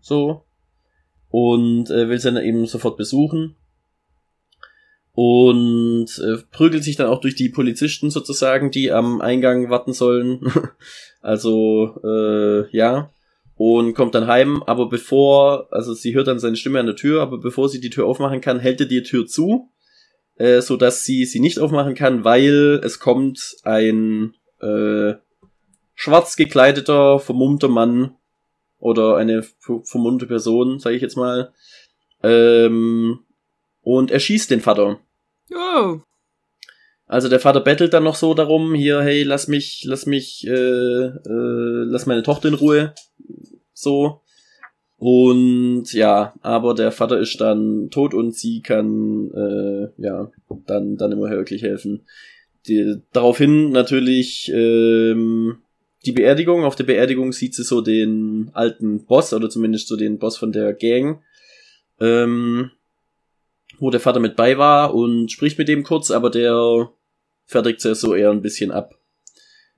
So. 0.00 0.42
Und 1.28 1.90
äh, 1.92 2.08
will 2.08 2.18
sie 2.18 2.32
dann 2.32 2.42
eben 2.42 2.66
sofort 2.66 2.96
besuchen. 2.96 3.54
Und 5.16 6.08
äh, 6.18 6.42
prügelt 6.52 6.84
sich 6.84 6.96
dann 6.96 7.06
auch 7.06 7.22
durch 7.22 7.34
die 7.34 7.48
Polizisten 7.48 8.10
sozusagen, 8.10 8.70
die 8.70 8.92
am 8.92 9.22
Eingang 9.22 9.70
warten 9.70 9.94
sollen. 9.94 10.52
also, 11.22 11.98
äh, 12.04 12.68
ja. 12.76 13.10
Und 13.54 13.94
kommt 13.94 14.14
dann 14.14 14.26
heim, 14.26 14.62
aber 14.64 14.90
bevor, 14.90 15.68
also 15.70 15.94
sie 15.94 16.14
hört 16.14 16.26
dann 16.26 16.38
seine 16.38 16.56
Stimme 16.56 16.80
an 16.80 16.84
der 16.84 16.96
Tür, 16.96 17.22
aber 17.22 17.38
bevor 17.38 17.70
sie 17.70 17.80
die 17.80 17.88
Tür 17.88 18.04
aufmachen 18.04 18.42
kann, 18.42 18.60
hält 18.60 18.80
er 18.80 18.86
die 18.86 19.02
Tür 19.02 19.26
zu, 19.26 19.70
äh, 20.34 20.60
so 20.60 20.76
dass 20.76 21.04
sie 21.04 21.24
sie 21.24 21.40
nicht 21.40 21.58
aufmachen 21.60 21.94
kann, 21.94 22.22
weil 22.22 22.82
es 22.84 22.98
kommt 22.98 23.56
ein 23.62 24.34
äh, 24.60 25.14
schwarz 25.94 26.36
gekleideter, 26.36 27.18
vermummter 27.18 27.68
Mann 27.68 28.16
oder 28.78 29.16
eine 29.16 29.42
ver- 29.42 29.80
vermummte 29.84 30.26
Person, 30.26 30.78
sage 30.78 30.96
ich 30.96 31.00
jetzt 31.00 31.16
mal, 31.16 31.54
ähm, 32.22 33.20
und 33.80 34.10
er 34.10 34.20
schießt 34.20 34.50
den 34.50 34.60
Vater. 34.60 35.00
Oh. 35.54 36.00
Also 37.06 37.28
der 37.28 37.40
Vater 37.40 37.60
bettelt 37.60 37.94
dann 37.94 38.02
noch 38.04 38.16
so 38.16 38.34
darum, 38.34 38.74
hier, 38.74 39.00
hey, 39.00 39.22
lass 39.22 39.46
mich, 39.46 39.84
lass 39.86 40.06
mich, 40.06 40.46
äh, 40.46 40.50
äh, 40.50 41.12
lass 41.24 42.06
meine 42.06 42.24
Tochter 42.24 42.48
in 42.48 42.54
Ruhe. 42.54 42.94
So. 43.72 44.22
Und 44.98 45.92
ja, 45.92 46.34
aber 46.40 46.74
der 46.74 46.90
Vater 46.90 47.18
ist 47.18 47.40
dann 47.40 47.90
tot 47.90 48.14
und 48.14 48.34
sie 48.34 48.60
kann, 48.62 49.30
äh, 49.32 50.02
ja, 50.02 50.30
dann, 50.66 50.96
dann 50.96 51.12
immer 51.12 51.30
wirklich 51.30 51.62
helfen. 51.62 52.06
Die, 52.66 53.00
daraufhin 53.12 53.70
natürlich 53.70 54.50
ähm, 54.52 55.58
die 56.06 56.12
Beerdigung. 56.12 56.64
Auf 56.64 56.76
der 56.76 56.84
Beerdigung 56.84 57.32
sieht 57.32 57.54
sie 57.54 57.62
so 57.62 57.82
den 57.82 58.50
alten 58.54 59.04
Boss, 59.04 59.32
oder 59.32 59.50
zumindest 59.50 59.88
so 59.88 59.96
den 59.96 60.18
Boss 60.18 60.38
von 60.38 60.50
der 60.50 60.72
Gang. 60.72 61.22
Ähm, 62.00 62.70
wo 63.78 63.90
der 63.90 64.00
Vater 64.00 64.20
mit 64.20 64.36
bei 64.36 64.58
war 64.58 64.94
und 64.94 65.30
spricht 65.30 65.58
mit 65.58 65.68
dem 65.68 65.82
kurz, 65.82 66.10
aber 66.10 66.30
der 66.30 66.90
fertigt 67.44 67.80
sie 67.80 67.94
so 67.94 68.14
eher 68.14 68.30
ein 68.30 68.42
bisschen 68.42 68.70
ab. 68.70 68.94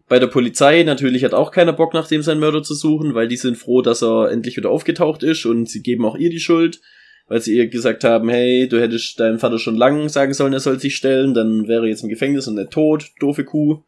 Bei 0.08 0.18
der 0.18 0.26
Polizei 0.26 0.82
natürlich 0.84 1.22
hat 1.24 1.34
auch 1.34 1.50
keiner 1.50 1.74
Bock, 1.74 1.92
nach 1.92 2.08
dem 2.08 2.22
seinen 2.22 2.40
Mörder 2.40 2.62
zu 2.62 2.74
suchen, 2.74 3.14
weil 3.14 3.28
die 3.28 3.36
sind 3.36 3.58
froh, 3.58 3.82
dass 3.82 4.02
er 4.02 4.30
endlich 4.30 4.56
wieder 4.56 4.70
aufgetaucht 4.70 5.22
ist 5.22 5.44
und 5.44 5.68
sie 5.68 5.82
geben 5.82 6.06
auch 6.06 6.16
ihr 6.16 6.30
die 6.30 6.40
Schuld, 6.40 6.80
weil 7.28 7.42
sie 7.42 7.54
ihr 7.54 7.68
gesagt 7.68 8.04
haben, 8.04 8.30
hey, 8.30 8.68
du 8.68 8.80
hättest 8.80 9.20
deinem 9.20 9.38
Vater 9.38 9.58
schon 9.58 9.76
lang 9.76 10.08
sagen 10.08 10.32
sollen, 10.32 10.54
er 10.54 10.60
soll 10.60 10.80
sich 10.80 10.96
stellen, 10.96 11.34
dann 11.34 11.68
wäre 11.68 11.82
er 11.82 11.90
jetzt 11.90 12.02
im 12.02 12.08
Gefängnis 12.08 12.48
und 12.48 12.54
nicht 12.54 12.70
tot, 12.70 13.10
doofe 13.20 13.44
Kuh. 13.44 13.82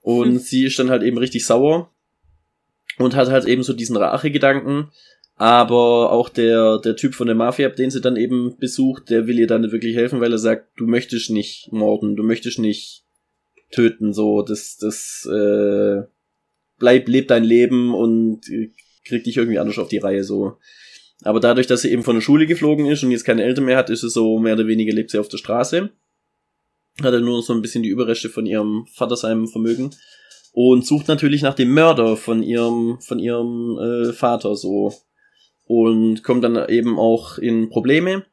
Und 0.00 0.32
Hm. 0.32 0.38
sie 0.38 0.64
ist 0.64 0.78
dann 0.78 0.88
halt 0.88 1.02
eben 1.02 1.18
richtig 1.18 1.44
sauer 1.44 1.90
und 2.96 3.14
hat 3.14 3.28
halt 3.28 3.44
eben 3.44 3.62
so 3.62 3.74
diesen 3.74 3.96
Rachegedanken, 3.96 4.90
aber 5.40 6.12
auch 6.12 6.28
der, 6.28 6.76
der 6.80 6.96
Typ 6.96 7.14
von 7.14 7.26
der 7.26 7.34
Mafia, 7.34 7.70
den 7.70 7.90
sie 7.90 8.02
dann 8.02 8.16
eben 8.16 8.58
besucht, 8.58 9.08
der 9.08 9.26
will 9.26 9.38
ihr 9.38 9.46
dann 9.46 9.72
wirklich 9.72 9.96
helfen, 9.96 10.20
weil 10.20 10.32
er 10.32 10.38
sagt, 10.38 10.78
du 10.78 10.86
möchtest 10.86 11.30
nicht 11.30 11.72
morden, 11.72 12.14
du 12.14 12.22
möchtest 12.22 12.58
nicht 12.58 13.04
töten, 13.70 14.12
so, 14.12 14.42
das, 14.42 14.76
das, 14.76 15.26
äh, 15.32 16.02
bleib, 16.78 17.08
leb 17.08 17.28
dein 17.28 17.44
Leben 17.44 17.94
und 17.94 18.46
äh, 18.50 18.70
krieg 19.06 19.24
dich 19.24 19.38
irgendwie 19.38 19.58
anders 19.58 19.78
auf 19.78 19.88
die 19.88 19.96
Reihe, 19.96 20.24
so. 20.24 20.58
Aber 21.22 21.40
dadurch, 21.40 21.66
dass 21.66 21.80
sie 21.80 21.90
eben 21.90 22.02
von 22.02 22.16
der 22.16 22.20
Schule 22.20 22.46
geflogen 22.46 22.84
ist 22.84 23.02
und 23.02 23.10
jetzt 23.10 23.24
keine 23.24 23.42
Eltern 23.42 23.64
mehr 23.64 23.78
hat, 23.78 23.88
ist 23.88 24.02
es 24.02 24.12
so, 24.12 24.38
mehr 24.38 24.52
oder 24.52 24.66
weniger 24.66 24.92
lebt 24.92 25.10
sie 25.10 25.18
auf 25.18 25.28
der 25.28 25.38
Straße. 25.38 25.88
Hat 27.02 27.14
er 27.14 27.20
nur 27.20 27.42
so 27.42 27.54
ein 27.54 27.62
bisschen 27.62 27.82
die 27.82 27.88
Überreste 27.88 28.28
von 28.28 28.44
ihrem 28.44 28.86
Vater 28.92 29.16
seinem 29.16 29.48
Vermögen 29.48 29.88
und 30.52 30.86
sucht 30.86 31.08
natürlich 31.08 31.40
nach 31.40 31.54
dem 31.54 31.72
Mörder 31.72 32.18
von 32.18 32.42
ihrem, 32.42 33.00
von 33.00 33.18
ihrem 33.18 33.78
äh, 33.78 34.12
Vater, 34.12 34.54
so 34.54 34.92
und 35.70 36.24
kommt 36.24 36.42
dann 36.42 36.68
eben 36.68 36.98
auch 36.98 37.38
in 37.38 37.68
Probleme. 37.68 38.24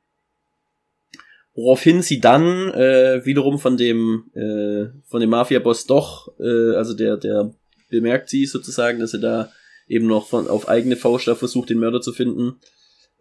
Woraufhin 1.54 2.02
sie 2.02 2.19
dann 2.19 2.71
äh, 2.73 3.23
wiederum 3.26 3.60
von 3.60 3.78
dem 3.78 4.32
äh, 4.34 4.88
von 5.06 5.21
dem 5.21 5.30
Mafia-Boss 5.30 5.86
doch, 5.86 6.34
äh, 6.39 6.76
also 6.76 6.95
der 6.95 7.17
der 7.17 7.54
bemerkt 7.91 8.30
sie 8.30 8.47
sozusagen, 8.47 9.00
dass 9.00 9.13
er 9.13 9.19
da 9.19 9.52
eben 9.88 10.08
noch 10.08 10.26
von 10.26 10.47
auf 10.47 10.67
eigene 10.67 10.95
Faust 10.95 11.28
da 11.28 11.36
versucht, 11.36 11.69
den 11.69 11.78
Mörder 11.78 12.02
zu 12.02 12.12
finden. 12.12 12.56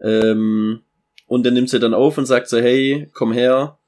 Ähm, 0.00 0.80
und 1.26 1.44
dann 1.44 1.52
nimmt 1.52 1.68
sie 1.68 1.78
dann 1.78 1.92
auf 1.92 2.16
und 2.16 2.24
sagt 2.24 2.48
so, 2.48 2.56
hey, 2.56 3.10
komm 3.12 3.34
her, 3.34 3.78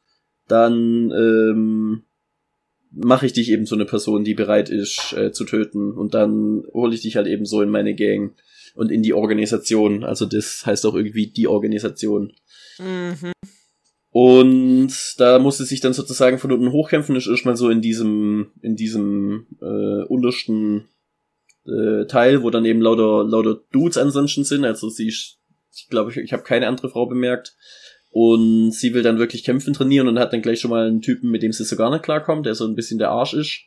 dann 0.46 1.10
ähm, 1.10 2.02
mache 2.90 3.24
ich 3.24 3.32
dich 3.32 3.50
eben 3.50 3.64
so 3.64 3.76
eine 3.76 3.86
Person, 3.86 4.24
die 4.24 4.34
bereit 4.34 4.68
ist 4.68 5.14
äh, 5.16 5.32
zu 5.32 5.46
töten. 5.46 5.92
Und 5.92 6.12
dann 6.12 6.64
hole 6.74 6.94
ich 6.94 7.00
dich 7.00 7.16
halt 7.16 7.28
eben 7.28 7.46
so 7.46 7.62
in 7.62 7.70
meine 7.70 7.94
Gang 7.94 8.34
und 8.78 8.92
in 8.92 9.02
die 9.02 9.12
Organisation. 9.12 10.04
Also 10.04 10.24
das 10.24 10.64
heißt 10.64 10.86
auch 10.86 10.94
irgendwie 10.94 11.26
die 11.26 11.48
Organisation. 11.48 12.32
Mhm. 12.78 13.32
Und 14.10 14.92
da 15.18 15.38
musste 15.40 15.64
sich 15.64 15.80
dann 15.80 15.92
sozusagen 15.92 16.38
von 16.38 16.52
unten 16.52 16.70
hochkämpfen, 16.70 17.16
ist 17.16 17.26
erstmal 17.26 17.56
so 17.56 17.70
in 17.70 17.82
diesem, 17.82 18.52
in 18.62 18.76
diesem 18.76 19.46
äh, 19.60 20.04
untersten 20.04 20.88
äh, 21.66 22.06
Teil, 22.06 22.42
wo 22.44 22.50
dann 22.50 22.64
eben 22.64 22.80
lauter, 22.80 23.24
lauter 23.28 23.60
Dudes 23.72 23.98
ansonsten 23.98 24.44
sind. 24.44 24.64
Also 24.64 24.88
sie, 24.88 25.08
ist- 25.08 25.38
ich 25.74 25.88
glaube, 25.88 26.12
ich, 26.12 26.16
ich 26.16 26.32
habe 26.32 26.44
keine 26.44 26.68
andere 26.68 26.88
Frau 26.88 27.06
bemerkt. 27.06 27.56
Und 28.10 28.70
sie 28.70 28.94
will 28.94 29.02
dann 29.02 29.18
wirklich 29.18 29.44
kämpfen 29.44 29.74
trainieren 29.74 30.08
und 30.08 30.18
hat 30.18 30.32
dann 30.32 30.40
gleich 30.40 30.60
schon 30.60 30.70
mal 30.70 30.86
einen 30.86 31.02
Typen, 31.02 31.30
mit 31.30 31.42
dem 31.42 31.52
sie 31.52 31.64
so 31.64 31.76
gar 31.76 31.90
nicht 31.90 32.04
klarkommt, 32.04 32.46
der 32.46 32.54
so 32.54 32.64
ein 32.64 32.74
bisschen 32.76 32.98
der 32.98 33.10
Arsch 33.10 33.34
ist. 33.34 33.60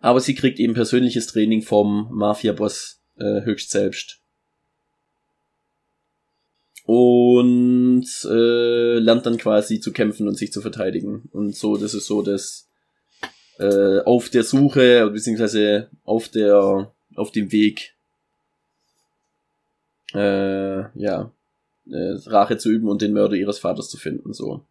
Aber 0.00 0.20
sie 0.20 0.34
kriegt 0.34 0.58
eben 0.60 0.72
persönliches 0.74 1.26
Training 1.26 1.62
vom 1.62 2.08
Mafia-Boss 2.12 3.02
äh, 3.18 3.42
höchst 3.42 3.70
selbst. 3.70 4.20
Und 6.84 8.06
äh, 8.24 8.98
lernt 8.98 9.26
dann 9.26 9.38
quasi 9.38 9.80
zu 9.80 9.92
kämpfen 9.92 10.28
und 10.28 10.36
sich 10.38 10.52
zu 10.52 10.60
verteidigen. 10.60 11.28
Und 11.32 11.56
so, 11.56 11.76
das 11.76 11.94
ist 11.94 12.06
so 12.06 12.22
das 12.22 12.68
äh, 13.58 14.00
auf 14.00 14.28
der 14.28 14.44
Suche, 14.44 15.10
beziehungsweise 15.10 15.88
auf 16.04 16.28
der, 16.28 16.92
auf 17.16 17.32
dem 17.32 17.50
Weg, 17.50 17.94
äh, 20.14 20.82
ja, 20.98 21.32
äh, 21.90 22.12
Rache 22.26 22.58
zu 22.58 22.70
üben 22.70 22.88
und 22.88 23.02
den 23.02 23.12
Mörder 23.12 23.34
ihres 23.34 23.58
Vaters 23.58 23.88
zu 23.88 23.96
finden, 23.96 24.32
so. 24.32 24.64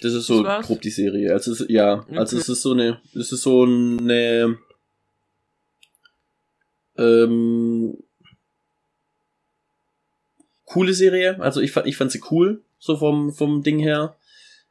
Das 0.00 0.12
ist 0.12 0.26
so 0.26 0.42
grob 0.42 0.82
die 0.82 0.90
Serie. 0.90 1.32
Also 1.32 1.52
es, 1.52 1.64
ja, 1.68 2.04
also 2.10 2.36
es 2.36 2.48
ist 2.48 2.62
so 2.62 2.72
eine, 2.72 3.00
es 3.14 3.32
ist 3.32 3.42
so 3.42 3.62
eine 3.62 4.58
ähm, 6.96 7.96
coole 10.64 10.94
Serie. 10.94 11.40
Also 11.40 11.60
ich 11.60 11.72
fand, 11.72 11.86
ich 11.86 11.96
fand 11.96 12.10
sie 12.10 12.22
cool, 12.30 12.62
so 12.78 12.96
vom 12.96 13.32
vom 13.32 13.62
Ding 13.62 13.78
her. 13.78 14.16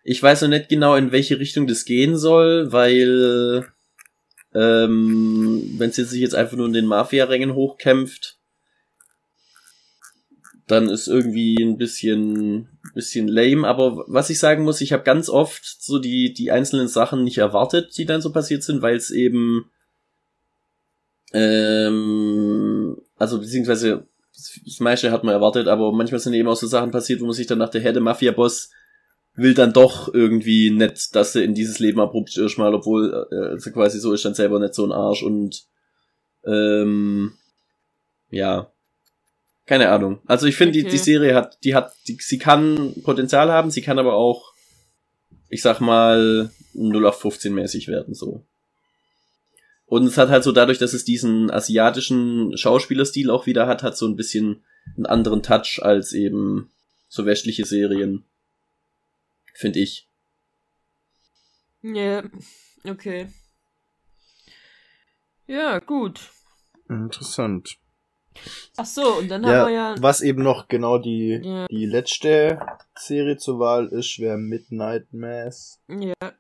Ich 0.03 0.21
weiß 0.21 0.41
noch 0.41 0.49
nicht 0.49 0.69
genau, 0.69 0.95
in 0.95 1.11
welche 1.11 1.39
Richtung 1.39 1.65
das 1.65 1.85
gehen 1.85 2.17
soll, 2.17 2.71
weil 2.71 3.65
ähm, 4.53 5.75
wenn 5.77 5.91
sie 5.91 6.03
sich 6.03 6.21
jetzt 6.21 6.35
einfach 6.35 6.57
nur 6.57 6.67
in 6.67 6.73
den 6.73 6.85
Mafia-Rängen 6.85 7.55
hochkämpft, 7.55 8.37
dann 10.67 10.89
ist 10.89 11.07
irgendwie 11.07 11.55
ein 11.61 11.77
bisschen 11.77 12.67
bisschen 12.93 13.27
lame, 13.27 13.67
aber 13.67 14.03
was 14.07 14.29
ich 14.29 14.39
sagen 14.39 14.63
muss, 14.63 14.81
ich 14.81 14.93
habe 14.93 15.03
ganz 15.03 15.29
oft 15.29 15.63
so 15.81 15.99
die 15.99 16.33
die 16.33 16.51
einzelnen 16.51 16.87
Sachen 16.87 17.23
nicht 17.23 17.37
erwartet, 17.37 17.97
die 17.97 18.05
dann 18.05 18.21
so 18.21 18.31
passiert 18.31 18.63
sind, 18.63 18.81
weil 18.81 18.95
es 18.95 19.09
eben 19.09 19.71
ähm, 21.33 22.97
also 23.17 23.39
beziehungsweise 23.39 24.07
das 24.65 24.79
meiste 24.79 25.11
hat 25.11 25.23
man 25.23 25.33
erwartet, 25.33 25.67
aber 25.67 25.91
manchmal 25.91 26.19
sind 26.19 26.33
eben 26.33 26.47
auch 26.47 26.55
so 26.55 26.67
Sachen 26.67 26.91
passiert, 26.91 27.21
wo 27.21 27.25
man 27.25 27.33
sich 27.33 27.47
dann 27.47 27.59
dachte, 27.59 27.79
hey, 27.79 27.93
der 27.93 28.01
Mafia-Boss 28.01 28.71
will 29.35 29.53
dann 29.53 29.73
doch 29.73 30.13
irgendwie 30.13 30.69
nicht, 30.69 31.15
dass 31.15 31.35
er 31.35 31.43
in 31.43 31.55
dieses 31.55 31.79
Leben 31.79 31.99
abrupt 31.99 32.37
erstmal, 32.37 32.73
obwohl 32.73 33.27
äh, 33.31 33.35
also 33.51 33.71
quasi 33.71 33.99
so 33.99 34.13
ist 34.13 34.25
dann 34.25 34.35
selber 34.35 34.59
nicht 34.59 34.75
so 34.75 34.85
ein 34.85 34.91
Arsch 34.91 35.23
und 35.23 35.63
ähm, 36.45 37.33
ja, 38.29 38.71
keine 39.65 39.89
Ahnung. 39.89 40.19
Also 40.25 40.45
ich 40.45 40.55
finde, 40.55 40.73
die, 40.73 40.81
Okay. 40.81 40.91
die 40.91 40.97
Serie 40.97 41.35
hat, 41.35 41.57
die 41.63 41.73
hat, 41.73 41.93
die, 42.07 42.17
sie 42.19 42.37
kann 42.37 42.93
Potenzial 43.03 43.51
haben, 43.51 43.71
sie 43.71 43.81
kann 43.81 43.97
aber 43.97 44.13
auch, 44.13 44.53
ich 45.49 45.61
sag 45.61 45.79
mal, 45.79 46.51
0 46.73 47.05
auf 47.05 47.21
15 47.21 47.53
mäßig 47.53 47.87
werden, 47.87 48.13
so. 48.13 48.43
Und 49.93 50.05
es 50.05 50.17
hat 50.17 50.29
halt 50.29 50.43
so 50.43 50.51
dadurch, 50.51 50.79
dass 50.79 50.93
es 50.93 51.05
diesen 51.05 51.51
asiatischen 51.51 52.57
Schauspielerstil 52.57 53.29
auch 53.29 53.45
wieder 53.45 53.67
hat, 53.67 53.83
hat 53.83 53.95
so 53.95 54.07
ein 54.07 54.15
bisschen 54.15 54.63
einen 54.95 55.05
anderen 55.05 55.43
Touch 55.43 55.79
als 55.83 56.13
eben 56.13 56.71
so 57.09 57.27
westliche 57.27 57.63
Serien. 57.63 58.25
Finde 59.53 59.77
ich. 59.77 60.07
Ja, 61.83 62.23
okay. 62.89 63.27
Ja, 65.45 65.77
gut. 65.77 66.21
Interessant. 66.89 67.77
Ach 68.77 68.87
so, 68.87 69.19
und 69.19 69.27
dann 69.29 69.43
Ja, 69.43 69.49
haben 69.49 69.67
wir 69.67 69.73
ja. 69.75 69.95
was 69.99 70.21
eben 70.21 70.41
noch 70.41 70.69
genau 70.69 70.97
die, 70.97 71.39
Ja. 71.43 71.67
die 71.67 71.85
letzte 71.85 72.59
Serie 72.97 73.37
zur 73.37 73.59
Wahl 73.59 73.89
ist, 73.89 74.17
wäre 74.17 74.39
Midnight 74.39 75.13
Mass. 75.13 75.79
Ja. 75.87 76.33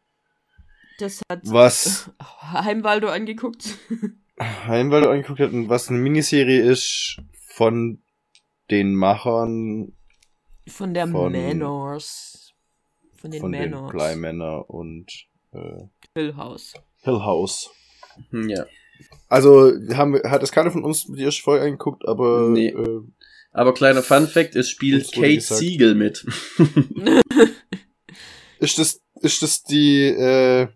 Das 0.99 1.21
hat 1.29 1.41
Was 1.43 2.11
Heimwaldo 2.51 3.09
angeguckt. 3.09 3.77
Heimwaldo 4.39 5.09
angeguckt 5.09 5.39
hat 5.39 5.51
und 5.53 5.69
was 5.69 5.89
eine 5.89 5.99
Miniserie 5.99 6.61
ist 6.61 7.17
von 7.47 8.01
den 8.71 8.95
Machern 8.95 9.93
Von 10.67 10.93
der 10.93 11.07
Von- 11.07 11.31
Manors. 11.31 12.53
Von 13.15 13.31
den 13.31 13.41
von 13.41 13.51
den 13.51 13.71
Manors. 13.71 13.91
Bly 13.91 14.15
Manor 14.15 14.69
und 14.69 15.11
äh, 15.53 15.83
Hill 16.15 16.35
House. 16.35 16.73
Hill 17.01 17.19
House. 17.21 17.69
Hm, 18.31 18.49
Ja. 18.49 18.65
Also 19.27 19.71
haben, 19.95 20.13
wir- 20.13 20.29
hat 20.29 20.43
es 20.43 20.51
keiner 20.51 20.71
von 20.71 20.83
uns 20.83 21.05
die 21.07 21.23
erste 21.23 21.41
Folge 21.41 21.65
angeguckt, 21.65 22.07
aber 22.07 22.49
Nee. 22.49 22.69
äh, 22.69 23.01
Aber 23.51 23.73
kleiner 23.73 24.03
Fun 24.03 24.27
Fact, 24.27 24.55
es 24.55 24.69
spielt 24.69 25.11
Kate 25.11 25.35
gesagt. 25.35 25.59
Siegel 25.59 25.95
mit. 25.95 26.25
ist 28.59 28.77
das 28.79 29.01
ist 29.21 29.41
das 29.41 29.63
die 29.63 30.03
äh, 30.05 30.67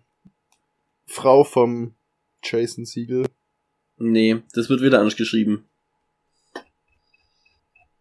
Frau 1.18 1.44
vom 1.44 1.94
Jason 2.42 2.84
Siegel? 2.84 3.26
nee, 4.00 4.36
das 4.54 4.68
wird 4.70 4.80
wieder 4.80 4.98
anders 5.00 5.16
geschrieben. 5.16 5.64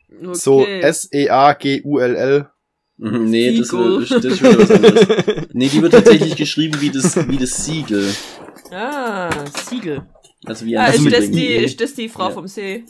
Okay. 0.10 0.34
So 0.34 0.66
S 0.66 1.10
E 1.12 1.30
A 1.30 1.54
G 1.54 1.82
U 1.84 1.98
L 2.00 2.16
L. 2.16 2.50
Mhm, 2.98 3.30
nee, 3.30 3.58
das, 3.58 3.68
Siegel. 3.70 4.00
wird, 4.00 4.12
das 4.12 4.26
ist 4.26 4.42
wieder 4.44 4.60
was 4.60 4.72
anderes. 4.72 5.48
Nee, 5.54 5.70
die 5.70 5.82
wird 5.82 5.94
tatsächlich 5.94 6.36
geschrieben 6.36 6.80
wie 6.82 6.90
das, 6.92 7.16
wie 7.28 7.38
das 7.38 7.66
Siegel. 7.66 8.08
Ah, 8.72 9.30
Siegel. 9.70 10.04
Also 10.46 10.66
wie 10.66 10.78
ein 10.78 10.86
Ah, 10.86 10.90
ist, 10.90 10.98
Siegel. 11.04 11.12
das 11.20 11.32
die, 11.32 11.46
ist 11.48 11.82
das 11.82 11.94
die 11.96 12.10
Frau 12.10 12.28
Ja. 12.30 12.32
vom 12.32 12.48
See? 12.48 12.86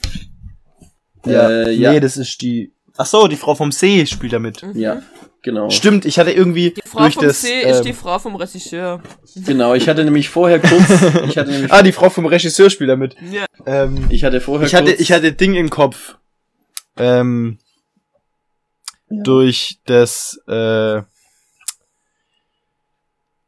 Äh, 1.25 1.71
ja. 1.73 1.91
Nee, 1.93 1.99
das 1.99 2.17
ist 2.17 2.41
die. 2.41 2.71
Ach 2.97 3.05
so, 3.05 3.27
die 3.27 3.35
Frau 3.35 3.55
vom 3.55 3.71
See 3.71 4.05
spielt 4.05 4.33
damit. 4.33 4.63
Mhm. 4.63 4.79
Ja, 4.79 5.01
genau. 5.41 5.69
Stimmt, 5.69 6.05
ich 6.05 6.19
hatte 6.19 6.31
irgendwie 6.31 6.71
Die 6.71 6.81
Frau 6.87 6.99
durch 7.01 7.15
vom 7.15 7.25
das. 7.25 7.41
See 7.41 7.61
ist 7.61 7.79
ähm, 7.79 7.85
die 7.85 7.93
Frau 7.93 8.19
vom 8.19 8.35
Regisseur. 8.35 9.01
Genau, 9.45 9.73
ich 9.73 9.87
hatte 9.89 10.03
nämlich 10.03 10.29
vorher 10.29 10.59
kurz, 10.59 10.89
ich 11.27 11.37
hatte 11.37 11.51
nämlich, 11.51 11.71
ah, 11.71 11.81
die 11.81 11.91
Frau 11.91 12.09
vom 12.09 12.25
Regisseur 12.25 12.69
spielt 12.69 12.89
damit. 12.89 13.15
Ja. 13.31 13.45
Ähm, 13.65 14.05
ich 14.09 14.23
hatte 14.23 14.41
vorher 14.41 14.67
ich 14.67 14.75
hatte, 14.75 14.91
kurz, 14.91 14.99
ich 14.99 15.11
hatte 15.11 15.31
Ding 15.33 15.55
im 15.55 15.69
Kopf. 15.69 16.17
Ähm, 16.97 17.59
Durch 19.09 19.79
das, 19.85 20.39
äh, 20.47 21.01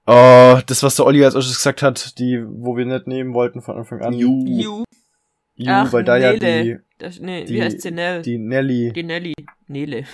oh, 0.05 0.59
das, 0.65 0.83
was 0.83 0.95
der 0.95 1.05
Olli 1.05 1.23
als 1.25 1.35
erstes 1.35 1.57
gesagt 1.57 1.81
hat, 1.81 2.17
die, 2.19 2.43
wo 2.47 2.77
wir 2.77 2.85
nicht 2.85 3.07
nehmen 3.07 3.33
wollten 3.33 3.61
von 3.61 3.77
Anfang 3.77 4.01
an. 4.01 4.13
Ju. 4.13 4.45
Ju. 4.45 4.83
Ju, 5.61 5.65
Ach, 5.69 5.91
weil 5.91 6.05
da 6.05 6.15
ja 6.15 6.31
Nele. 6.31 6.83
Das, 6.99 7.19
nee, 7.19 7.43
Die- 7.43 7.55
wie 7.55 7.61
heißt 7.61 7.81
sie? 7.81 7.91
Nell? 7.91 8.21
die, 8.21 8.31
die 8.31 8.37
Nelly. 8.37 8.93
Die 8.93 9.03
Nelly. 9.03 9.33
Nele. 9.67 10.05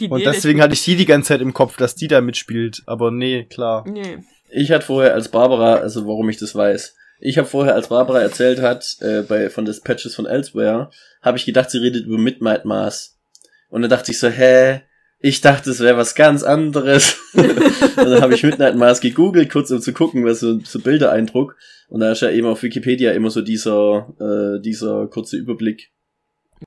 die 0.00 0.08
Und 0.08 0.18
Nele 0.18 0.32
deswegen 0.32 0.60
hatte 0.60 0.74
ich 0.74 0.84
die 0.84 0.96
die 0.96 1.06
ganze 1.06 1.28
Zeit 1.28 1.40
im 1.40 1.54
Kopf, 1.54 1.76
dass 1.76 1.94
die 1.94 2.08
da 2.08 2.20
mitspielt. 2.20 2.82
Aber 2.86 3.12
nee, 3.12 3.44
klar. 3.44 3.84
Nee. 3.88 4.18
Ich 4.50 4.72
hatte 4.72 4.84
vorher 4.86 5.14
als 5.14 5.28
Barbara, 5.28 5.76
also 5.76 6.06
warum 6.06 6.28
ich 6.30 6.36
das 6.36 6.54
weiß, 6.54 6.94
ich 7.20 7.38
habe 7.38 7.46
vorher, 7.46 7.74
als 7.76 7.88
Barbara 7.88 8.20
erzählt 8.20 8.60
hat, 8.60 8.96
äh, 9.00 9.22
bei 9.22 9.48
von 9.48 9.64
Dispatches 9.64 10.16
von 10.16 10.26
Elsewhere, 10.26 10.90
habe 11.22 11.38
ich 11.38 11.44
gedacht, 11.44 11.70
sie 11.70 11.78
redet 11.78 12.04
über 12.06 12.18
Midnight 12.18 12.64
Mass. 12.64 13.20
Und 13.68 13.82
dann 13.82 13.90
dachte 13.90 14.10
ich 14.10 14.18
so, 14.18 14.28
hä? 14.28 14.80
Ich 15.24 15.40
dachte, 15.40 15.70
es 15.70 15.78
wäre 15.80 15.96
was 15.96 16.16
ganz 16.16 16.42
anderes. 16.42 17.16
und 17.32 17.96
dann 17.96 18.20
habe 18.20 18.34
ich 18.34 18.42
Midnight 18.42 18.76
Mass 18.76 19.00
gegoogelt, 19.00 19.50
kurz 19.50 19.70
um 19.70 19.80
zu 19.80 19.92
gucken, 19.92 20.24
was 20.24 20.40
so, 20.40 20.58
so 20.64 20.80
Bildereindruck. 20.80 21.56
Und 21.88 22.00
da 22.00 22.10
ist 22.10 22.22
ja 22.22 22.30
eben 22.30 22.46
auf 22.48 22.62
Wikipedia 22.64 23.12
immer 23.12 23.30
so 23.30 23.40
dieser, 23.40 24.08
äh, 24.18 24.60
dieser 24.60 25.06
kurze 25.06 25.36
Überblick, 25.36 25.90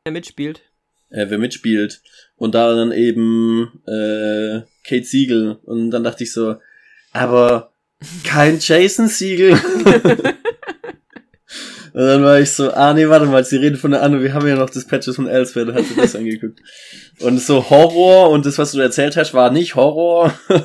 Wer 0.06 0.14
mitspielt. 0.14 0.62
äh, 1.10 1.26
wer 1.30 1.38
mitspielt. 1.38 2.01
Und 2.38 2.56
da 2.56 2.74
dann 2.74 2.91
eben 2.93 3.82
äh, 3.88 4.62
Kate 4.88 5.06
Siegel. 5.06 5.58
Und 5.64 5.91
dann 5.91 6.03
dachte 6.06 6.24
ich 6.24 6.32
so, 6.32 6.56
aber 7.12 7.74
kein 8.24 8.60
Jason 8.60 9.08
Siegel. 9.10 9.58
Und 11.96 12.02
dann 12.02 12.24
war 12.24 12.41
ich 12.41 12.52
so, 12.52 12.72
ah 12.74 12.93
nee, 12.93 13.08
warte 13.08 13.26
mal, 13.26 13.46
sie 13.46 13.56
reden 13.56 13.78
von 13.78 13.91
der 13.91 14.04
Anne, 14.04 14.22
wir 14.22 14.34
haben 14.34 14.46
ja 14.46 14.58
noch 14.58 14.70
das 14.70 14.84
Patches 14.86 15.16
von 15.16 15.28
Elsewhere, 15.28 15.68
da 15.68 15.74
hat 15.76 15.86
sie 15.86 15.96
das 15.96 16.14
angeguckt. 16.18 16.60
Und 17.22 17.39
so 17.39 17.70
Horror 17.70 18.32
und 18.32 18.46
das, 18.46 18.58
was 18.58 18.74
du 18.74 18.82
erzählt 18.82 19.16
hast, 19.16 19.34
war 19.34 19.50
nicht 19.50 19.76
Horror. 19.76 20.34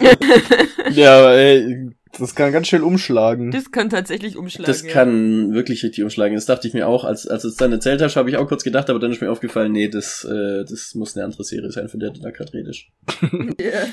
Ja, 0.92 1.32
ey, 1.32 1.90
das 2.18 2.34
kann 2.34 2.50
ganz 2.50 2.66
schnell 2.66 2.82
umschlagen. 2.82 3.52
Das 3.52 3.70
kann 3.70 3.90
tatsächlich 3.90 4.36
umschlagen. 4.36 4.66
Das 4.66 4.82
ja. 4.82 4.90
kann 4.90 5.52
wirklich 5.54 5.84
richtig 5.84 6.02
umschlagen. 6.02 6.34
Das 6.34 6.46
dachte 6.46 6.66
ich 6.66 6.74
mir 6.74 6.88
auch, 6.88 7.04
als, 7.04 7.28
als 7.28 7.42
du 7.42 7.48
es 7.48 7.54
dann 7.54 7.70
erzählt 7.70 8.02
hast, 8.02 8.16
habe 8.16 8.28
ich 8.28 8.36
auch 8.36 8.48
kurz 8.48 8.64
gedacht, 8.64 8.90
aber 8.90 8.98
dann 8.98 9.12
ist 9.12 9.20
mir 9.20 9.30
aufgefallen, 9.30 9.70
nee, 9.70 9.86
das, 9.88 10.24
äh, 10.24 10.64
das 10.68 10.96
muss 10.96 11.16
eine 11.16 11.24
andere 11.24 11.44
Serie 11.44 11.70
sein, 11.70 11.88
von 11.88 12.00
der 12.00 12.10
du 12.10 12.20
da 12.20 12.30
gerade 12.30 12.52
redest. 12.52 12.86
Ja. 13.60 13.86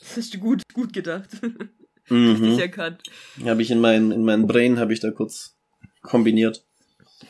Das 0.00 0.16
hast 0.18 0.34
du 0.34 0.38
gut, 0.38 0.62
gut 0.74 0.92
gedacht. 0.92 1.30
Richtig 2.10 2.40
Mhm. 2.40 2.58
erkannt. 2.58 3.00
Habe 3.46 3.62
ich 3.62 3.70
in 3.70 3.80
meinen 3.80 4.12
in 4.12 4.24
meinen 4.24 4.46
Brain 4.46 4.78
habe 4.78 4.92
ich 4.92 5.00
da 5.00 5.10
kurz 5.10 5.56
kombiniert. 6.02 6.64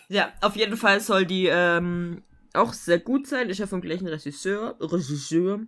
Ja, 0.08 0.32
auf 0.40 0.56
jeden 0.56 0.76
Fall 0.76 1.00
soll 1.00 1.26
die 1.26 1.46
ähm, 1.46 2.22
auch 2.54 2.72
sehr 2.72 2.98
gut 2.98 3.26
sein. 3.26 3.50
Ist 3.50 3.58
ja 3.58 3.66
vom 3.66 3.80
gleichen 3.80 4.08
Regisseur. 4.08 4.76
Regisseur. 4.80 5.60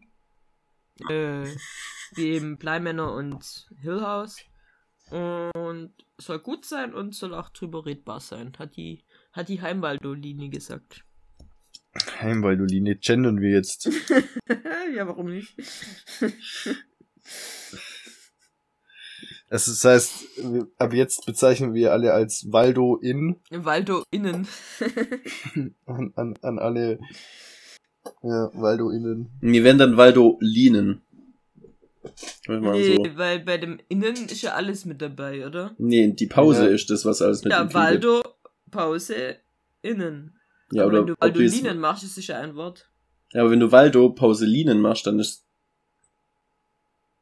Äh, 1.08 1.46
wie 2.14 2.30
eben 2.30 2.56
Bleimänner 2.56 3.12
und 3.12 3.66
Hill 3.80 4.00
House. 4.00 4.38
Und 5.10 5.92
soll 6.18 6.38
gut 6.38 6.64
sein 6.64 6.94
und 6.94 7.14
soll 7.14 7.34
auch 7.34 7.50
drüber 7.50 7.84
redbar 7.86 8.20
sein. 8.20 8.52
Hat 8.58 8.76
die, 8.76 9.02
hat 9.32 9.48
die 9.48 9.60
Heimwaldolini 9.60 10.48
gesagt. 10.48 11.04
Heimwaldoline, 12.20 12.96
gendern 12.96 13.40
wir 13.40 13.50
jetzt. 13.50 13.86
ja, 14.94 15.06
warum 15.06 15.30
nicht? 15.30 15.54
Das 19.50 19.68
ist- 19.68 19.84
das 19.84 19.92
heißt, 19.92 20.12
ab 20.78 20.92
jetzt 20.94 21.26
bezeichnen 21.26 21.74
wir 21.74 21.92
alle 21.92 22.12
als 22.12 22.50
Waldo 22.50 22.96
in 22.96 23.36
Waldo 23.50 24.04
innen. 24.10 24.48
an, 25.86 26.12
an, 26.16 26.34
an 26.42 26.58
alle 26.58 26.98
ja, 28.22 28.50
Waldo 28.54 28.90
innen. 28.90 29.28
Wir 29.40 29.64
werden 29.64 29.78
dann 29.78 29.96
Waldo 29.96 30.38
Linen. 30.40 31.02
Mal 32.46 32.60
Nee, 32.72 32.96
so. 32.96 33.16
weil 33.16 33.40
bei 33.40 33.56
dem 33.56 33.78
Innen 33.88 34.14
ist 34.26 34.42
ja 34.42 34.52
alles 34.54 34.84
mit 34.84 35.00
dabei, 35.00 35.46
oder? 35.46 35.74
Nee, 35.78 36.12
die 36.12 36.26
Pause 36.26 36.64
Ja. 36.68 36.74
ist 36.74 36.90
das, 36.90 37.04
was 37.06 37.22
alles 37.22 37.42
mit 37.44 37.52
Ja, 37.52 37.62
inkludiert. 37.62 38.04
Waldo, 38.04 38.22
Pause, 38.70 39.36
innen. 39.82 40.38
Ja, 40.70 40.82
aber 40.82 40.90
oder 40.90 40.98
wenn 41.00 41.06
du 41.06 41.14
Waldolinen 41.18 41.78
machst, 41.78 42.04
ist 42.04 42.14
sicher 42.14 42.38
ein 42.38 42.56
Wort. 42.56 42.90
Ja, 43.32 43.40
aber 43.40 43.50
wenn 43.50 43.60
du 43.60 43.72
Waldo 43.72 44.10
Pauselinen 44.10 44.80
machst, 44.80 45.06
dann 45.06 45.18
ist 45.18 45.44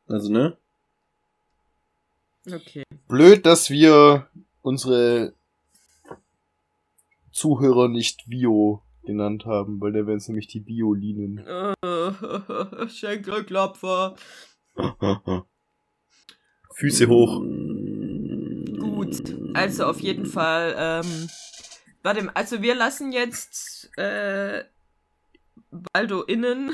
Also, 0.08 0.30
ne? 0.32 0.56
Okay. 2.50 2.82
Blöd, 3.08 3.46
dass 3.46 3.70
wir 3.70 4.28
unsere 4.62 5.34
Zuhörer 7.30 7.88
nicht 7.88 8.28
Vio 8.28 8.82
genannt 9.04 9.46
haben, 9.46 9.80
weil 9.80 9.92
der 9.92 10.06
wären 10.06 10.18
es 10.18 10.28
nämlich 10.28 10.46
die 10.48 10.66
Violinen. 10.66 11.38
Äh, 11.38 12.88
Schenkelklopfer. 12.88 14.16
Füße 16.74 17.06
hoch. 17.08 17.40
Gut, 18.80 19.36
also 19.54 19.86
auf 19.86 20.00
jeden 20.00 20.26
Fall, 20.26 20.74
ähm, 20.76 21.28
warte, 22.02 22.34
also 22.34 22.62
wir 22.62 22.74
lassen 22.74 23.12
jetzt, 23.12 23.90
äh, 23.98 24.64
Baldo 25.70 26.22
innen, 26.22 26.72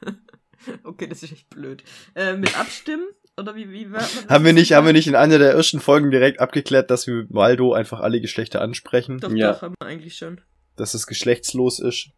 okay, 0.84 1.06
das 1.06 1.22
ist 1.22 1.32
echt 1.32 1.50
blöd, 1.50 1.84
äh, 2.14 2.36
mit 2.36 2.58
abstimmen, 2.58 3.06
oder 3.38 3.54
wie, 3.56 3.70
wie 3.70 3.88
Haben 4.28 4.44
wir 4.44 4.52
nicht, 4.52 4.72
haben 4.72 4.86
wir 4.86 4.92
nicht 4.92 5.06
in 5.08 5.16
einer 5.16 5.38
der 5.38 5.52
ersten 5.52 5.80
Folgen 5.80 6.10
direkt 6.10 6.40
abgeklärt, 6.40 6.90
dass 6.90 7.06
wir 7.06 7.26
Waldo 7.30 7.72
einfach 7.72 8.00
alle 8.00 8.20
Geschlechter 8.20 8.60
ansprechen, 8.60 9.18
Doch, 9.18 9.30
Ja. 9.32 9.52
doch, 9.52 9.62
haben 9.62 9.74
wir 9.80 9.88
eigentlich 9.88 10.16
schon, 10.16 10.40
dass 10.76 10.94
es 10.94 11.06
geschlechtslos 11.06 11.80
ist? 11.80 12.10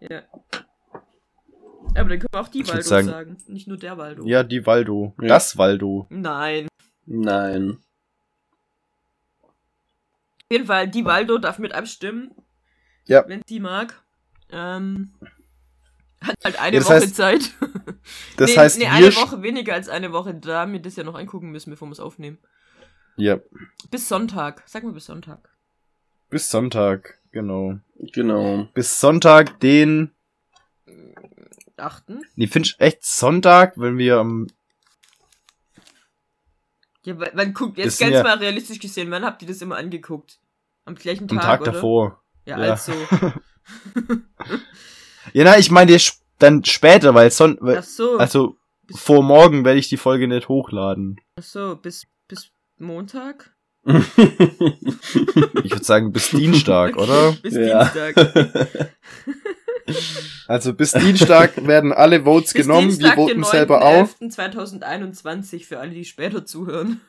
ja. 0.00 0.22
Aber 1.94 2.10
dann 2.10 2.18
können 2.18 2.28
wir 2.32 2.40
auch 2.40 2.48
die 2.48 2.60
Ich 2.60 2.68
Waldo 2.68 2.82
sagen- 2.82 3.06
sagen, 3.08 3.36
nicht 3.46 3.68
nur 3.68 3.78
der 3.78 3.96
Waldo. 3.96 4.26
Ja, 4.26 4.42
die 4.42 4.66
Waldo. 4.66 5.14
Ja. 5.20 5.28
Das 5.28 5.56
Waldo. 5.56 6.06
Nein. 6.10 6.68
Nein. 7.06 7.78
Auf 9.42 10.52
jeden 10.52 10.66
Fall, 10.66 10.88
die 10.88 11.04
Waldo 11.06 11.38
darf 11.38 11.58
mit 11.58 11.72
abstimmen. 11.72 12.32
Ja. 13.06 13.24
Wenn 13.26 13.40
sie 13.48 13.60
mag. 13.60 14.02
Ähm, 14.50 15.14
hat 16.20 16.34
halt 16.44 16.60
eine 16.60 16.76
Ja, 16.78 16.84
Woche 16.84 16.94
heißt, 16.94 17.14
Zeit. 17.16 17.52
Das 18.36 18.50
nee, 18.50 18.56
heißt, 18.56 18.78
nee, 18.78 18.86
eine 18.86 19.14
Woche 19.16 19.42
weniger 19.42 19.74
als 19.74 19.88
eine 19.88 20.12
Woche, 20.12 20.34
da 20.34 20.70
wir 20.70 20.80
das 20.80 20.96
ja 20.96 21.04
noch 21.04 21.14
angucken 21.14 21.50
müssen, 21.50 21.70
bevor 21.70 21.88
wir 21.88 21.92
es 21.92 22.00
aufnehmen. 22.00 22.38
Ja, 23.16 23.38
Bis 23.90 24.08
Sonntag. 24.08 24.62
Sag 24.66 24.82
mal 24.84 24.92
bis 24.92 25.06
Sonntag. 25.06 25.48
bis 26.28 26.50
Sonntag, 26.50 27.18
genau. 27.32 27.78
Genau. 28.12 28.68
Bis 28.74 29.00
Sonntag, 29.00 29.58
den... 29.60 30.10
Achten. 31.78 32.22
Nee, 32.36 32.46
findest 32.46 32.80
echt 32.80 33.04
Sonntag, 33.04 33.74
wenn 33.78 33.96
wir 33.98 34.18
am... 34.18 34.46
Ja, 37.04 37.14
man 37.34 37.54
guckt 37.54 37.78
Das 37.78 37.84
jetzt 37.84 38.00
ganz 38.00 38.14
ja- 38.14 38.22
mal 38.22 38.38
realistisch 38.38 38.80
gesehen, 38.80 39.10
wann 39.10 39.24
habt 39.24 39.40
ihr 39.42 39.48
das 39.48 39.62
immer 39.62 39.76
angeguckt? 39.76 40.38
Am 40.84 40.94
gleichen 40.96 41.28
Tag, 41.28 41.38
am 41.38 41.42
Tag 41.44 41.60
oder? 41.62 41.72
davor. 41.72 42.22
Ja, 42.44 42.58
Ja. 42.64 42.70
also. 42.72 42.92
Ja, 45.32 45.42
na, 45.44 45.58
ich 45.58 45.70
meine 45.72 45.92
sp- 45.98 46.22
dann 46.38 46.64
später, 46.64 47.14
weil 47.14 47.30
Son... 47.30 47.56
weil- 47.60 47.78
Ach 47.78 47.82
so. 47.84 48.16
Also, 48.18 48.56
bis, 48.86 48.98
vor 49.00 49.22
morgen 49.22 49.64
werde 49.64 49.78
ich 49.78 49.88
die 49.88 49.96
Folge 49.96 50.28
nicht 50.28 50.48
hochladen. 50.48 51.20
ach 51.38 51.42
so, 51.44 51.76
bis, 51.76 52.06
bis 52.28 52.50
Montag? 52.78 53.52
Ich 55.64 55.72
würde 55.72 55.84
sagen, 55.84 56.12
bis 56.12 56.30
Dienstag, 56.30 56.96
oder? 56.96 57.32
bis 57.42 57.54
Ja. 57.54 57.84
Dienstag. 57.84 58.92
Also 60.48 60.74
bis 60.74 60.92
Dienstag 60.92 61.64
werden 61.66 61.92
alle 61.92 62.24
Votes 62.24 62.52
Bis 62.52 62.62
genommen. 62.66 62.88
Dienstag, 62.88 63.16
wir 63.16 63.26
den 63.26 63.44
voten 63.44 63.44
selber 63.44 63.82
auf. 63.82 64.16
2021 64.18 65.66
für 65.66 65.78
alle, 65.78 65.92
die 65.92 66.04
später 66.04 66.44
zuhören. 66.44 67.00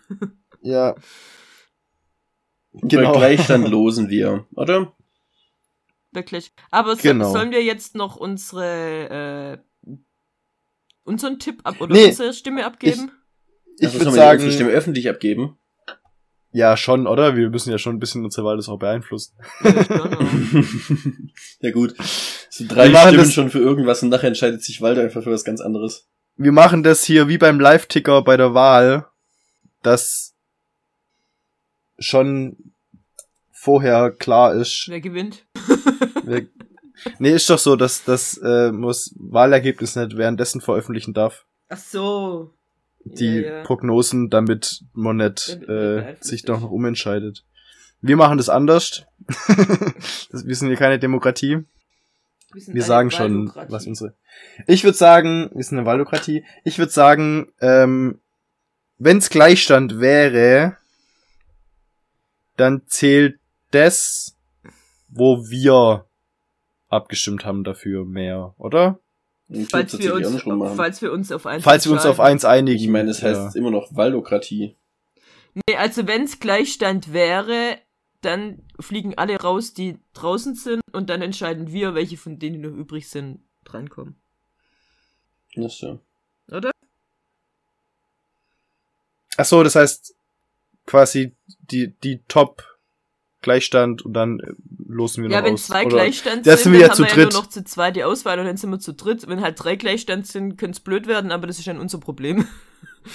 Ja. 0.61 0.93
Bei 2.73 2.87
Genau. 2.87 3.13
Gleichstand 3.13 3.67
losen 3.69 4.09
wir, 4.09 4.45
oder? 4.55 4.91
Wirklich. 6.11 6.51
Aber 6.71 6.95
so, 6.95 7.01
Genau. 7.03 7.31
sollen 7.31 7.51
wir 7.51 7.63
jetzt 7.63 7.95
noch 7.95 8.15
unsere 8.15 9.59
äh, 9.85 9.97
unseren 11.03 11.39
Tipp 11.39 11.61
ab 11.63 11.79
oder 11.81 11.93
Nee. 11.93 12.05
unsere 12.07 12.33
Stimme 12.33 12.65
abgeben? 12.65 13.11
Ich 13.79 13.85
Also 13.87 13.99
würde 13.99 14.05
sollen 14.11 14.15
wir 14.15 14.23
unsere 14.31 14.39
sagen, 14.39 14.51
Stimme 14.51 14.69
öffentlich 14.71 15.09
abgeben. 15.09 15.57
ja 16.51 16.75
schon, 16.77 17.07
oder? 17.07 17.35
Wir 17.35 17.49
müssen 17.49 17.71
ja 17.71 17.77
schon 17.77 17.95
ein 17.95 17.99
bisschen 17.99 18.23
unsere 18.25 18.45
Wahl 18.45 18.55
das 18.57 18.67
auch 18.69 18.79
beeinflussen. 18.79 19.35
Ja, 19.63 19.69
ich 21.69 21.73
gut. 21.73 21.95
So 22.49 22.65
drei 22.67 22.89
Stimmen 22.89 23.17
das- 23.17 23.33
schon 23.33 23.49
für 23.51 23.59
irgendwas 23.59 24.01
und 24.03 24.09
nachher 24.09 24.27
entscheidet 24.29 24.63
sich 24.63 24.81
Walter 24.81 25.01
einfach 25.03 25.23
für 25.23 25.31
was 25.31 25.43
ganz 25.43 25.61
anderes. 25.61 26.07
Wir 26.35 26.51
machen 26.51 26.83
das 26.83 27.03
hier 27.03 27.27
wie 27.27 27.37
beim 27.37 27.59
Live-Ticker 27.59 28.21
bei 28.23 28.37
der 28.37 28.53
Wahl, 28.53 29.07
dass 29.83 30.35
schon 31.99 32.73
vorher 33.67 34.11
klar 34.11 34.53
ist, 34.53 34.85
Wer 34.87 35.01
gewinnt? 35.01 35.45
wer, 36.23 36.43
nee, 37.19 37.31
ist 37.31 37.49
doch 37.49 37.59
so, 37.59 37.75
dass 37.75 38.05
das 38.05 38.37
äh, 38.37 38.71
muss 38.71 39.13
Wahlergebnis 39.19 39.97
nicht 39.97 40.15
währenddessen 40.15 40.61
veröffentlichen 40.61 41.13
darf. 41.13 41.45
Ach 41.67 41.77
so. 41.77 42.53
Die 43.03 43.41
ja, 43.41 43.57
ja. 43.57 43.63
Prognosen, 43.63 44.29
damit 44.29 44.85
man 44.93 45.17
nicht 45.17 45.49
äh, 45.67 46.15
sich 46.21 46.43
doch 46.43 46.61
noch 46.61 46.71
umentscheidet. 46.71 47.43
Wir 47.99 48.15
machen 48.15 48.37
das 48.37 48.47
anders. 48.47 49.03
das, 50.31 50.47
wir 50.47 50.55
sind 50.55 50.69
hier 50.69 50.77
keine 50.77 50.97
Demokratie. 50.97 51.65
Wir 52.53 52.71
eine 52.71 52.81
sagen 52.83 53.11
schon, 53.11 53.51
was 53.67 53.85
unsere. 53.85 54.13
Ich 54.65 54.85
würde 54.85 54.97
sagen, 54.97 55.49
wir 55.53 55.63
sind 55.63 55.77
eine 55.77 55.85
Waldokratie. 55.85 56.45
Ich 56.63 56.79
würde 56.79 56.93
sagen, 56.93 57.51
ähm, 57.59 58.21
wenn 58.97 59.17
es 59.17 59.29
Gleichstand 59.29 59.99
wäre, 59.99 60.77
dann 62.55 62.83
zählt 62.87 63.39
das, 63.71 64.35
wo 65.07 65.49
wir 65.49 66.05
abgestimmt 66.89 67.45
haben 67.45 67.63
dafür 67.63 68.05
mehr, 68.05 68.53
oder? 68.57 68.99
Falls 69.69 69.97
wir, 69.97 70.13
uns, 70.13 70.43
falls 70.75 71.01
wir 71.01 71.11
uns 71.11 71.31
auf 71.31 71.45
eins 71.45 71.63
Falls 71.63 71.85
wir 71.85 71.93
uns 71.93 72.05
auf 72.05 72.19
eins 72.19 72.43
einigen. 72.43 72.83
Ich 72.83 72.89
meine, 72.89 73.09
es 73.09 73.23
heißt 73.23 73.55
ja. 73.55 73.59
immer 73.59 73.71
noch 73.71 73.95
Waldokratie. 73.95 74.75
Nee, 75.53 75.77
also 75.77 76.05
wenn's 76.05 76.39
Gleichstand 76.39 77.13
wäre, 77.13 77.77
dann 78.21 78.61
fliegen 78.79 79.17
alle 79.17 79.39
raus, 79.39 79.73
die 79.73 79.99
draußen 80.13 80.55
sind, 80.55 80.81
und 80.91 81.09
dann 81.09 81.21
entscheiden 81.21 81.71
wir, 81.71 81.95
welche 81.95 82.17
von 82.17 82.39
denen, 82.39 82.61
die 82.61 82.67
noch 82.67 82.75
übrig 82.75 83.07
sind, 83.09 83.39
drankommen. 83.63 84.15
Das 85.55 85.73
ist 85.75 85.81
ja. 85.81 85.97
Oder? 86.51 86.71
Ach 89.37 89.45
so, 89.45 89.63
das 89.63 89.75
heißt 89.75 90.15
quasi 90.85 91.35
die 91.71 91.93
die 92.03 92.19
Top 92.27 92.76
Gleichstand 93.41 94.03
und 94.03 94.13
dann 94.13 94.39
äh, 94.39 94.53
losen 94.87 95.23
wir 95.23 95.29
Ja, 95.31 95.39
noch 95.39 95.47
wenn 95.47 95.53
aus. 95.53 95.67
zwei 95.67 95.85
oder? 95.85 95.95
Gleichstand 95.95 96.45
sind, 96.45 96.59
sind 96.59 96.73
wir 96.73 96.79
dann 96.79 96.87
ja 96.87 96.89
haben 96.89 96.95
zu 96.95 97.03
wir 97.03 97.09
ja 97.09 97.15
dritt. 97.15 97.33
nur 97.33 97.41
noch 97.43 97.49
zu 97.49 97.63
zweit 97.63 97.95
die 97.95 98.03
Auswahl 98.03 98.39
und 98.39 98.45
dann 98.45 98.57
sind 98.57 98.69
wir 98.71 98.79
zu 98.79 98.93
dritt. 98.93 99.27
Wenn 99.27 99.41
halt 99.41 99.63
drei 99.63 99.75
Gleichstand 99.75 100.27
sind, 100.27 100.57
könnte 100.57 100.77
es 100.77 100.79
blöd 100.79 101.07
werden, 101.07 101.31
aber 101.31 101.47
das 101.47 101.59
ist 101.59 101.67
dann 101.67 101.79
unser 101.79 101.99
Problem. 101.99 102.47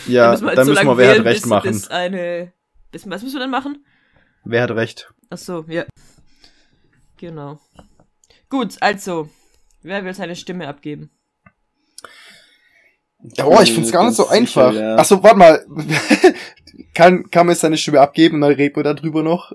Ja, 0.07 0.31
halt 0.41 0.59
dann 0.59 0.69
müssen 0.69 0.87
wir, 0.87 0.97
wer 0.97 1.19
hat 1.19 1.25
recht 1.25 1.43
bis, 1.43 1.47
machen. 1.51 1.71
Bis 1.71 1.89
eine, 1.89 2.53
bis, 2.93 3.09
was 3.09 3.23
müssen 3.23 3.35
wir 3.35 3.41
dann 3.41 3.51
machen? 3.51 3.85
Wer 4.45 4.63
hat 4.63 4.71
recht? 4.73 5.13
Ach 5.31 5.39
so, 5.39 5.65
ja. 5.69 5.85
Genau. 7.19 7.61
Gut, 8.49 8.77
also, 8.81 9.29
wer 9.83 10.05
will 10.05 10.15
seine 10.15 10.37
Stimme 10.37 10.69
abgeben? 10.69 11.11
Oh, 13.45 13.61
ich 13.63 13.73
find's 13.73 13.93
gar 13.93 14.05
nicht 14.05 14.17
so 14.17 14.25
sicher, 14.25 14.35
einfach. 14.35 14.75
ja. 14.75 14.97
Ach 14.97 15.05
so, 15.05 15.23
warte 15.23 15.39
mal. 15.39 15.67
kann, 16.95 17.31
kann 17.31 17.47
man 17.47 17.55
jetzt 17.55 17.61
seine 17.61 17.77
Stimme 17.77 18.01
abgeben 18.01 18.37
und 18.37 18.41
dann 18.43 18.53
reden 18.53 18.77
wir 18.77 18.83
darüber 18.83 19.23
noch? 19.23 19.53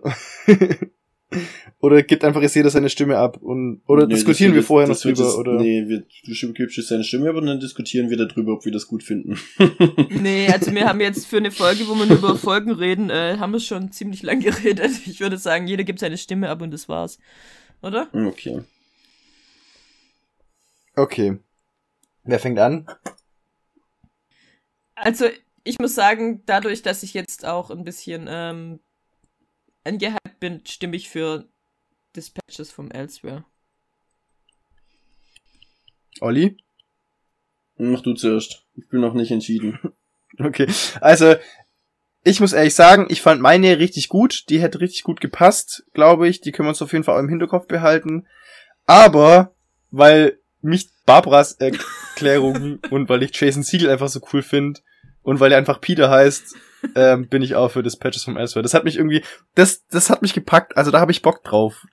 oder 1.80 2.02
gibt 2.04 2.24
einfach 2.24 2.42
jetzt 2.42 2.56
jeder 2.56 2.70
seine 2.70 2.90
Stimme 2.90 3.18
ab 3.18 3.38
und, 3.42 3.82
oder 3.86 4.08
Nee, 4.08 4.14
diskutieren 4.16 4.54
wir 4.54 4.64
vorher 4.64 4.88
noch 4.88 5.00
drüber, 5.00 5.38
oder? 5.38 5.54
Nee, 5.54 5.84
wir, 5.88 6.00
du 6.26 6.54
gibst 6.54 6.78
jetzt 6.78 6.92
deine 6.92 7.04
Stimme, 7.04 7.30
aber 7.30 7.42
dann 7.42 7.60
diskutieren 7.60 8.10
wir 8.10 8.18
darüber, 8.18 8.54
ob 8.54 8.66
wir 8.66 8.72
das 8.72 8.88
gut 8.88 9.04
finden. 9.04 9.38
Nee, 10.10 10.48
also 10.48 10.74
wir 10.74 10.86
haben 10.86 11.02
jetzt 11.02 11.28
für 11.28 11.38
eine 11.38 11.52
Folge, 11.52 11.88
wo 11.88 11.96
wir 11.96 12.06
nur 12.06 12.18
über 12.18 12.36
Folgen 12.36 12.72
reden, 12.72 13.10
äh, 13.10 13.38
haben 13.38 13.54
wir 13.54 13.60
schon 13.60 13.92
ziemlich 13.92 14.24
lang 14.24 14.40
geredet. 14.40 14.92
Ich 15.06 15.20
würde 15.20 15.38
sagen, 15.38 15.68
jeder 15.68 15.84
gibt 15.84 16.00
seine 16.00 16.18
Stimme 16.18 16.50
ab 16.50 16.62
und 16.62 16.72
das 16.72 16.90
war's. 16.90 17.20
Oder? 17.82 18.08
Okay. 18.14 18.62
Okay. 20.96 21.38
Wer 22.24 22.40
fängt 22.40 22.60
an? 22.60 22.88
Also, 24.98 25.28
ich 25.64 25.78
muss 25.78 25.94
sagen, 25.94 26.42
dadurch, 26.46 26.82
dass 26.82 27.04
ich 27.04 27.14
jetzt 27.14 27.46
auch 27.46 27.70
ein 27.70 27.84
bisschen 27.84 28.26
ähm, 28.28 28.80
angehypt 29.84 30.40
bin, 30.40 30.66
stimme 30.66 30.96
ich 30.96 31.08
für 31.08 31.48
Dispatches 32.16 32.72
vom 32.72 32.90
Elsewhere. 32.90 33.46
Olli? 36.20 36.58
Mach 37.78 38.02
du 38.02 38.16
zuerst. 38.16 38.66
Ich 38.76 38.90
bin 38.90 39.02
noch 39.02 39.14
nicht 39.14 39.32
entschieden. 39.32 39.80
Okay. 40.40 40.68
Also, 41.02 41.34
ich 42.24 42.40
muss 42.42 42.54
ehrlich 42.54 42.76
sagen, 42.76 43.08
ich 43.10 43.24
fand 43.24 43.42
meine 43.42 43.80
richtig 43.80 44.08
gut. 44.08 44.50
Die 44.50 44.62
hätte 44.62 44.82
richtig 44.82 45.04
gut 45.04 45.20
gepasst, 45.20 45.86
glaube 45.94 46.28
ich. 46.28 46.42
Die 46.42 46.52
können 46.52 46.68
wir 46.68 46.72
uns 46.72 46.82
auf 46.82 46.92
jeden 46.92 47.06
Fall 47.06 47.16
auch 47.16 47.24
im 47.24 47.30
Hinterkopf 47.30 47.66
behalten. 47.66 48.28
Aber, 48.86 49.56
weil 49.90 50.38
mich 50.62 50.90
Barbaras 51.08 51.54
Erklärung 51.54 52.78
und 52.92 53.10
weil 53.10 53.24
ich 53.24 53.40
Jason 53.40 53.64
Siegel 53.64 53.90
einfach 53.90 54.10
so 54.10 54.20
cool 54.32 54.44
finde 54.44 54.82
und 55.28 55.42
weil 55.42 55.52
er 55.52 55.58
einfach 55.58 55.82
Peter 55.82 56.10
heißt, 56.10 56.56
ähm, 56.96 57.28
bin 57.28 57.42
ich 57.42 57.54
auch 57.54 57.70
für 57.70 57.84
Dispatches 57.84 58.24
vom 58.24 58.38
Elsewhere. 58.38 58.64
Das 58.64 58.74
hat 58.74 58.86
mich 58.86 58.96
irgendwie, 58.96 59.24
das, 59.56 59.86
das 59.88 60.10
hat 60.10 60.22
mich 60.22 60.34
gepackt. 60.34 60.78
Also 60.78 60.90
da 60.90 61.02
habe 61.02 61.12
ich 61.12 61.22
Bock 61.22 61.44
drauf. 61.44 61.86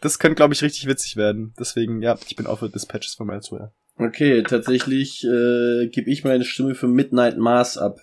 Das 0.00 0.20
könnte, 0.20 0.36
glaube 0.36 0.54
ich, 0.54 0.62
richtig 0.62 0.86
witzig 0.86 1.16
werden. 1.16 1.54
Deswegen, 1.58 2.02
ja, 2.02 2.16
ich 2.24 2.36
bin 2.36 2.46
auch 2.46 2.60
für 2.60 2.70
Dispatches 2.70 3.16
vom 3.16 3.30
Elsewhere. 3.30 3.72
Okay, 3.96 4.44
tatsächlich 4.44 5.24
äh, 5.24 5.88
gebe 5.88 6.08
ich 6.08 6.22
meine 6.22 6.44
Stimme 6.44 6.76
für 6.76 6.86
Midnight 6.86 7.36
Mars 7.36 7.78
ab. 7.78 7.98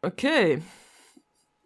Okay. 0.00 0.62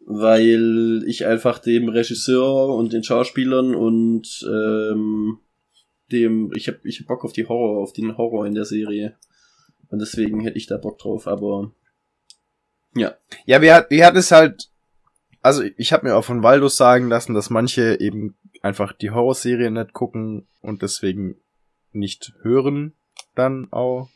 weil 0.04 1.04
ich 1.06 1.26
einfach 1.26 1.60
dem 1.60 1.88
Regisseur 1.88 2.74
und 2.74 2.92
den 2.92 3.04
Schauspielern 3.04 3.76
und 3.76 4.26
ähm, 4.52 5.38
dem 6.10 6.50
ich 6.56 6.66
habe 6.66 6.80
ich 6.82 6.98
hab 6.98 7.06
Bock 7.06 7.24
auf 7.24 7.32
die 7.32 7.46
Horror 7.46 7.80
auf 7.80 7.92
den 7.92 8.16
Horror 8.16 8.46
in 8.46 8.54
der 8.54 8.64
Serie 8.64 9.16
und 9.91 9.99
deswegen 10.01 10.41
hätte 10.41 10.59
ich 10.59 10.66
da 10.66 10.76
Bock 10.76 10.99
drauf 10.99 11.26
aber 11.26 11.72
ja 12.95 13.14
Ja, 13.47 13.61
wir, 13.62 13.74
hat- 13.74 13.91
wir 13.91 14.07
hatten 14.07 14.16
es 14.18 14.30
halt, 14.32 14.70
also 15.43 15.62
ich 15.76 15.93
habe 15.93 16.07
mir 16.07 16.16
auch 16.16 16.24
von 16.24 16.43
Waldos 16.43 16.76
sagen 16.76 17.09
lassen, 17.09 17.34
dass 17.34 17.51
manche 17.51 18.01
eben 18.01 18.36
einfach 18.62 18.93
die 18.93 19.11
Horrorserie 19.11 19.70
nicht 19.70 19.93
gucken 19.93 20.47
und 20.61 20.82
deswegen 20.82 21.36
nicht 21.93 22.32
hören 22.43 22.95
dann 23.34 23.68
auch. 23.72 24.09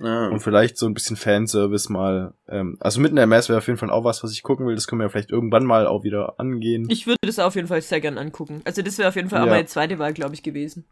ah, 0.00 0.28
Und 0.28 0.40
vielleicht 0.40 0.78
so 0.78 0.86
ein 0.86 0.94
bisschen 0.94 1.16
Fanservice 1.16 1.90
mal. 1.92 2.32
Ähm, 2.48 2.76
also 2.80 2.98
mitten 3.00 3.12
in 3.12 3.16
der 3.16 3.26
Mess 3.26 3.48
wäre 3.48 3.58
auf 3.58 3.66
jeden 3.66 3.78
Fall 3.78 3.90
auch 3.90 4.04
was, 4.04 4.24
was 4.24 4.32
ich 4.32 4.42
gucken 4.42 4.66
will. 4.66 4.74
Das 4.74 4.86
können 4.86 5.00
wir 5.00 5.04
ja 5.04 5.08
vielleicht 5.10 5.30
irgendwann 5.30 5.64
mal 5.66 5.86
auch 5.86 6.02
wieder 6.02 6.40
angehen. 6.40 6.86
Ich 6.88 7.06
würde 7.06 7.18
das 7.22 7.38
auf 7.38 7.54
jeden 7.56 7.68
Fall 7.68 7.82
sehr 7.82 8.00
gern 8.00 8.16
angucken. 8.16 8.62
Also 8.64 8.80
das 8.82 8.96
wäre 8.98 9.08
auf 9.10 9.16
jeden 9.16 9.28
Fall 9.28 9.42
auch 9.42 9.46
Ja. 9.46 9.52
meine 9.52 9.66
zweite 9.66 9.98
Wahl, 9.98 10.14
glaube 10.14 10.34
ich, 10.34 10.42
gewesen. 10.42 10.86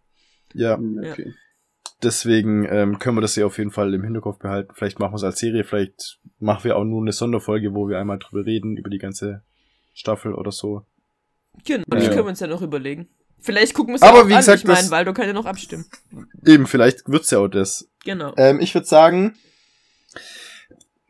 Ja, 0.55 0.75
okay. 0.75 1.33
Deswegen 2.03 2.65
ähm, 2.71 2.99
können 2.99 3.17
wir 3.17 3.21
das 3.23 3.37
ja 3.37 3.47
auf 3.47 3.59
jeden 3.59 3.71
Fall 3.71 3.93
im 3.95 4.05
Hinterkopf 4.05 4.39
behalten. 4.39 4.73
Vielleicht 4.75 4.99
machen 4.99 5.13
wir 5.13 5.17
es 5.17 5.25
als 5.25 5.39
Serie, 5.39 5.65
vielleicht 5.65 6.19
machen 6.39 6.65
wir 6.65 6.77
auch 6.77 6.85
nur 6.85 7.03
eine 7.03 7.13
Sonderfolge, 7.13 7.75
wo 7.75 7.89
wir 7.89 7.99
einmal 7.99 8.19
drüber 8.19 8.45
reden, 8.47 8.77
über 8.77 8.91
die 8.91 8.99
ganze 8.99 9.43
Staffel 9.95 10.35
oder 10.35 10.53
so. 10.53 10.85
Genau, 11.65 11.85
Ja. 11.91 11.97
das 11.97 12.05
können 12.07 12.19
wir 12.19 12.27
uns 12.27 12.41
ja 12.41 12.47
noch 12.47 12.63
überlegen. 12.63 13.09
Vielleicht 13.41 13.75
gucken 13.75 13.93
wir 13.93 13.97
es 13.97 14.03
Aber 14.03 14.23
auch 14.23 14.29
wie 14.29 14.33
an. 14.33 14.39
gesagt, 14.39 14.59
ich 14.61 14.65
meine, 14.67 14.91
Waldo 14.91 15.13
kann 15.13 15.27
ja 15.27 15.33
noch 15.33 15.47
abstimmen. 15.47 15.85
Eben, 16.45 16.67
vielleicht 16.67 17.09
wird's 17.09 17.31
ja 17.31 17.39
auch 17.39 17.49
das. 17.49 17.89
Genau. 18.05 18.33
Ähm, 18.37 18.59
ich 18.61 18.75
würde 18.75 18.87
sagen, 18.87 19.35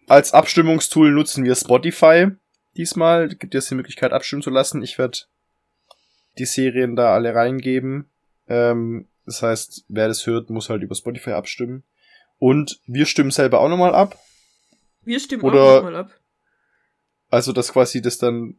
als 0.09 0.33
Abstimmungstool 0.33 1.11
nutzen 1.11 1.45
wir 1.45 1.55
Spotify 1.55 2.29
diesmal. 2.77 3.29
Gibt 3.29 3.55
es 3.55 3.69
die 3.69 3.75
Möglichkeit, 3.75 4.13
abstimmen 4.13 4.43
zu 4.43 4.51
lassen. 4.51 4.83
Ich 4.83 4.99
werde 4.99 5.19
die 6.39 6.45
Serien 6.47 6.97
da 6.97 7.15
alle 7.15 7.35
reingeben. 7.35 8.09
Ähm, 8.47 9.07
das 9.29 9.43
heißt, 9.43 9.85
wer 9.89 10.09
das 10.09 10.27
hört, 10.27 10.51
muss 10.51 10.69
halt 10.71 10.83
über 10.83 10.95
Spotify 10.95 11.31
abstimmen. 11.33 11.85
Und 12.39 12.81
wir 12.87 13.07
stimmen 13.07 13.31
selber 13.31 13.61
auch 13.61 13.69
nochmal 13.69 13.95
ab. 13.95 14.19
Wir 15.03 15.21
stimmen 15.21 15.43
oder- 15.43 15.63
auch 15.63 15.75
nochmal 15.77 15.97
ab. 15.97 16.15
Also, 17.31 17.53
dass 17.53 17.73
quasi 17.73 18.01
das 18.01 18.19
dann 18.19 18.55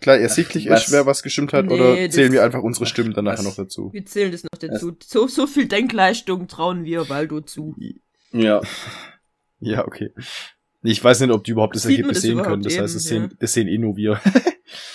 klar 0.00 0.18
ersichtlich 0.18 0.66
ist, 0.66 0.92
wer 0.92 1.06
was 1.06 1.22
gestimmt 1.22 1.52
hat, 1.52 1.66
Nee, 1.66 1.74
oder 1.74 1.96
das- 1.96 2.14
zählen 2.14 2.32
wir 2.32 2.44
einfach 2.44 2.62
unsere 2.62 2.86
Stimmen 2.86 3.14
dann 3.14 3.24
nachher 3.24 3.42
noch 3.44 3.56
dazu. 3.56 3.92
Wir 3.92 4.04
zählen 4.04 4.30
das 4.30 4.42
noch 4.44 4.58
dazu. 4.58 4.96
So, 5.02 5.26
so 5.26 5.46
viel 5.46 5.66
Denkleistung 5.66 6.48
trauen 6.48 6.84
wir 6.84 7.08
Waldo 7.08 7.40
zu. 7.40 7.74
ja 8.32 8.60
Ja, 9.60 9.86
okay. 9.86 10.10
Ich 10.82 11.02
weiß 11.02 11.20
nicht, 11.20 11.30
ob 11.30 11.42
die 11.44 11.52
überhaupt 11.52 11.74
das 11.74 11.82
Sieht 11.84 11.92
Ergebnis 11.98 12.18
das 12.18 12.22
sehen 12.22 12.42
können. 12.42 12.62
Das 12.62 12.78
heißt, 12.78 12.78
eben, 12.78 12.94
das 12.94 13.04
sehen, 13.04 13.22
ja. 13.22 13.36
das 13.40 13.52
sehen 13.54 13.68
eh 13.68 13.78
nur 13.78 13.96
wir. 13.96 14.20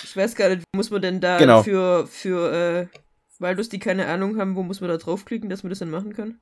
Ich 0.04 0.16
weiß 0.16 0.34
gar 0.36 0.48
nicht, 0.54 0.62
muss 0.76 0.90
man 0.90 1.02
denn 1.02 1.20
da 1.20 1.36
Genau. 1.38 1.62
für, 1.64 2.06
für 2.06 2.88
äh, 2.92 2.98
Waldos, 3.42 3.68
die 3.68 3.78
keine 3.78 4.06
Ahnung 4.06 4.38
haben, 4.38 4.56
wo 4.56 4.62
muss 4.62 4.80
man 4.80 4.88
da 4.88 4.96
draufklicken, 4.96 5.50
dass 5.50 5.62
man 5.62 5.70
das 5.70 5.80
dann 5.80 5.90
machen 5.90 6.14
kann? 6.14 6.40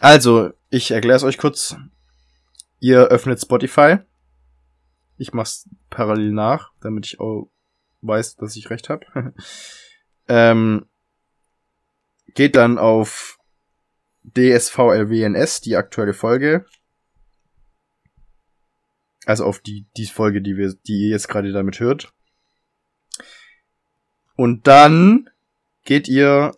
Also, 0.00 0.52
ich 0.70 0.90
erkläre 0.90 1.16
es 1.16 1.24
euch 1.24 1.38
kurz. 1.38 1.76
Ihr 2.78 3.08
öffnet 3.08 3.40
Spotify. 3.40 3.98
Ich 5.18 5.34
mach's 5.34 5.68
parallel 5.90 6.32
nach, 6.32 6.72
damit 6.80 7.06
ich 7.06 7.20
auch 7.20 7.50
weiß, 8.00 8.36
dass 8.36 8.56
ich 8.56 8.70
recht 8.70 8.88
habe. 8.88 9.04
ähm, 10.28 10.86
geht 12.34 12.56
dann 12.56 12.78
auf 12.78 13.38
DSVLWNS, 14.24 15.60
die 15.60 15.76
aktuelle 15.76 16.14
Folge. 16.14 16.64
Also 19.26 19.44
auf 19.44 19.60
die, 19.60 19.86
die 19.96 20.06
Folge, 20.06 20.40
die 20.40 20.56
wir, 20.56 20.74
die 20.86 21.04
ihr 21.04 21.10
jetzt 21.10 21.28
gerade 21.28 21.52
damit 21.52 21.80
hört. 21.80 22.12
Und 24.36 24.66
dann 24.66 25.29
geht 25.84 26.08
ihr 26.08 26.52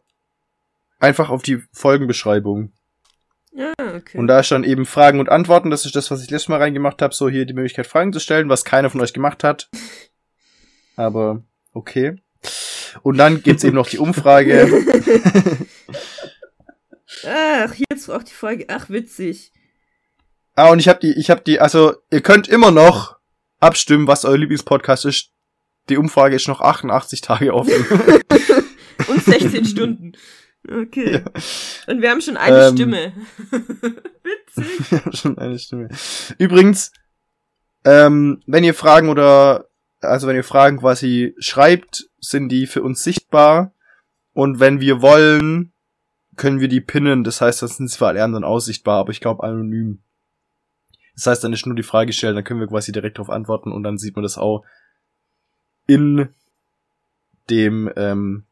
einfach 0.99 1.31
auf 1.31 1.43
die 1.43 1.63
Folgenbeschreibung. 1.73 2.73
Ja, 3.55 3.73
okay. 3.79 4.17
Und 4.17 4.29
da 4.29 4.41
ist 4.41 4.51
dann 4.51 4.65
eben 4.65 4.87
Fragen 4.87 5.21
und 5.21 5.29
Antworten. 5.29 5.71
Das 5.71 5.85
ist 5.85 5.95
das, 5.95 6.11
was 6.11 6.23
ich 6.23 6.31
letztes 6.31 6.49
Mal 6.49 6.59
reingemacht 6.59 7.03
habe. 7.03 7.15
So 7.15 7.29
hier 7.29 7.45
die 7.45 7.53
Möglichkeit, 7.53 7.87
Fragen 7.87 8.13
zu 8.13 8.21
stellen, 8.21 8.49
was 8.49 8.65
keiner 8.65 8.89
von 8.89 9.01
euch 9.01 9.13
gemacht 9.13 9.45
hat. 9.45 9.69
Aber 10.97 11.43
okay. 11.75 12.17
Und 13.03 13.19
dann 13.19 13.43
gibt's 13.43 13.65
eben 13.65 13.77
noch 13.77 13.89
die 13.89 13.99
Umfrage. 13.99 14.69
Ach, 17.27 17.75
jetzt 17.91 18.09
auch 18.11 18.23
die 18.23 18.33
Frage. 18.33 18.67
Ach, 18.69 18.89
witzig. 18.91 19.53
ah, 20.55 20.71
und 20.71 20.79
ich 20.79 20.89
habe 20.89 21.01
die, 21.01 21.13
ich 21.13 21.31
habe 21.31 21.43
die, 21.43 21.61
also 21.61 21.95
ihr 22.11 22.21
könnt 22.21 22.49
immer 22.49 22.71
noch 22.71 23.17
abstimmen, 23.61 24.07
was 24.07 24.25
euer 24.25 24.39
Lieblingspodcast 24.39 25.07
ist. 25.07 25.31
Die 25.89 25.97
Umfrage 25.97 26.37
ist 26.37 26.49
noch 26.49 26.61
88 26.61 27.21
Tage 27.21 27.55
offen. 27.55 27.73
Und 29.13 29.25
16 29.25 29.65
Stunden. 29.65 30.13
Okay. 30.69 31.15
Ja. 31.15 31.23
Und 31.93 32.03
wir 32.03 32.11
haben 32.11 32.21
schon 32.21 32.37
eine 32.37 32.69
Ähm. 32.69 32.77
Stimme. 32.77 33.13
witzig. 34.23 34.91
Wir 34.91 35.05
haben 35.05 35.13
schon 35.13 35.39
eine 35.39 35.59
Stimme. 35.59 35.89
Übrigens, 36.39 36.93
ähm, 37.85 38.43
wenn 38.47 38.65
ihr 38.65 38.75
Fragen 38.75 39.09
oder, 39.09 39.69
also 40.01 40.29
wenn 40.29 40.37
ihr 40.37 40.45
Fragen 40.45 40.79
quasi 40.79 41.35
schreibt, 41.39 42.09
sind 42.21 42.49
die 42.49 42.67
für 42.67 42.83
uns 42.83 43.03
sichtbar. 43.03 43.75
Und 44.35 44.61
wenn 44.61 44.81
wir 44.81 45.03
wollen, 45.03 45.73
können 46.37 46.61
wir 46.61 46.69
die 46.69 46.81
pinnen. 46.81 47.25
Das 47.25 47.41
heißt, 47.41 47.63
das 47.63 47.77
sind 47.77 47.91
zwar 47.91 48.09
alle 48.09 48.23
anderen 48.23 48.45
aussichtbar, 48.45 48.99
aber 48.99 49.11
ich 49.11 49.21
glaube 49.21 49.43
anonym. 49.43 50.01
Das 51.15 51.27
heißt, 51.27 51.45
dann 51.45 51.53
ist 51.53 51.67
nur 51.67 51.77
die 51.77 51.83
Frage 51.83 52.07
gestellt, 52.07 52.37
dann 52.37 52.45
können 52.45 52.61
wir 52.61 52.69
quasi 52.69 52.91
direkt 52.93 53.19
darauf 53.19 53.31
antworten 53.31 53.71
und 53.71 53.83
dann 53.83 53.99
sieht 53.99 54.17
man 54.17 54.23
das 54.23 54.39
auch 54.39 54.65
in 55.87 56.29
dem, 57.51 57.91
ähm, 57.97 58.45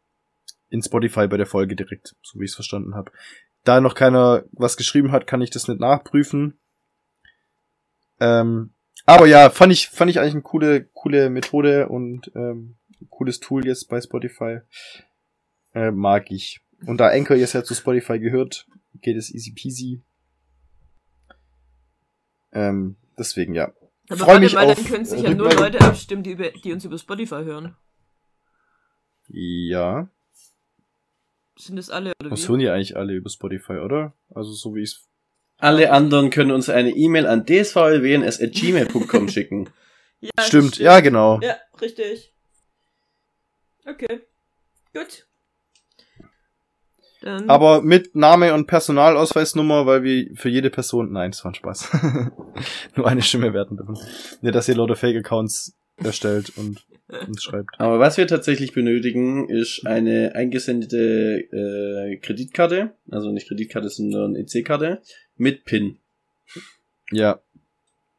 in 0.70 0.82
Spotify 0.82 1.26
bei 1.26 1.36
der 1.36 1.46
Folge 1.46 1.76
direkt, 1.76 2.16
so 2.22 2.40
wie 2.40 2.44
ich 2.44 2.52
es 2.52 2.54
verstanden 2.54 2.94
habe. 2.94 3.12
Da 3.64 3.80
noch 3.80 3.94
keiner 3.94 4.44
was 4.52 4.76
geschrieben 4.76 5.12
hat, 5.12 5.26
kann 5.26 5.42
ich 5.42 5.50
das 5.50 5.68
nicht 5.68 5.80
nachprüfen. 5.80 6.58
Ähm, 8.20 8.72
aber 9.06 9.26
ja, 9.26 9.50
fand 9.50 9.72
ich, 9.72 9.88
fand 9.88 10.10
ich 10.10 10.20
eigentlich 10.20 10.34
eine 10.34 10.42
coole, 10.42 10.84
coole 10.84 11.30
Methode 11.30 11.88
und 11.88 12.30
ähm, 12.34 12.76
cooles 13.10 13.40
Tool 13.40 13.66
jetzt 13.66 13.88
bei 13.88 14.00
Spotify. 14.00 14.60
Äh, 15.74 15.90
mag 15.90 16.30
ich. 16.30 16.60
Und 16.86 16.98
da 16.98 17.08
Anchor 17.08 17.36
jetzt 17.36 17.52
ja 17.52 17.62
zu 17.62 17.74
Spotify 17.74 18.18
gehört, 18.18 18.66
geht 19.00 19.16
es 19.16 19.32
easy 19.32 19.52
peasy. 19.52 20.02
Ähm, 22.52 22.96
deswegen 23.18 23.54
ja. 23.54 23.72
Aber 24.08 24.18
Freu 24.18 24.26
warte 24.26 24.40
mich 24.40 24.54
mal, 24.54 24.66
auf 24.66 24.74
dann 24.74 24.84
können 24.84 25.04
sich 25.04 25.22
ja 25.22 25.34
nur. 25.34 25.52
Leute 25.52 25.80
abstimmen, 25.80 26.22
die, 26.22 26.32
über, 26.32 26.50
die 26.50 26.72
uns 26.72 26.84
über 26.84 26.98
Spotify 26.98 27.44
hören. 27.44 27.76
Ja. 29.28 30.08
Sind 31.60 31.76
das 31.76 31.90
alle 31.90 32.12
oder 32.20 32.30
Was 32.30 32.44
wie? 32.44 32.48
hören 32.48 32.60
die 32.60 32.68
eigentlich 32.70 32.96
alle 32.96 33.12
über 33.12 33.28
Spotify, 33.30 33.74
oder? 33.78 34.14
Also 34.34 34.52
so 34.52 34.74
wie 34.74 34.82
ich's. 34.82 35.06
alle 35.58 35.92
anderen 35.92 36.30
können 36.30 36.50
uns 36.52 36.68
eine 36.70 36.90
E-Mail 36.90 37.26
an 37.26 37.44
dsvlwns@gmail.com 37.44 39.28
schicken 39.32 39.68
Ja, 40.20 40.30
Stimmt, 40.40 40.78
ja 40.78 41.00
genau. 41.00 41.38
Ja, 41.42 41.56
richtig. 41.80 42.32
Okay. 43.86 44.20
Gut. 44.94 45.26
Dann. 47.22 47.50
Aber 47.50 47.82
mit 47.82 48.14
Name 48.16 48.54
und 48.54 48.66
Personalausweisnummer, 48.66 49.84
weil 49.84 50.02
wir 50.02 50.34
für 50.36 50.48
jede 50.48 50.70
Person. 50.70 51.12
Nein, 51.12 51.32
das 51.32 51.44
war 51.44 51.50
ein 51.50 51.54
Spaß. 51.54 51.90
Nur 52.96 53.06
eine 53.06 53.20
Stimme 53.20 53.52
werten 53.52 53.76
dürfen. 53.76 53.98
Nicht, 54.40 54.54
dass 54.54 54.68
ihr 54.68 54.76
lauter 54.76 54.96
Fake-Accounts 54.96 55.76
erstellt 56.02 56.56
und 56.56 56.82
uns 57.26 57.42
schreibt. 57.42 57.70
Aber 57.78 57.98
was 57.98 58.16
wir 58.16 58.26
tatsächlich 58.26 58.72
benötigen, 58.72 59.48
ist 59.48 59.86
eine 59.86 60.34
eingesendete 60.34 61.40
äh, 61.52 62.16
Kreditkarte, 62.16 62.92
also 63.10 63.30
nicht 63.32 63.48
Kreditkarte, 63.48 63.88
sondern 63.88 64.36
EC-Karte 64.36 65.00
mit 65.36 65.64
PIN. 65.64 65.98
Ja. 67.10 67.40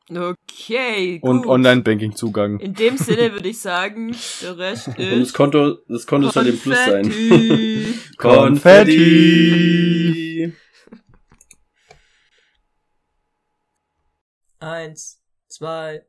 Okay, 0.09 1.19
gut. 1.19 1.29
Und 1.29 1.45
Online-Banking-Zugang. 1.47 2.59
In 2.59 2.73
dem 2.73 2.97
Sinne 2.97 3.31
würde 3.31 3.47
ich 3.47 3.59
sagen, 3.59 4.13
der 4.41 4.57
Rest 4.57 4.87
Und 4.97 4.97
das 4.97 5.05
ist. 5.07 5.33
Konto, 5.33 5.77
das 5.87 6.05
Konto 6.05 6.29
soll 6.29 6.47
im 6.47 6.59
Plus 6.59 6.77
sein. 6.85 7.09
Konfetti. 8.17 9.31
Eins, 14.59 15.21
zwei, 15.47 16.03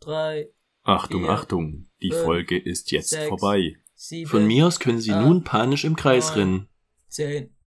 drei, 0.00 0.48
Achtung, 0.84 1.22
Vier, 1.22 1.30
Achtung, 1.30 1.86
die 2.02 2.10
fünf, 2.10 2.22
Folge 2.22 2.58
ist 2.58 2.90
jetzt 2.92 3.10
sechs, 3.10 3.28
vorbei. 3.28 3.76
sieben, 3.94 4.30
Von 4.30 4.46
mir 4.46 4.66
aus 4.66 4.78
können 4.80 5.00
Sie 5.00 5.12
acht, 5.12 5.24
nun 5.26 5.42
panisch 5.42 5.84
im 5.84 5.96
Kreis 5.96 6.28
neun. 6.30 6.38
rennen. 6.38 6.68
zehn, 7.08 7.53